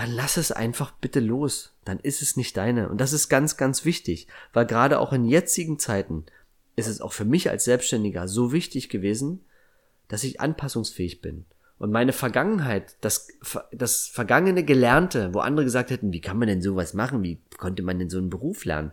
dann 0.00 0.12
lass 0.12 0.38
es 0.38 0.50
einfach 0.50 0.92
bitte 0.92 1.20
los. 1.20 1.74
Dann 1.84 2.00
ist 2.00 2.22
es 2.22 2.34
nicht 2.34 2.56
deine. 2.56 2.88
Und 2.88 3.02
das 3.02 3.12
ist 3.12 3.28
ganz, 3.28 3.58
ganz 3.58 3.84
wichtig, 3.84 4.28
weil 4.54 4.64
gerade 4.64 4.98
auch 4.98 5.12
in 5.12 5.26
jetzigen 5.26 5.78
Zeiten 5.78 6.24
ist 6.74 6.86
es 6.86 7.02
auch 7.02 7.12
für 7.12 7.26
mich 7.26 7.50
als 7.50 7.64
Selbstständiger 7.64 8.26
so 8.26 8.50
wichtig 8.50 8.88
gewesen, 8.88 9.44
dass 10.08 10.24
ich 10.24 10.40
anpassungsfähig 10.40 11.20
bin. 11.20 11.44
Und 11.76 11.92
meine 11.92 12.14
Vergangenheit, 12.14 12.96
das, 13.02 13.28
das 13.72 14.06
vergangene 14.06 14.64
Gelernte, 14.64 15.34
wo 15.34 15.40
andere 15.40 15.66
gesagt 15.66 15.90
hätten, 15.90 16.14
wie 16.14 16.22
kann 16.22 16.38
man 16.38 16.48
denn 16.48 16.62
sowas 16.62 16.94
machen? 16.94 17.22
Wie 17.22 17.42
konnte 17.58 17.82
man 17.82 17.98
denn 17.98 18.08
so 18.08 18.16
einen 18.16 18.30
Beruf 18.30 18.64
lernen? 18.64 18.92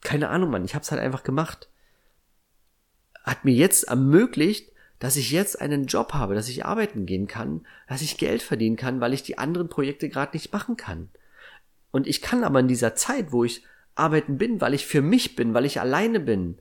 Keine 0.00 0.30
Ahnung, 0.30 0.48
Mann, 0.48 0.64
ich 0.64 0.74
habe 0.74 0.82
es 0.82 0.90
halt 0.90 1.02
einfach 1.02 1.22
gemacht. 1.22 1.68
Hat 3.24 3.44
mir 3.44 3.54
jetzt 3.54 3.88
ermöglicht, 3.88 4.72
dass 5.00 5.16
ich 5.16 5.32
jetzt 5.32 5.60
einen 5.60 5.86
Job 5.86 6.12
habe, 6.12 6.34
dass 6.34 6.48
ich 6.48 6.64
arbeiten 6.64 7.06
gehen 7.06 7.26
kann, 7.26 7.66
dass 7.88 8.02
ich 8.02 8.18
Geld 8.18 8.42
verdienen 8.42 8.76
kann, 8.76 9.00
weil 9.00 9.14
ich 9.14 9.24
die 9.24 9.38
anderen 9.38 9.68
Projekte 9.68 10.08
gerade 10.08 10.36
nicht 10.36 10.52
machen 10.52 10.76
kann. 10.76 11.08
Und 11.90 12.06
ich 12.06 12.22
kann 12.22 12.44
aber 12.44 12.60
in 12.60 12.68
dieser 12.68 12.94
Zeit, 12.94 13.32
wo 13.32 13.42
ich 13.42 13.64
arbeiten 13.94 14.38
bin, 14.38 14.60
weil 14.60 14.74
ich 14.74 14.86
für 14.86 15.02
mich 15.02 15.34
bin, 15.34 15.54
weil 15.54 15.64
ich 15.64 15.80
alleine 15.80 16.20
bin, 16.20 16.58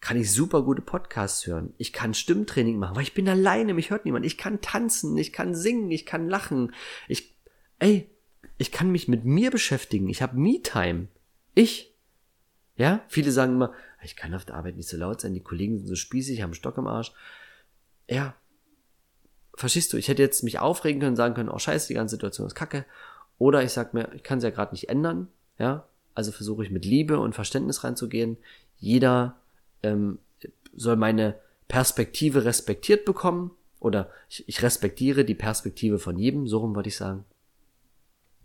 kann 0.00 0.16
ich 0.16 0.32
super 0.32 0.62
gute 0.62 0.82
Podcasts 0.82 1.46
hören. 1.46 1.74
Ich 1.78 1.92
kann 1.92 2.14
Stimmtraining 2.14 2.78
machen, 2.78 2.96
weil 2.96 3.02
ich 3.02 3.14
bin 3.14 3.28
alleine, 3.28 3.74
mich 3.74 3.90
hört 3.90 4.04
niemand. 4.04 4.24
Ich 4.24 4.38
kann 4.38 4.60
tanzen, 4.60 5.16
ich 5.16 5.32
kann 5.32 5.54
singen, 5.54 5.90
ich 5.90 6.06
kann 6.06 6.28
lachen. 6.28 6.72
Ich, 7.08 7.36
ey, 7.78 8.10
ich 8.56 8.72
kann 8.72 8.90
mich 8.90 9.06
mit 9.06 9.24
mir 9.24 9.50
beschäftigen. 9.50 10.08
Ich 10.08 10.22
habe 10.22 10.38
Me-Time. 10.38 11.08
Ich. 11.54 11.94
Ja, 12.76 13.04
viele 13.08 13.32
sagen 13.32 13.54
immer, 13.54 13.72
ich 14.02 14.16
kann 14.16 14.34
auf 14.34 14.44
der 14.44 14.56
Arbeit 14.56 14.76
nicht 14.76 14.88
so 14.88 14.96
laut 14.96 15.20
sein, 15.20 15.34
die 15.34 15.42
Kollegen 15.42 15.78
sind 15.78 15.86
so 15.86 15.94
spießig, 15.94 16.42
haben 16.42 16.54
Stock 16.54 16.76
im 16.78 16.86
Arsch. 16.86 17.12
Ja. 18.08 18.34
Verstehst 19.54 19.92
du, 19.92 19.96
ich 19.96 20.08
hätte 20.08 20.22
jetzt 20.22 20.42
mich 20.42 20.58
aufregen 20.58 21.00
können, 21.00 21.16
sagen 21.16 21.34
können, 21.34 21.48
oh 21.48 21.58
scheiße, 21.58 21.88
die 21.88 21.94
ganze 21.94 22.16
Situation 22.16 22.46
ist 22.46 22.54
kacke. 22.54 22.84
Oder 23.38 23.62
ich 23.62 23.72
sag 23.72 23.94
mir, 23.94 24.12
ich 24.14 24.22
kann 24.22 24.38
es 24.38 24.44
ja 24.44 24.50
gerade 24.50 24.72
nicht 24.72 24.88
ändern. 24.88 25.28
Ja, 25.58 25.86
also 26.14 26.32
versuche 26.32 26.64
ich 26.64 26.70
mit 26.70 26.84
Liebe 26.84 27.18
und 27.18 27.34
Verständnis 27.34 27.84
reinzugehen. 27.84 28.36
Jeder 28.78 29.36
ähm, 29.82 30.18
soll 30.74 30.96
meine 30.96 31.36
Perspektive 31.68 32.44
respektiert 32.44 33.04
bekommen 33.04 33.50
oder 33.80 34.10
ich, 34.28 34.48
ich 34.48 34.62
respektiere 34.62 35.24
die 35.24 35.34
Perspektive 35.34 35.98
von 35.98 36.18
jedem, 36.18 36.46
so 36.46 36.58
rum 36.58 36.74
wollte 36.74 36.88
ich 36.88 36.96
sagen. 36.96 37.24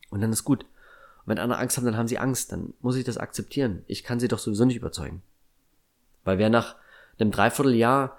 Und 0.10 0.22
dann 0.22 0.32
ist 0.32 0.44
gut. 0.44 0.64
Und 0.64 1.28
wenn 1.28 1.40
andere 1.40 1.60
Angst 1.60 1.78
haben, 1.78 1.86
dann 1.86 1.98
haben 1.98 2.08
sie 2.08 2.18
Angst, 2.18 2.52
dann 2.52 2.74
muss 2.82 2.96
ich 2.96 3.04
das 3.04 3.18
akzeptieren. 3.18 3.84
Ich 3.88 4.04
kann 4.04 4.20
sie 4.20 4.28
doch 4.28 4.40
sowieso 4.40 4.66
nicht 4.66 4.76
überzeugen. 4.76 5.22
Weil 6.24 6.38
wer 6.38 6.50
nach 6.50 6.76
einem 7.20 7.32
Dreivierteljahr 7.32 8.18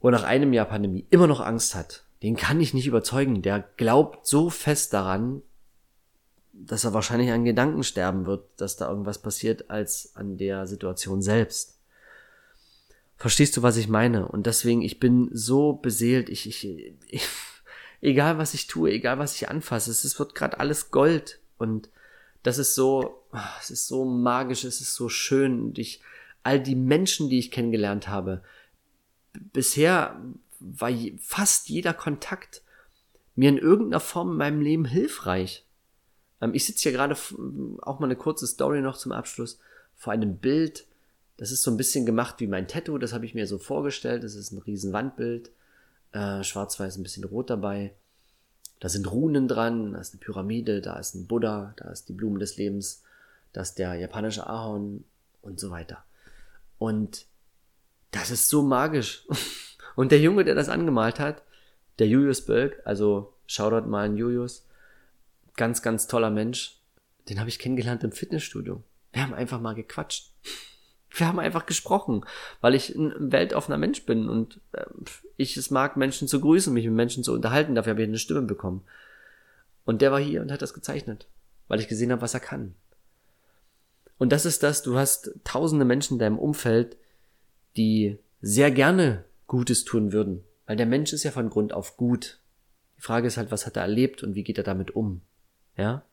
oder 0.00 0.18
nach 0.18 0.24
einem 0.24 0.52
Jahr 0.52 0.66
Pandemie 0.66 1.06
immer 1.10 1.26
noch 1.26 1.40
Angst 1.40 1.74
hat, 1.74 2.04
den 2.22 2.36
kann 2.36 2.60
ich 2.60 2.74
nicht 2.74 2.86
überzeugen. 2.86 3.42
Der 3.42 3.64
glaubt 3.76 4.26
so 4.26 4.50
fest 4.50 4.92
daran, 4.92 5.42
dass 6.52 6.84
er 6.84 6.94
wahrscheinlich 6.94 7.30
an 7.30 7.44
Gedanken 7.44 7.82
sterben 7.82 8.26
wird, 8.26 8.44
dass 8.56 8.76
da 8.76 8.88
irgendwas 8.88 9.20
passiert, 9.20 9.70
als 9.70 10.12
an 10.16 10.38
der 10.38 10.66
Situation 10.66 11.22
selbst. 11.22 11.78
Verstehst 13.16 13.56
du, 13.56 13.62
was 13.62 13.76
ich 13.76 13.88
meine? 13.88 14.28
Und 14.28 14.46
deswegen, 14.46 14.82
ich 14.82 15.00
bin 15.00 15.30
so 15.32 15.74
beseelt, 15.74 16.28
ich, 16.28 16.46
ich, 16.46 16.94
ich 17.08 17.28
egal 18.00 18.38
was 18.38 18.54
ich 18.54 18.66
tue, 18.66 18.90
egal 18.90 19.18
was 19.18 19.34
ich 19.34 19.48
anfasse, 19.48 19.90
es, 19.90 20.04
es 20.04 20.18
wird 20.18 20.34
gerade 20.34 20.60
alles 20.60 20.90
Gold. 20.90 21.40
Und 21.58 21.88
das 22.42 22.58
ist 22.58 22.74
so, 22.74 23.22
es 23.60 23.70
ist 23.70 23.86
so 23.86 24.04
magisch, 24.04 24.64
es 24.64 24.80
ist 24.80 24.94
so 24.94 25.08
schön. 25.08 25.60
Und 25.60 25.78
ich, 25.78 26.00
all 26.42 26.60
die 26.60 26.76
Menschen, 26.76 27.28
die 27.28 27.38
ich 27.38 27.50
kennengelernt 27.50 28.08
habe, 28.08 28.42
bisher 29.52 30.20
war 30.60 30.90
fast 31.18 31.68
jeder 31.68 31.94
Kontakt 31.94 32.62
mir 33.34 33.50
in 33.50 33.58
irgendeiner 33.58 34.00
Form 34.00 34.32
in 34.32 34.36
meinem 34.38 34.60
Leben 34.60 34.84
hilfreich. 34.84 35.66
Ähm, 36.40 36.54
ich 36.54 36.64
sitze 36.64 36.84
hier 36.84 36.92
gerade, 36.92 37.14
auch 37.82 37.98
mal 37.98 38.06
eine 38.06 38.16
kurze 38.16 38.46
Story 38.46 38.80
noch 38.80 38.96
zum 38.96 39.12
Abschluss, 39.12 39.58
vor 39.94 40.12
einem 40.12 40.38
Bild, 40.38 40.86
das 41.36 41.50
ist 41.50 41.62
so 41.62 41.70
ein 41.70 41.76
bisschen 41.76 42.06
gemacht 42.06 42.36
wie 42.38 42.46
mein 42.46 42.68
Tattoo, 42.68 42.98
das 42.98 43.12
habe 43.12 43.26
ich 43.26 43.34
mir 43.34 43.46
so 43.46 43.58
vorgestellt. 43.58 44.24
Das 44.24 44.34
ist 44.34 44.52
ein 44.52 44.58
riesen 44.58 44.92
Wandbild, 44.92 45.50
äh, 46.12 46.42
schwarz-weiß, 46.42 46.96
ein 46.96 47.02
bisschen 47.02 47.24
rot 47.24 47.50
dabei. 47.50 47.94
Da 48.80 48.88
sind 48.88 49.10
Runen 49.10 49.48
dran, 49.48 49.92
da 49.92 50.00
ist 50.00 50.12
eine 50.12 50.20
Pyramide, 50.20 50.80
da 50.80 50.98
ist 50.98 51.14
ein 51.14 51.26
Buddha, 51.26 51.74
da 51.76 51.90
ist 51.90 52.08
die 52.08 52.12
Blume 52.12 52.38
des 52.38 52.56
Lebens, 52.56 53.02
da 53.52 53.62
ist 53.62 53.74
der 53.74 53.94
japanische 53.94 54.46
Ahorn 54.46 55.04
und 55.42 55.60
so 55.60 55.70
weiter. 55.70 56.04
Und 56.78 57.26
das 58.16 58.30
ist 58.30 58.48
so 58.48 58.62
magisch. 58.62 59.26
Und 59.96 60.12
der 60.12 60.20
Junge, 60.20 60.44
der 60.44 60.54
das 60.54 60.68
angemalt 60.68 61.18
hat, 61.18 61.42
der 61.98 62.06
Julius 62.06 62.44
Bölk, 62.44 62.80
also 62.84 63.32
Shoutout 63.46 63.88
mal 63.88 64.04
an 64.04 64.16
Julius, 64.16 64.66
ganz, 65.56 65.82
ganz 65.82 66.06
toller 66.06 66.30
Mensch, 66.30 66.78
den 67.28 67.40
habe 67.40 67.48
ich 67.48 67.58
kennengelernt 67.58 68.04
im 68.04 68.12
Fitnessstudio. 68.12 68.82
Wir 69.12 69.22
haben 69.22 69.34
einfach 69.34 69.60
mal 69.60 69.74
gequatscht. 69.74 70.32
Wir 71.08 71.28
haben 71.28 71.38
einfach 71.38 71.64
gesprochen, 71.64 72.26
weil 72.60 72.74
ich 72.74 72.94
ein 72.94 73.14
weltoffener 73.32 73.78
Mensch 73.78 74.04
bin 74.04 74.28
und 74.28 74.60
äh, 74.72 74.84
ich 75.38 75.56
es 75.56 75.70
mag, 75.70 75.96
Menschen 75.96 76.28
zu 76.28 76.42
grüßen, 76.42 76.74
mich 76.74 76.84
mit 76.84 76.92
Menschen 76.92 77.24
zu 77.24 77.32
unterhalten. 77.32 77.74
Dafür 77.74 77.92
habe 77.92 78.02
ich 78.02 78.08
eine 78.08 78.18
Stimme 78.18 78.42
bekommen. 78.42 78.82
Und 79.86 80.02
der 80.02 80.12
war 80.12 80.20
hier 80.20 80.42
und 80.42 80.52
hat 80.52 80.60
das 80.60 80.74
gezeichnet, 80.74 81.26
weil 81.68 81.80
ich 81.80 81.88
gesehen 81.88 82.12
habe, 82.12 82.20
was 82.20 82.34
er 82.34 82.40
kann. 82.40 82.74
Und 84.18 84.30
das 84.30 84.44
ist 84.44 84.62
das, 84.62 84.82
du 84.82 84.98
hast 84.98 85.30
tausende 85.44 85.86
Menschen 85.86 86.14
in 86.14 86.18
deinem 86.18 86.38
Umfeld, 86.38 86.98
die 87.76 88.18
sehr 88.40 88.70
gerne 88.70 89.24
Gutes 89.46 89.84
tun 89.84 90.12
würden, 90.12 90.44
weil 90.66 90.76
der 90.76 90.86
Mensch 90.86 91.12
ist 91.12 91.24
ja 91.24 91.30
von 91.30 91.50
Grund 91.50 91.72
auf 91.72 91.96
gut. 91.96 92.40
Die 92.96 93.02
Frage 93.02 93.26
ist 93.26 93.36
halt, 93.36 93.50
was 93.50 93.66
hat 93.66 93.76
er 93.76 93.82
erlebt 93.82 94.22
und 94.22 94.34
wie 94.34 94.44
geht 94.44 94.58
er 94.58 94.64
damit 94.64 94.96
um? 94.96 95.20
Ja? 95.76 96.04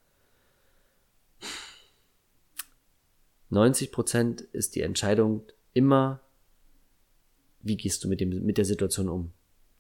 90 3.50 3.92
Prozent 3.92 4.42
ist 4.42 4.76
die 4.76 4.82
Entscheidung 4.82 5.44
immer, 5.74 6.22
wie 7.62 7.78
gehst 7.78 8.04
du 8.04 8.08
mit, 8.08 8.20
dem, 8.20 8.44
mit 8.46 8.58
der 8.58 8.66
Situation 8.66 9.10
um. 9.10 9.32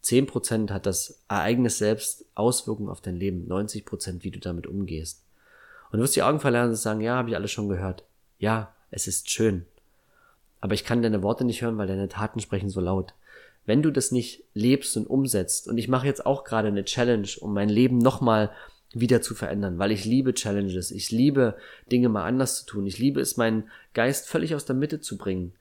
10 0.01 0.27
Prozent 0.27 0.71
hat 0.71 0.86
das 0.86 1.23
Ereignis 1.27 1.77
selbst 1.77 2.25
Auswirkungen 2.36 2.89
auf 2.89 3.01
dein 3.01 3.15
Leben. 3.15 3.47
90 3.47 3.86
Prozent, 3.86 4.23
wie 4.23 4.31
du 4.31 4.39
damit 4.39 4.67
umgehst. 4.67 5.23
Und 5.91 5.97
du 5.97 6.03
wirst 6.03 6.15
die 6.15 6.23
Augen 6.23 6.39
verlernen 6.39 6.71
und 6.71 6.75
sagen, 6.75 7.01
ja, 7.01 7.15
habe 7.15 7.29
ich 7.29 7.36
alles 7.36 7.51
schon 7.51 7.69
gehört. 7.69 8.03
Ja, 8.38 8.75
es 8.91 9.07
ist 9.07 9.29
schön. 9.29 9.65
Aber 10.64 10.76
ich 10.76 10.86
kann 10.86 11.01
deine 11.01 11.22
Worte 11.22 11.43
nicht 11.43 11.61
hören, 11.61 11.78
weil 11.78 11.88
deine 11.88 12.07
Taten 12.07 12.39
sprechen 12.39 12.70
so 12.70 12.80
laut. 12.80 13.14
Wenn 13.66 13.82
du 13.82 13.91
das 13.91 14.14
nicht 14.14 14.45
lebst 14.53 14.95
und 14.95 15.07
umsetzt, 15.07 15.68
und 15.68 15.78
ich 15.78 15.89
mache 15.89 16.07
jetzt 16.07 16.26
auch 16.26 16.45
gerade 16.45 16.70
eine 16.70 16.86
Challenge, 16.86 17.28
um 17.41 17.53
mein 17.53 17.68
Leben 17.68 17.97
nochmal 17.97 18.49
wieder 18.93 19.22
zu 19.22 19.36
verändern, 19.36 19.78
weil 19.78 19.91
ich 19.91 20.05
liebe 20.05 20.34
Challenges, 20.34 20.91
ich 20.91 21.11
liebe 21.11 21.57
Dinge 21.91 22.07
mal 22.07 22.24
anders 22.24 22.59
zu 22.59 22.66
tun, 22.66 22.88
ich 22.88 22.97
liebe 22.97 23.20
es, 23.20 23.36
meinen 23.36 23.70
Geist 23.93 24.30
völlig 24.30 24.55
aus 24.55 24.64
der 24.64 24.78
Mitte 24.78 25.01
zu 25.01 25.18
bringen, 25.18 25.51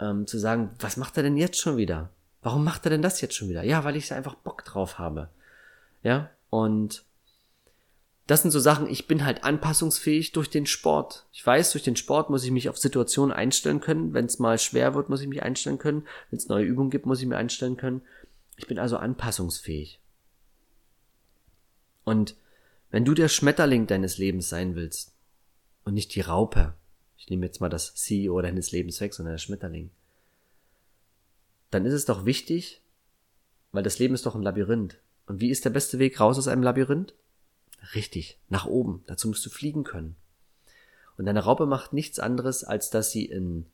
ähm, 0.00 0.26
zu 0.26 0.38
sagen, 0.38 0.70
was 0.80 0.96
macht 0.96 1.16
er 1.16 1.22
denn 1.22 1.36
jetzt 1.36 1.60
schon 1.60 1.76
wieder? 1.76 2.10
Warum 2.42 2.64
macht 2.64 2.84
er 2.84 2.90
denn 2.90 3.02
das 3.02 3.20
jetzt 3.20 3.36
schon 3.36 3.48
wieder? 3.48 3.62
Ja, 3.62 3.84
weil 3.84 3.94
ich 3.94 4.12
einfach 4.12 4.34
Bock 4.34 4.64
drauf 4.64 4.98
habe. 4.98 5.28
Ja, 6.02 6.30
und 6.50 7.04
das 8.28 8.42
sind 8.42 8.50
so 8.50 8.60
Sachen, 8.60 8.90
ich 8.90 9.06
bin 9.06 9.24
halt 9.24 9.42
anpassungsfähig 9.42 10.32
durch 10.32 10.50
den 10.50 10.66
Sport. 10.66 11.26
Ich 11.32 11.44
weiß, 11.44 11.72
durch 11.72 11.82
den 11.82 11.96
Sport 11.96 12.28
muss 12.28 12.44
ich 12.44 12.50
mich 12.50 12.68
auf 12.68 12.76
Situationen 12.76 13.34
einstellen 13.34 13.80
können. 13.80 14.12
Wenn 14.12 14.26
es 14.26 14.38
mal 14.38 14.58
schwer 14.58 14.94
wird, 14.94 15.08
muss 15.08 15.22
ich 15.22 15.28
mich 15.28 15.42
einstellen 15.42 15.78
können. 15.78 16.06
Wenn 16.28 16.36
es 16.36 16.46
neue 16.46 16.66
Übungen 16.66 16.90
gibt, 16.90 17.06
muss 17.06 17.22
ich 17.22 17.26
mich 17.26 17.38
einstellen 17.38 17.78
können. 17.78 18.02
Ich 18.56 18.66
bin 18.66 18.78
also 18.78 18.98
anpassungsfähig. 18.98 19.98
Und 22.04 22.36
wenn 22.90 23.06
du 23.06 23.14
der 23.14 23.28
Schmetterling 23.28 23.86
deines 23.86 24.18
Lebens 24.18 24.50
sein 24.50 24.74
willst 24.74 25.14
und 25.84 25.94
nicht 25.94 26.14
die 26.14 26.20
Raupe, 26.20 26.74
ich 27.16 27.30
nehme 27.30 27.46
jetzt 27.46 27.62
mal 27.62 27.70
das 27.70 27.94
CEO 27.94 28.42
deines 28.42 28.72
Lebens 28.72 29.00
weg, 29.00 29.14
sondern 29.14 29.32
der 29.34 29.38
Schmetterling, 29.38 29.88
dann 31.70 31.86
ist 31.86 31.94
es 31.94 32.04
doch 32.04 32.26
wichtig, 32.26 32.82
weil 33.72 33.82
das 33.82 33.98
Leben 33.98 34.12
ist 34.12 34.26
doch 34.26 34.34
ein 34.34 34.42
Labyrinth. 34.42 34.98
Und 35.24 35.40
wie 35.40 35.48
ist 35.48 35.64
der 35.64 35.70
beste 35.70 35.98
Weg 35.98 36.20
raus 36.20 36.36
aus 36.36 36.48
einem 36.48 36.62
Labyrinth? 36.62 37.14
Richtig, 37.94 38.38
nach 38.48 38.66
oben. 38.66 39.02
Dazu 39.06 39.28
musst 39.28 39.44
du 39.46 39.50
fliegen 39.50 39.84
können. 39.84 40.16
Und 41.16 41.26
deine 41.26 41.44
Raupe 41.44 41.66
macht 41.66 41.92
nichts 41.92 42.18
anderes, 42.18 42.64
als 42.64 42.90
dass 42.90 43.10
sie 43.10 43.24
in, 43.24 43.66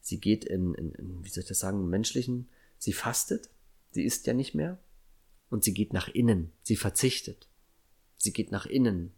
sie 0.00 0.20
geht 0.20 0.44
in, 0.44 0.74
in, 0.74 0.92
in 0.92 1.24
wie 1.24 1.28
soll 1.28 1.42
ich 1.42 1.48
das 1.48 1.58
sagen, 1.58 1.88
menschlichen, 1.88 2.48
sie 2.78 2.92
fastet, 2.92 3.48
sie 3.90 4.04
isst 4.04 4.26
ja 4.26 4.32
nicht 4.32 4.54
mehr, 4.54 4.78
und 5.50 5.64
sie 5.64 5.74
geht 5.74 5.92
nach 5.92 6.08
innen, 6.08 6.52
sie 6.62 6.76
verzichtet. 6.76 7.48
Sie 8.16 8.32
geht 8.32 8.50
nach 8.50 8.66
innen. 8.66 9.12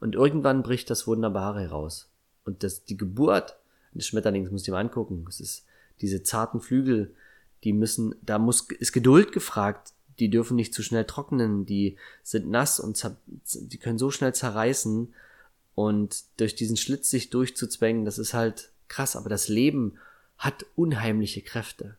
Und 0.00 0.14
irgendwann 0.14 0.62
bricht 0.62 0.90
das 0.90 1.06
Wunderbare 1.06 1.60
heraus. 1.60 2.08
Und 2.44 2.62
das, 2.62 2.84
die 2.84 2.96
Geburt 2.96 3.56
des 3.92 4.06
Schmetterlings 4.06 4.50
muss 4.50 4.62
ich 4.62 4.70
mal 4.70 4.80
angucken. 4.80 5.24
Es 5.28 5.40
ist 5.40 5.64
diese 6.00 6.22
zarten 6.22 6.60
Flügel, 6.60 7.14
die 7.64 7.72
müssen, 7.72 8.14
da 8.22 8.38
muss, 8.38 8.68
ist 8.70 8.92
Geduld 8.92 9.32
gefragt. 9.32 9.92
Die 10.18 10.30
dürfen 10.30 10.56
nicht 10.56 10.74
zu 10.74 10.82
schnell 10.82 11.04
trocknen. 11.04 11.66
Die 11.66 11.96
sind 12.22 12.48
nass 12.50 12.80
und 12.80 13.02
die 13.54 13.78
können 13.78 13.98
so 13.98 14.10
schnell 14.10 14.34
zerreißen. 14.34 15.12
Und 15.74 16.24
durch 16.38 16.54
diesen 16.54 16.76
Schlitz 16.76 17.10
sich 17.10 17.30
durchzuzwängen, 17.30 18.04
das 18.04 18.18
ist 18.18 18.34
halt 18.34 18.70
krass. 18.88 19.16
Aber 19.16 19.28
das 19.28 19.48
Leben 19.48 19.98
hat 20.38 20.66
unheimliche 20.74 21.42
Kräfte. 21.42 21.96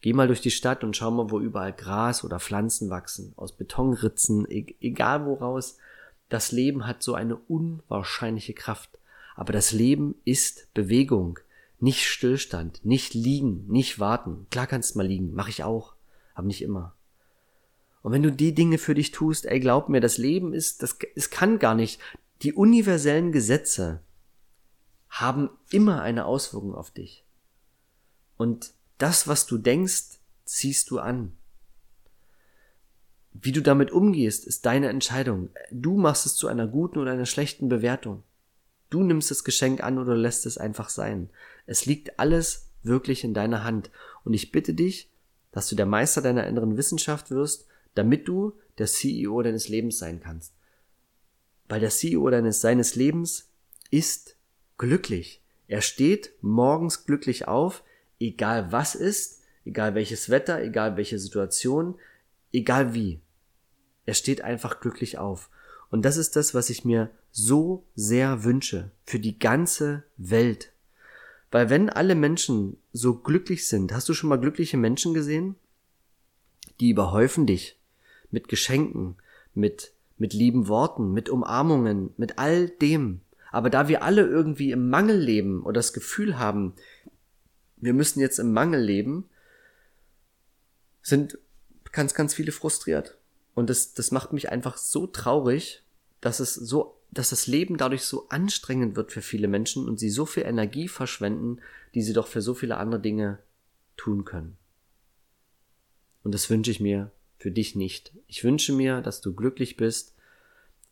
Geh 0.00 0.12
mal 0.12 0.26
durch 0.26 0.40
die 0.40 0.50
Stadt 0.50 0.84
und 0.84 0.96
schau 0.96 1.10
mal, 1.10 1.30
wo 1.30 1.40
überall 1.40 1.72
Gras 1.72 2.22
oder 2.22 2.38
Pflanzen 2.38 2.90
wachsen, 2.90 3.32
aus 3.36 3.52
Betonritzen, 3.52 4.48
e 4.48 4.74
egal 4.80 5.24
woraus. 5.26 5.78
Das 6.28 6.52
Leben 6.52 6.86
hat 6.86 7.02
so 7.02 7.14
eine 7.14 7.36
unwahrscheinliche 7.36 8.54
Kraft. 8.54 8.90
Aber 9.34 9.52
das 9.52 9.72
Leben 9.72 10.14
ist 10.24 10.72
Bewegung, 10.74 11.38
nicht 11.78 12.06
Stillstand, 12.06 12.84
nicht 12.84 13.14
liegen, 13.14 13.66
nicht 13.68 13.98
warten. 13.98 14.46
Klar 14.50 14.66
kannst 14.66 14.94
du 14.94 14.98
mal 14.98 15.06
liegen, 15.06 15.34
mache 15.34 15.50
ich 15.50 15.62
auch. 15.62 15.94
aber 16.34 16.46
nicht 16.46 16.62
immer. 16.62 16.95
Und 18.06 18.12
wenn 18.12 18.22
du 18.22 18.30
die 18.30 18.54
Dinge 18.54 18.78
für 18.78 18.94
dich 18.94 19.10
tust, 19.10 19.46
ey, 19.46 19.58
glaub 19.58 19.88
mir, 19.88 20.00
das 20.00 20.16
Leben 20.16 20.54
ist, 20.54 20.80
das, 20.80 20.96
es 21.16 21.28
kann 21.28 21.58
gar 21.58 21.74
nicht. 21.74 22.00
Die 22.42 22.52
universellen 22.52 23.32
Gesetze 23.32 24.00
haben 25.08 25.50
immer 25.72 26.02
eine 26.02 26.24
Auswirkung 26.24 26.76
auf 26.76 26.92
dich. 26.92 27.24
Und 28.36 28.74
das, 28.98 29.26
was 29.26 29.48
du 29.48 29.58
denkst, 29.58 30.20
ziehst 30.44 30.88
du 30.90 31.00
an. 31.00 31.36
Wie 33.32 33.50
du 33.50 33.60
damit 33.60 33.90
umgehst, 33.90 34.46
ist 34.46 34.66
deine 34.66 34.88
Entscheidung. 34.88 35.50
Du 35.72 35.96
machst 35.96 36.26
es 36.26 36.36
zu 36.36 36.46
einer 36.46 36.68
guten 36.68 37.00
oder 37.00 37.10
einer 37.10 37.26
schlechten 37.26 37.68
Bewertung. 37.68 38.22
Du 38.88 39.02
nimmst 39.02 39.32
das 39.32 39.42
Geschenk 39.42 39.82
an 39.82 39.98
oder 39.98 40.14
lässt 40.14 40.46
es 40.46 40.58
einfach 40.58 40.90
sein. 40.90 41.28
Es 41.66 41.86
liegt 41.86 42.20
alles 42.20 42.68
wirklich 42.84 43.24
in 43.24 43.34
deiner 43.34 43.64
Hand. 43.64 43.90
Und 44.22 44.32
ich 44.32 44.52
bitte 44.52 44.74
dich, 44.74 45.10
dass 45.50 45.68
du 45.68 45.74
der 45.74 45.86
Meister 45.86 46.22
deiner 46.22 46.46
inneren 46.46 46.76
Wissenschaft 46.76 47.32
wirst, 47.32 47.66
damit 47.96 48.28
du 48.28 48.52
der 48.78 48.86
CEO 48.86 49.42
deines 49.42 49.68
Lebens 49.68 49.98
sein 49.98 50.20
kannst. 50.20 50.52
Weil 51.68 51.80
der 51.80 51.90
CEO 51.90 52.30
deines, 52.30 52.60
seines 52.60 52.94
Lebens 52.94 53.48
ist 53.90 54.36
glücklich. 54.78 55.42
Er 55.66 55.80
steht 55.80 56.32
morgens 56.42 57.06
glücklich 57.06 57.48
auf, 57.48 57.82
egal 58.20 58.70
was 58.70 58.94
ist, 58.94 59.40
egal 59.64 59.94
welches 59.94 60.30
Wetter, 60.30 60.62
egal 60.62 60.96
welche 60.96 61.18
Situation, 61.18 61.96
egal 62.52 62.94
wie. 62.94 63.20
Er 64.04 64.14
steht 64.14 64.42
einfach 64.42 64.80
glücklich 64.80 65.18
auf. 65.18 65.50
Und 65.90 66.04
das 66.04 66.16
ist 66.16 66.36
das, 66.36 66.54
was 66.54 66.70
ich 66.70 66.84
mir 66.84 67.10
so 67.30 67.84
sehr 67.94 68.44
wünsche 68.44 68.90
für 69.04 69.18
die 69.18 69.38
ganze 69.38 70.04
Welt. 70.16 70.72
Weil 71.50 71.70
wenn 71.70 71.88
alle 71.90 72.14
Menschen 72.14 72.76
so 72.92 73.14
glücklich 73.14 73.66
sind, 73.66 73.92
hast 73.92 74.08
du 74.08 74.14
schon 74.14 74.28
mal 74.28 74.40
glückliche 74.40 74.76
Menschen 74.76 75.14
gesehen? 75.14 75.56
Die 76.80 76.90
überhäufen 76.90 77.46
dich 77.46 77.75
mit 78.36 78.48
Geschenken, 78.48 79.16
mit, 79.54 79.94
mit 80.18 80.34
lieben 80.34 80.68
Worten, 80.68 81.14
mit 81.14 81.30
Umarmungen, 81.30 82.10
mit 82.18 82.38
all 82.38 82.68
dem. 82.68 83.22
Aber 83.50 83.70
da 83.70 83.88
wir 83.88 84.02
alle 84.02 84.26
irgendwie 84.26 84.72
im 84.72 84.90
Mangel 84.90 85.18
leben 85.18 85.62
oder 85.62 85.78
das 85.78 85.94
Gefühl 85.94 86.38
haben, 86.38 86.74
wir 87.78 87.94
müssen 87.94 88.20
jetzt 88.20 88.38
im 88.38 88.52
Mangel 88.52 88.82
leben, 88.82 89.24
sind 91.00 91.38
ganz, 91.92 92.12
ganz 92.12 92.34
viele 92.34 92.52
frustriert. 92.52 93.16
Und 93.54 93.70
das, 93.70 93.94
das 93.94 94.10
macht 94.10 94.34
mich 94.34 94.50
einfach 94.50 94.76
so 94.76 95.06
traurig, 95.06 95.82
dass 96.20 96.38
es 96.38 96.52
so, 96.52 97.00
dass 97.10 97.30
das 97.30 97.46
Leben 97.46 97.78
dadurch 97.78 98.02
so 98.02 98.28
anstrengend 98.28 98.96
wird 98.96 99.12
für 99.12 99.22
viele 99.22 99.48
Menschen 99.48 99.88
und 99.88 99.98
sie 99.98 100.10
so 100.10 100.26
viel 100.26 100.42
Energie 100.42 100.88
verschwenden, 100.88 101.62
die 101.94 102.02
sie 102.02 102.12
doch 102.12 102.26
für 102.26 102.42
so 102.42 102.52
viele 102.52 102.76
andere 102.76 103.00
Dinge 103.00 103.38
tun 103.96 104.26
können. 104.26 104.58
Und 106.22 106.34
das 106.34 106.50
wünsche 106.50 106.70
ich 106.70 106.80
mir 106.80 107.12
für 107.38 107.50
dich 107.50 107.76
nicht. 107.76 108.12
Ich 108.26 108.44
wünsche 108.44 108.72
mir, 108.72 109.00
dass 109.00 109.20
du 109.20 109.34
glücklich 109.34 109.76
bist 109.76 110.14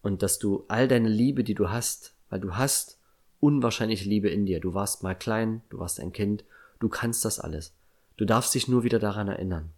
und 0.02 0.22
dass 0.22 0.38
du 0.38 0.64
all 0.68 0.88
deine 0.88 1.08
Liebe, 1.08 1.44
die 1.44 1.54
du 1.54 1.70
hast, 1.70 2.14
weil 2.30 2.40
du 2.40 2.56
hast 2.56 2.98
unwahrscheinliche 3.40 4.08
Liebe 4.08 4.28
in 4.28 4.46
dir. 4.46 4.60
Du 4.60 4.74
warst 4.74 5.02
mal 5.02 5.14
klein, 5.14 5.62
du 5.70 5.78
warst 5.78 6.00
ein 6.00 6.12
Kind, 6.12 6.44
du 6.80 6.88
kannst 6.88 7.24
das 7.24 7.40
alles. 7.40 7.74
Du 8.16 8.24
darfst 8.24 8.54
dich 8.54 8.68
nur 8.68 8.84
wieder 8.84 8.98
daran 8.98 9.28
erinnern. 9.28 9.70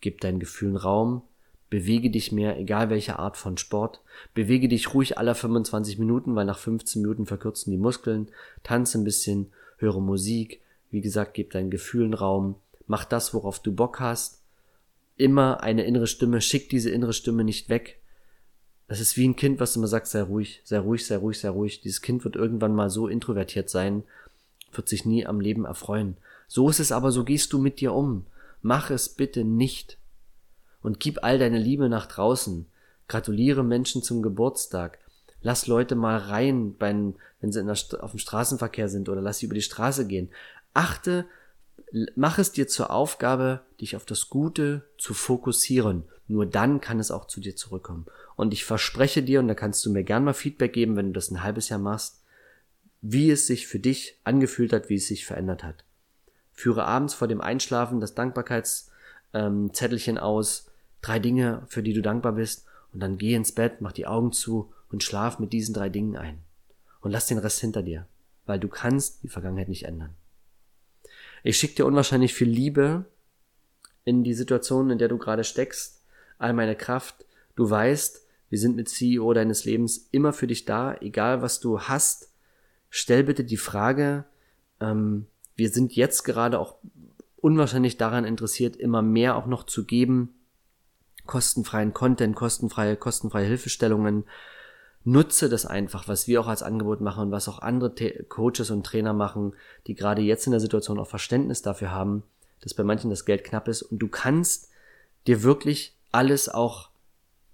Gib 0.00 0.20
deinen 0.20 0.40
Gefühlen 0.40 0.76
Raum, 0.76 1.22
bewege 1.70 2.10
dich 2.10 2.32
mehr, 2.32 2.58
egal 2.58 2.90
welche 2.90 3.18
Art 3.18 3.38
von 3.38 3.56
Sport, 3.56 4.02
bewege 4.34 4.68
dich 4.68 4.92
ruhig 4.92 5.16
alle 5.16 5.34
25 5.34 5.98
Minuten, 5.98 6.34
weil 6.34 6.44
nach 6.44 6.58
15 6.58 7.00
Minuten 7.00 7.24
verkürzen 7.24 7.70
die 7.70 7.78
Muskeln, 7.78 8.28
tanze 8.62 8.98
ein 8.98 9.04
bisschen, 9.04 9.52
höre 9.78 10.00
Musik, 10.00 10.60
wie 10.90 11.00
gesagt, 11.00 11.32
gib 11.32 11.52
deinen 11.52 11.70
Gefühlen 11.70 12.12
Raum, 12.12 12.56
mach 12.86 13.06
das, 13.06 13.32
worauf 13.32 13.60
du 13.60 13.72
Bock 13.72 14.00
hast, 14.00 14.41
immer 15.22 15.62
eine 15.62 15.84
innere 15.84 16.06
Stimme, 16.06 16.40
schick 16.40 16.68
diese 16.68 16.90
innere 16.90 17.12
Stimme 17.12 17.44
nicht 17.44 17.68
weg. 17.68 18.00
Das 18.88 19.00
ist 19.00 19.16
wie 19.16 19.26
ein 19.26 19.36
Kind, 19.36 19.60
was 19.60 19.76
immer 19.76 19.86
sagt, 19.86 20.08
sei 20.08 20.22
ruhig, 20.22 20.60
sei 20.64 20.78
ruhig, 20.78 21.06
sei 21.06 21.16
ruhig, 21.16 21.38
sei 21.38 21.48
ruhig. 21.48 21.80
Dieses 21.80 22.02
Kind 22.02 22.24
wird 22.24 22.36
irgendwann 22.36 22.74
mal 22.74 22.90
so 22.90 23.08
introvertiert 23.08 23.70
sein, 23.70 24.02
wird 24.72 24.88
sich 24.88 25.06
nie 25.06 25.24
am 25.26 25.40
Leben 25.40 25.64
erfreuen. 25.64 26.16
So 26.48 26.68
ist 26.68 26.80
es 26.80 26.92
aber, 26.92 27.12
so 27.12 27.24
gehst 27.24 27.52
du 27.52 27.58
mit 27.58 27.80
dir 27.80 27.94
um. 27.94 28.26
Mach 28.60 28.90
es 28.90 29.08
bitte 29.08 29.44
nicht. 29.44 29.96
Und 30.82 31.00
gib 31.00 31.22
all 31.22 31.38
deine 31.38 31.58
Liebe 31.58 31.88
nach 31.88 32.06
draußen. 32.06 32.66
Gratuliere 33.08 33.62
Menschen 33.62 34.02
zum 34.02 34.22
Geburtstag. 34.22 34.98
Lass 35.40 35.66
Leute 35.66 35.94
mal 35.94 36.18
rein, 36.18 36.74
wenn 36.78 37.14
sie 37.40 37.60
in 37.60 37.66
der, 37.66 37.76
auf 38.00 38.10
dem 38.10 38.18
Straßenverkehr 38.18 38.88
sind 38.88 39.08
oder 39.08 39.20
lass 39.20 39.38
sie 39.38 39.46
über 39.46 39.54
die 39.54 39.62
Straße 39.62 40.06
gehen. 40.06 40.28
Achte 40.74 41.26
mach 42.16 42.38
es 42.38 42.52
dir 42.52 42.68
zur 42.68 42.90
Aufgabe, 42.90 43.60
dich 43.80 43.96
auf 43.96 44.04
das 44.04 44.28
Gute 44.28 44.84
zu 44.98 45.14
fokussieren. 45.14 46.04
Nur 46.28 46.46
dann 46.46 46.80
kann 46.80 46.98
es 46.98 47.10
auch 47.10 47.26
zu 47.26 47.40
dir 47.40 47.56
zurückkommen. 47.56 48.06
Und 48.36 48.54
ich 48.54 48.64
verspreche 48.64 49.22
dir, 49.22 49.40
und 49.40 49.48
da 49.48 49.54
kannst 49.54 49.84
du 49.84 49.90
mir 49.90 50.02
gern 50.02 50.24
mal 50.24 50.32
Feedback 50.32 50.72
geben, 50.72 50.96
wenn 50.96 51.08
du 51.08 51.12
das 51.12 51.30
ein 51.30 51.42
halbes 51.42 51.68
Jahr 51.68 51.78
machst, 51.78 52.22
wie 53.02 53.30
es 53.30 53.46
sich 53.46 53.66
für 53.66 53.78
dich 53.78 54.18
angefühlt 54.24 54.72
hat, 54.72 54.88
wie 54.88 54.96
es 54.96 55.08
sich 55.08 55.26
verändert 55.26 55.64
hat. 55.64 55.84
Führe 56.52 56.84
abends 56.84 57.14
vor 57.14 57.28
dem 57.28 57.40
Einschlafen 57.40 58.00
das 58.00 58.14
Dankbarkeitszettelchen 58.14 60.16
ähm, 60.16 60.22
aus, 60.22 60.70
drei 61.02 61.18
Dinge, 61.18 61.62
für 61.66 61.82
die 61.82 61.92
du 61.92 62.02
dankbar 62.02 62.32
bist, 62.32 62.66
und 62.92 63.00
dann 63.00 63.18
geh 63.18 63.34
ins 63.34 63.52
Bett, 63.52 63.80
mach 63.80 63.92
die 63.92 64.06
Augen 64.06 64.32
zu 64.32 64.72
und 64.90 65.02
schlaf 65.02 65.38
mit 65.38 65.52
diesen 65.52 65.74
drei 65.74 65.88
Dingen 65.88 66.16
ein. 66.16 66.38
Und 67.00 67.10
lass 67.10 67.26
den 67.26 67.38
Rest 67.38 67.60
hinter 67.60 67.82
dir, 67.82 68.06
weil 68.46 68.60
du 68.60 68.68
kannst 68.68 69.22
die 69.22 69.28
Vergangenheit 69.28 69.68
nicht 69.68 69.84
ändern. 69.84 70.14
Ich 71.42 71.56
schicke 71.56 71.74
dir 71.76 71.86
unwahrscheinlich 71.86 72.34
viel 72.34 72.48
Liebe 72.48 73.04
in 74.04 74.24
die 74.24 74.34
Situation, 74.34 74.90
in 74.90 74.98
der 74.98 75.08
du 75.08 75.18
gerade 75.18 75.44
steckst, 75.44 76.04
all 76.38 76.52
meine 76.52 76.76
Kraft. 76.76 77.24
Du 77.56 77.68
weißt, 77.68 78.26
wir 78.48 78.58
sind 78.58 78.76
mit 78.76 78.88
CEO 78.88 79.32
deines 79.32 79.64
Lebens 79.64 80.08
immer 80.10 80.32
für 80.32 80.46
dich 80.46 80.64
da, 80.64 80.94
egal 81.00 81.42
was 81.42 81.60
du 81.60 81.80
hast. 81.80 82.32
Stell 82.90 83.24
bitte 83.24 83.44
die 83.44 83.56
Frage, 83.56 84.24
ähm, 84.80 85.26
wir 85.56 85.70
sind 85.70 85.94
jetzt 85.94 86.22
gerade 86.24 86.58
auch 86.58 86.76
unwahrscheinlich 87.36 87.96
daran 87.96 88.24
interessiert, 88.24 88.76
immer 88.76 89.02
mehr 89.02 89.36
auch 89.36 89.46
noch 89.46 89.64
zu 89.64 89.84
geben, 89.84 90.34
kostenfreien 91.26 91.92
Content, 91.92 92.36
kostenfreie, 92.36 92.96
kostenfreie 92.96 93.46
Hilfestellungen, 93.46 94.24
nutze 95.04 95.48
das 95.48 95.66
einfach, 95.66 96.08
was 96.08 96.28
wir 96.28 96.40
auch 96.40 96.46
als 96.46 96.62
Angebot 96.62 97.00
machen 97.00 97.24
und 97.24 97.30
was 97.32 97.48
auch 97.48 97.58
andere 97.60 97.92
Coaches 98.28 98.70
und 98.70 98.84
Trainer 98.84 99.12
machen, 99.12 99.54
die 99.86 99.94
gerade 99.94 100.22
jetzt 100.22 100.46
in 100.46 100.52
der 100.52 100.60
Situation 100.60 100.98
auch 100.98 101.08
Verständnis 101.08 101.62
dafür 101.62 101.90
haben, 101.90 102.22
dass 102.60 102.74
bei 102.74 102.84
manchen 102.84 103.10
das 103.10 103.24
Geld 103.24 103.44
knapp 103.44 103.68
ist 103.68 103.82
und 103.82 103.98
du 103.98 104.08
kannst 104.08 104.70
dir 105.26 105.42
wirklich 105.42 105.96
alles 106.12 106.48
auch 106.48 106.90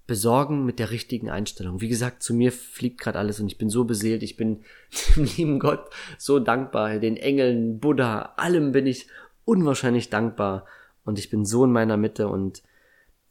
besorgen 0.05 0.65
mit 0.65 0.79
der 0.79 0.89
richtigen 0.89 1.29
Einstellung. 1.29 1.81
Wie 1.81 1.87
gesagt, 1.87 2.23
zu 2.23 2.33
mir 2.33 2.51
fliegt 2.51 2.99
gerade 2.99 3.19
alles 3.19 3.39
und 3.39 3.47
ich 3.47 3.59
bin 3.59 3.69
so 3.69 3.85
beseelt, 3.85 4.23
ich 4.23 4.37
bin 4.37 4.63
dem 5.15 5.25
lieben 5.25 5.59
Gott 5.59 5.89
so 6.17 6.39
dankbar, 6.39 6.97
den 6.97 7.15
Engeln, 7.15 7.79
Buddha, 7.79 8.33
allem 8.37 8.71
bin 8.71 8.87
ich 8.87 9.07
unwahrscheinlich 9.45 10.09
dankbar 10.09 10.65
und 11.05 11.19
ich 11.19 11.29
bin 11.29 11.45
so 11.45 11.63
in 11.63 11.71
meiner 11.71 11.97
Mitte 11.97 12.27
und 12.27 12.63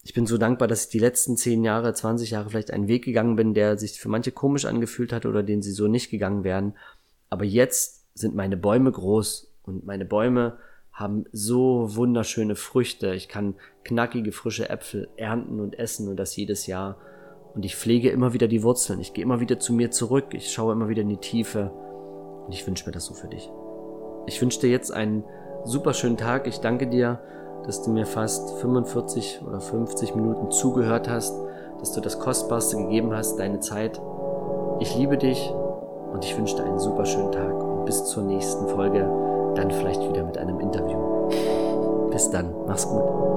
ich 0.08 0.14
bin 0.14 0.24
so 0.24 0.38
dankbar, 0.38 0.68
dass 0.68 0.84
ich 0.84 0.88
die 0.88 1.00
letzten 1.00 1.36
zehn 1.36 1.62
Jahre, 1.64 1.92
20 1.92 2.30
Jahre 2.30 2.48
vielleicht 2.48 2.70
einen 2.70 2.88
Weg 2.88 3.04
gegangen 3.04 3.36
bin, 3.36 3.52
der 3.52 3.76
sich 3.76 4.00
für 4.00 4.08
manche 4.08 4.32
komisch 4.32 4.64
angefühlt 4.64 5.12
hat 5.12 5.26
oder 5.26 5.42
den 5.42 5.60
sie 5.60 5.70
so 5.70 5.86
nicht 5.86 6.10
gegangen 6.10 6.44
wären. 6.44 6.72
Aber 7.28 7.44
jetzt 7.44 8.06
sind 8.14 8.34
meine 8.34 8.56
Bäume 8.56 8.90
groß 8.90 9.52
und 9.64 9.84
meine 9.84 10.06
Bäume 10.06 10.56
haben 10.94 11.26
so 11.32 11.94
wunderschöne 11.94 12.56
Früchte. 12.56 13.12
Ich 13.12 13.28
kann 13.28 13.56
knackige, 13.84 14.32
frische 14.32 14.70
Äpfel 14.70 15.10
ernten 15.18 15.60
und 15.60 15.78
essen 15.78 16.08
und 16.08 16.16
das 16.16 16.34
jedes 16.34 16.66
Jahr. 16.66 16.96
Und 17.54 17.66
ich 17.66 17.76
pflege 17.76 18.08
immer 18.08 18.32
wieder 18.32 18.48
die 18.48 18.62
Wurzeln. 18.62 19.00
Ich 19.00 19.12
gehe 19.12 19.22
immer 19.22 19.40
wieder 19.40 19.60
zu 19.60 19.74
mir 19.74 19.90
zurück. 19.90 20.32
Ich 20.32 20.50
schaue 20.50 20.72
immer 20.72 20.88
wieder 20.88 21.02
in 21.02 21.10
die 21.10 21.18
Tiefe. 21.18 21.70
Und 22.46 22.54
ich 22.54 22.66
wünsche 22.66 22.86
mir 22.86 22.92
das 22.92 23.04
so 23.04 23.12
für 23.12 23.28
dich. 23.28 23.50
Ich 24.26 24.40
wünsche 24.40 24.60
dir 24.60 24.70
jetzt 24.70 24.90
einen 24.90 25.22
super 25.66 25.92
schönen 25.92 26.16
Tag. 26.16 26.46
Ich 26.46 26.60
danke 26.60 26.86
dir 26.86 27.20
dass 27.64 27.82
du 27.82 27.90
mir 27.90 28.06
fast 28.06 28.50
45 28.60 29.42
oder 29.46 29.60
50 29.60 30.14
Minuten 30.14 30.50
zugehört 30.50 31.08
hast, 31.08 31.34
dass 31.80 31.92
du 31.92 32.00
das 32.00 32.18
Kostbarste 32.18 32.76
gegeben 32.76 33.14
hast, 33.14 33.36
deine 33.36 33.60
Zeit. 33.60 34.00
Ich 34.80 34.96
liebe 34.96 35.16
dich 35.16 35.52
und 36.12 36.24
ich 36.24 36.36
wünsche 36.36 36.56
dir 36.56 36.64
einen 36.64 36.78
super 36.78 37.04
schönen 37.04 37.32
Tag 37.32 37.52
und 37.52 37.84
bis 37.84 38.04
zur 38.04 38.22
nächsten 38.24 38.66
Folge, 38.68 39.08
dann 39.54 39.70
vielleicht 39.70 40.08
wieder 40.08 40.24
mit 40.24 40.38
einem 40.38 40.60
Interview. 40.60 40.98
Bis 42.10 42.30
dann, 42.30 42.54
mach's 42.66 42.88
gut. 42.88 43.28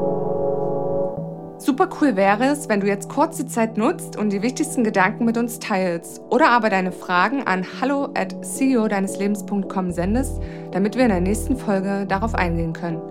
Super 1.61 1.89
cool 2.01 2.15
wäre 2.15 2.45
es, 2.45 2.69
wenn 2.69 2.79
du 2.79 2.87
jetzt 2.87 3.07
kurz 3.07 3.37
die 3.37 3.45
Zeit 3.45 3.77
nutzt 3.77 4.17
und 4.17 4.31
die 4.31 4.41
wichtigsten 4.41 4.83
Gedanken 4.83 5.25
mit 5.25 5.37
uns 5.37 5.59
teilst 5.59 6.19
oder 6.31 6.49
aber 6.49 6.71
deine 6.71 6.91
Fragen 6.91 7.43
an 7.43 7.63
hallo 7.79 8.09
at 8.15 8.35
ceo 8.43 8.87
deines 8.87 9.19
Lebens.com 9.19 9.91
sendest, 9.91 10.41
damit 10.71 10.95
wir 10.95 11.03
in 11.03 11.09
der 11.09 11.21
nächsten 11.21 11.55
Folge 11.55 12.07
darauf 12.07 12.33
eingehen 12.33 12.73
können. 12.73 13.10